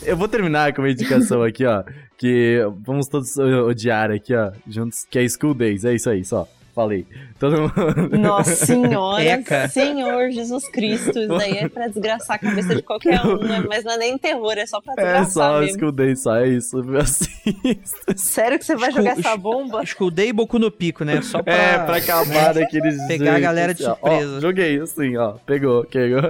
[0.04, 1.84] Eu vou terminar com uma indicação aqui, ó.
[2.18, 4.52] Que vamos todos odiar aqui, ó.
[4.68, 5.86] Juntos, que é School Days.
[5.86, 6.48] É isso aí, só.
[6.76, 7.06] Falei.
[7.42, 8.20] Todo mundo.
[8.20, 9.68] Nossa senhora, Eca.
[9.68, 11.18] Senhor Jesus Cristo.
[11.18, 13.66] Isso daí é pra desgraçar a cabeça de qualquer um, né?
[13.68, 15.24] Mas não é nem terror, é só pra é desgraçar.
[15.24, 15.80] É só mesmo.
[15.80, 16.78] School só é isso.
[17.00, 18.16] Assista.
[18.16, 19.84] Sério que você vai jogar essa bomba?
[19.84, 21.20] School Day e Boku no Pico, né?
[21.24, 21.52] Só pra.
[21.52, 22.96] É, pra acabar daqueles.
[23.08, 24.38] Pegar a galera de assim, surpresa.
[24.38, 25.32] Ó, joguei assim, ó.
[25.44, 26.22] Pegou, pegou.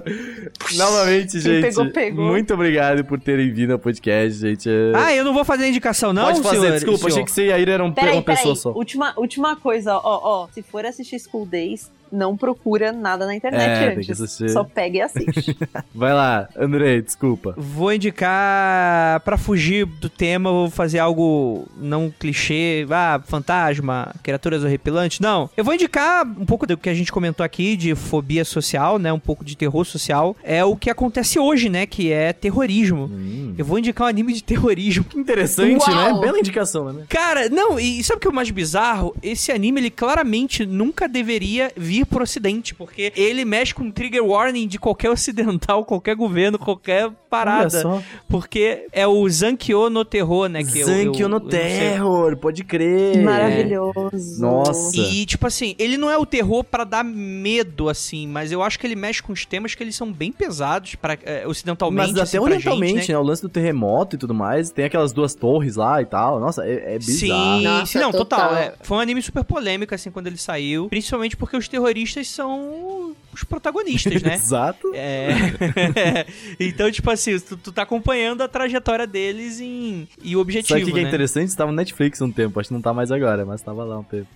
[0.78, 1.62] Novamente, Quem gente.
[1.62, 2.26] Pegou, pegou.
[2.26, 4.70] Muito obrigado por terem vindo ao podcast, gente.
[4.96, 6.28] Ah, eu não vou fazer a indicação, não?
[6.28, 6.98] Pode fazer, senhor, desculpa.
[7.00, 7.12] senhor.
[7.12, 8.56] Achei que você e a Ira eram peraí, uma pessoa peraí.
[8.56, 8.72] só.
[8.72, 10.48] Última, última coisa, ó, ó.
[10.54, 14.52] Se for assistir School Days, não procura nada na internet é, antes.
[14.52, 15.58] Só pega e assiste.
[15.94, 17.54] Vai lá, Andrei, desculpa.
[17.58, 25.20] Vou indicar para fugir do tema, vou fazer algo não clichê, ah, fantasma, criaturas horripilantes.
[25.20, 28.98] Não, eu vou indicar um pouco do que a gente comentou aqui de fobia social,
[29.00, 30.36] né, um pouco de terror social.
[30.44, 33.06] É o que acontece hoje, né, que é terrorismo.
[33.06, 33.56] Hum.
[33.58, 35.04] Eu vou indicar um anime de terrorismo.
[35.04, 35.96] Que interessante, né?
[35.96, 36.16] Uau.
[36.16, 36.22] né?
[36.22, 37.06] Bela indicação, né?
[37.08, 39.16] Cara, não, e sabe o que é o mais bizarro?
[39.22, 44.23] Esse anime, ele claramente nunca deveria vir ir pro ocidente, porque ele mexe com trigger
[44.23, 48.03] warning de qualquer ocidental, qualquer governo, qualquer parada.
[48.28, 50.64] Porque é o Zankyo no terror, né?
[50.64, 53.22] Que Zankyo eu, eu, no terror, pode crer.
[53.23, 54.41] Maravilhoso.
[54.41, 54.98] Nossa.
[54.98, 58.78] E, tipo assim, ele não é o terror para dar medo, assim, mas eu acho
[58.78, 62.10] que ele mexe com os temas que eles são bem pesados para é, ocidentalmente.
[62.10, 63.14] Mas até assim, orientalmente, gente, né?
[63.15, 63.19] né?
[63.19, 64.69] O lance do terremoto e tudo mais.
[64.69, 66.40] Tem aquelas duas torres lá e tal.
[66.40, 67.60] Nossa, é, é bizarro.
[67.60, 68.49] Sim, Nossa, sim não, total.
[68.49, 68.73] total é.
[68.82, 70.90] Foi um anime super polêmico, assim, quando ele saiu.
[70.90, 74.35] Principalmente porque os terroristas terroristas são os protagonistas, né?
[74.35, 74.91] Exato.
[74.93, 75.27] É...
[76.59, 80.07] então, tipo assim, tu, tu tá acompanhando a trajetória deles em...
[80.23, 81.05] e o objetivo, Sabe o que, né?
[81.05, 81.49] é interessante?
[81.49, 84.03] Estava no Netflix um tempo, acho que não tá mais agora, mas tava lá um
[84.03, 84.27] tempo.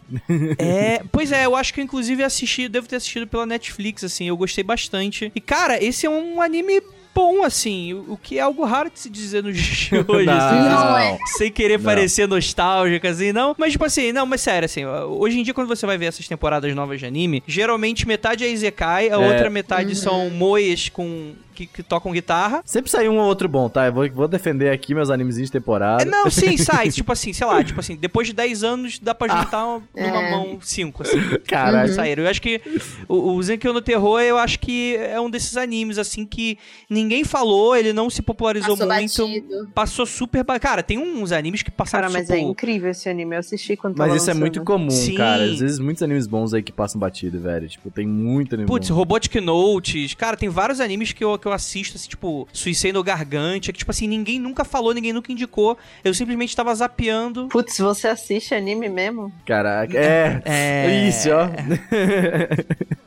[0.60, 4.27] é, pois é, eu acho que eu inclusive assisti, devo ter assistido pela Netflix, assim,
[4.27, 5.32] eu gostei bastante.
[5.34, 6.82] E, cara, esse é um anime
[7.16, 10.34] bom, assim, o que é algo raro de se dizer nos dias de hoje, não,
[10.34, 11.18] assim, não é.
[11.38, 11.86] sem querer não.
[11.86, 13.56] parecer nostálgica, assim, não.
[13.58, 16.28] Mas, tipo assim, não, mas sério, assim, hoje em dia, quando você vai ver essas
[16.28, 19.18] temporadas novas de anime, geralmente metade é Izekai, a é.
[19.18, 19.96] outra metade uhum.
[19.96, 22.61] são moes com que, que, tocam guitarra.
[22.65, 23.88] Sempre sai um ou outro bom, tá?
[23.88, 26.03] Eu vou, vou defender aqui meus animes de temporada.
[26.03, 26.90] É, não, sim, sai.
[26.90, 30.22] tipo assim, sei lá, tipo assim, depois de 10 anos dá pra juntar ah, numa
[30.22, 30.32] é.
[30.32, 31.18] mão 5, assim.
[31.48, 31.90] Caralho.
[31.90, 31.95] Uhum.
[31.95, 32.23] Saíram.
[32.23, 32.61] Eu acho que
[33.07, 36.57] o, o Zenkyo no Terror, eu acho que é um desses animes, assim, que
[36.90, 39.27] ninguém falou, ele não se popularizou Passou muito.
[39.27, 39.69] Batido.
[39.73, 40.44] Passou super.
[40.60, 42.40] Cara, tem uns animes que passaram Cara, mas super...
[42.40, 43.36] é incrível esse anime.
[43.36, 45.15] Eu assisti quando Mas isso é muito comum, sim.
[45.15, 45.44] cara.
[45.44, 47.68] Às vezes muitos animes bons aí que passam batido, velho.
[47.68, 50.14] Tipo, tem muito anime Putz, Robotic Notes.
[50.14, 53.92] Cara, tem vários animes que eu, que eu assisto, assim, tipo, Suicide Gargante, que, tipo
[53.92, 55.78] assim, ninguém nunca falou, ninguém nunca indicou.
[56.04, 57.48] Eu simplesmente tava zapeando.
[57.50, 59.32] Putz, você assiste anime mesmo?
[59.46, 60.42] Caraca, é.
[60.44, 61.08] É.
[61.08, 61.48] Isso, ó.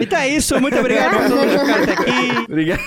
[0.00, 2.44] Então é isso, muito obrigado por todos ficarem até aqui.
[2.46, 2.80] Obrigado.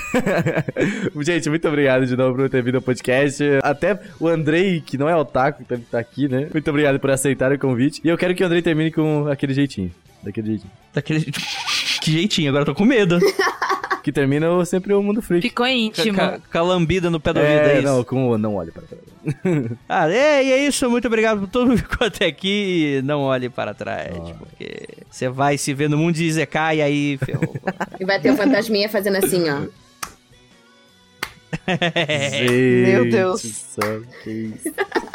[1.26, 3.44] Gente, muito obrigado de novo por ter vindo ao podcast.
[3.62, 6.48] Até o Andrei, que não é otaku, que tá aqui, né?
[6.54, 8.00] Muito obrigado por aceitar o convite.
[8.02, 9.92] E eu quero que o Andrei termine com aquele jeitinho.
[10.24, 10.72] Daquele jeitinho.
[10.94, 11.26] Daquele.
[12.02, 13.20] Que jeitinho, agora eu tô com medo.
[14.02, 15.48] Que termina sempre o mundo freak.
[15.48, 16.18] Ficou íntimo.
[16.52, 18.84] Com a lambida no pé da vida, é, é não, com o não olhe para
[18.84, 19.04] trás.
[19.88, 20.90] ah, é, e é isso.
[20.90, 23.02] Muito obrigado por todo mundo que ficou até aqui.
[23.04, 24.34] Não olhe para trás, oh.
[24.36, 27.56] porque você vai se ver no mundo de Izekai e aí ferrou.
[28.00, 29.62] e vai ter o um fantasminha fazendo assim, ó.
[32.86, 33.78] Meu Deus.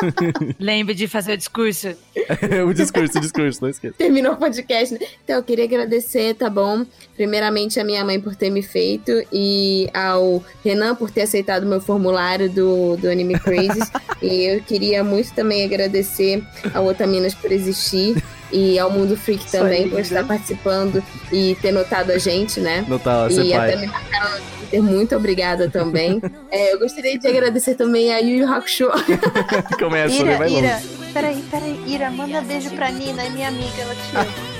[0.60, 1.88] Lembre de fazer o discurso.
[2.66, 3.94] o discurso, o discurso, não esqueça.
[3.96, 4.94] Terminou o podcast.
[4.94, 5.00] Né?
[5.24, 6.84] Então, eu queria agradecer, tá bom?
[7.14, 11.66] Primeiramente, a minha mãe por ter me feito e ao Renan por ter aceitado o
[11.66, 13.80] meu formulário do, do Anime Crazy.
[14.20, 16.42] e eu queria muito também agradecer
[16.74, 18.16] ao Otaminas por existir
[18.52, 21.02] e ao Mundo Freak também por estar participando
[21.32, 22.84] e ter notado a gente, né?
[22.88, 26.20] Notar, e até me marcaram no Twitter, muito obrigada também.
[26.50, 28.88] é, eu gostaria de agradecer também a Yu Yu Hakusho.
[29.78, 30.82] Começa, Ira, vai Ira,
[31.12, 34.56] peraí, peraí, Ira, manda beijo pra Nina, é minha amiga, ela te ama.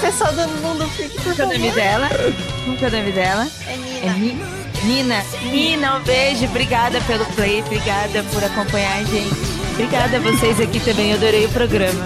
[0.00, 2.08] Pessoal do Mundo Freak, por Qual é o nome dela?
[2.08, 3.48] Qual é o nome dela?
[3.66, 4.06] É Nina.
[4.06, 5.24] É Ni Nina.
[5.42, 6.44] Nina, um beijo.
[6.46, 7.60] Obrigada pelo play.
[7.62, 9.60] Obrigada por acompanhar a gente.
[9.72, 12.04] Obrigada a vocês aqui também, adorei o programa.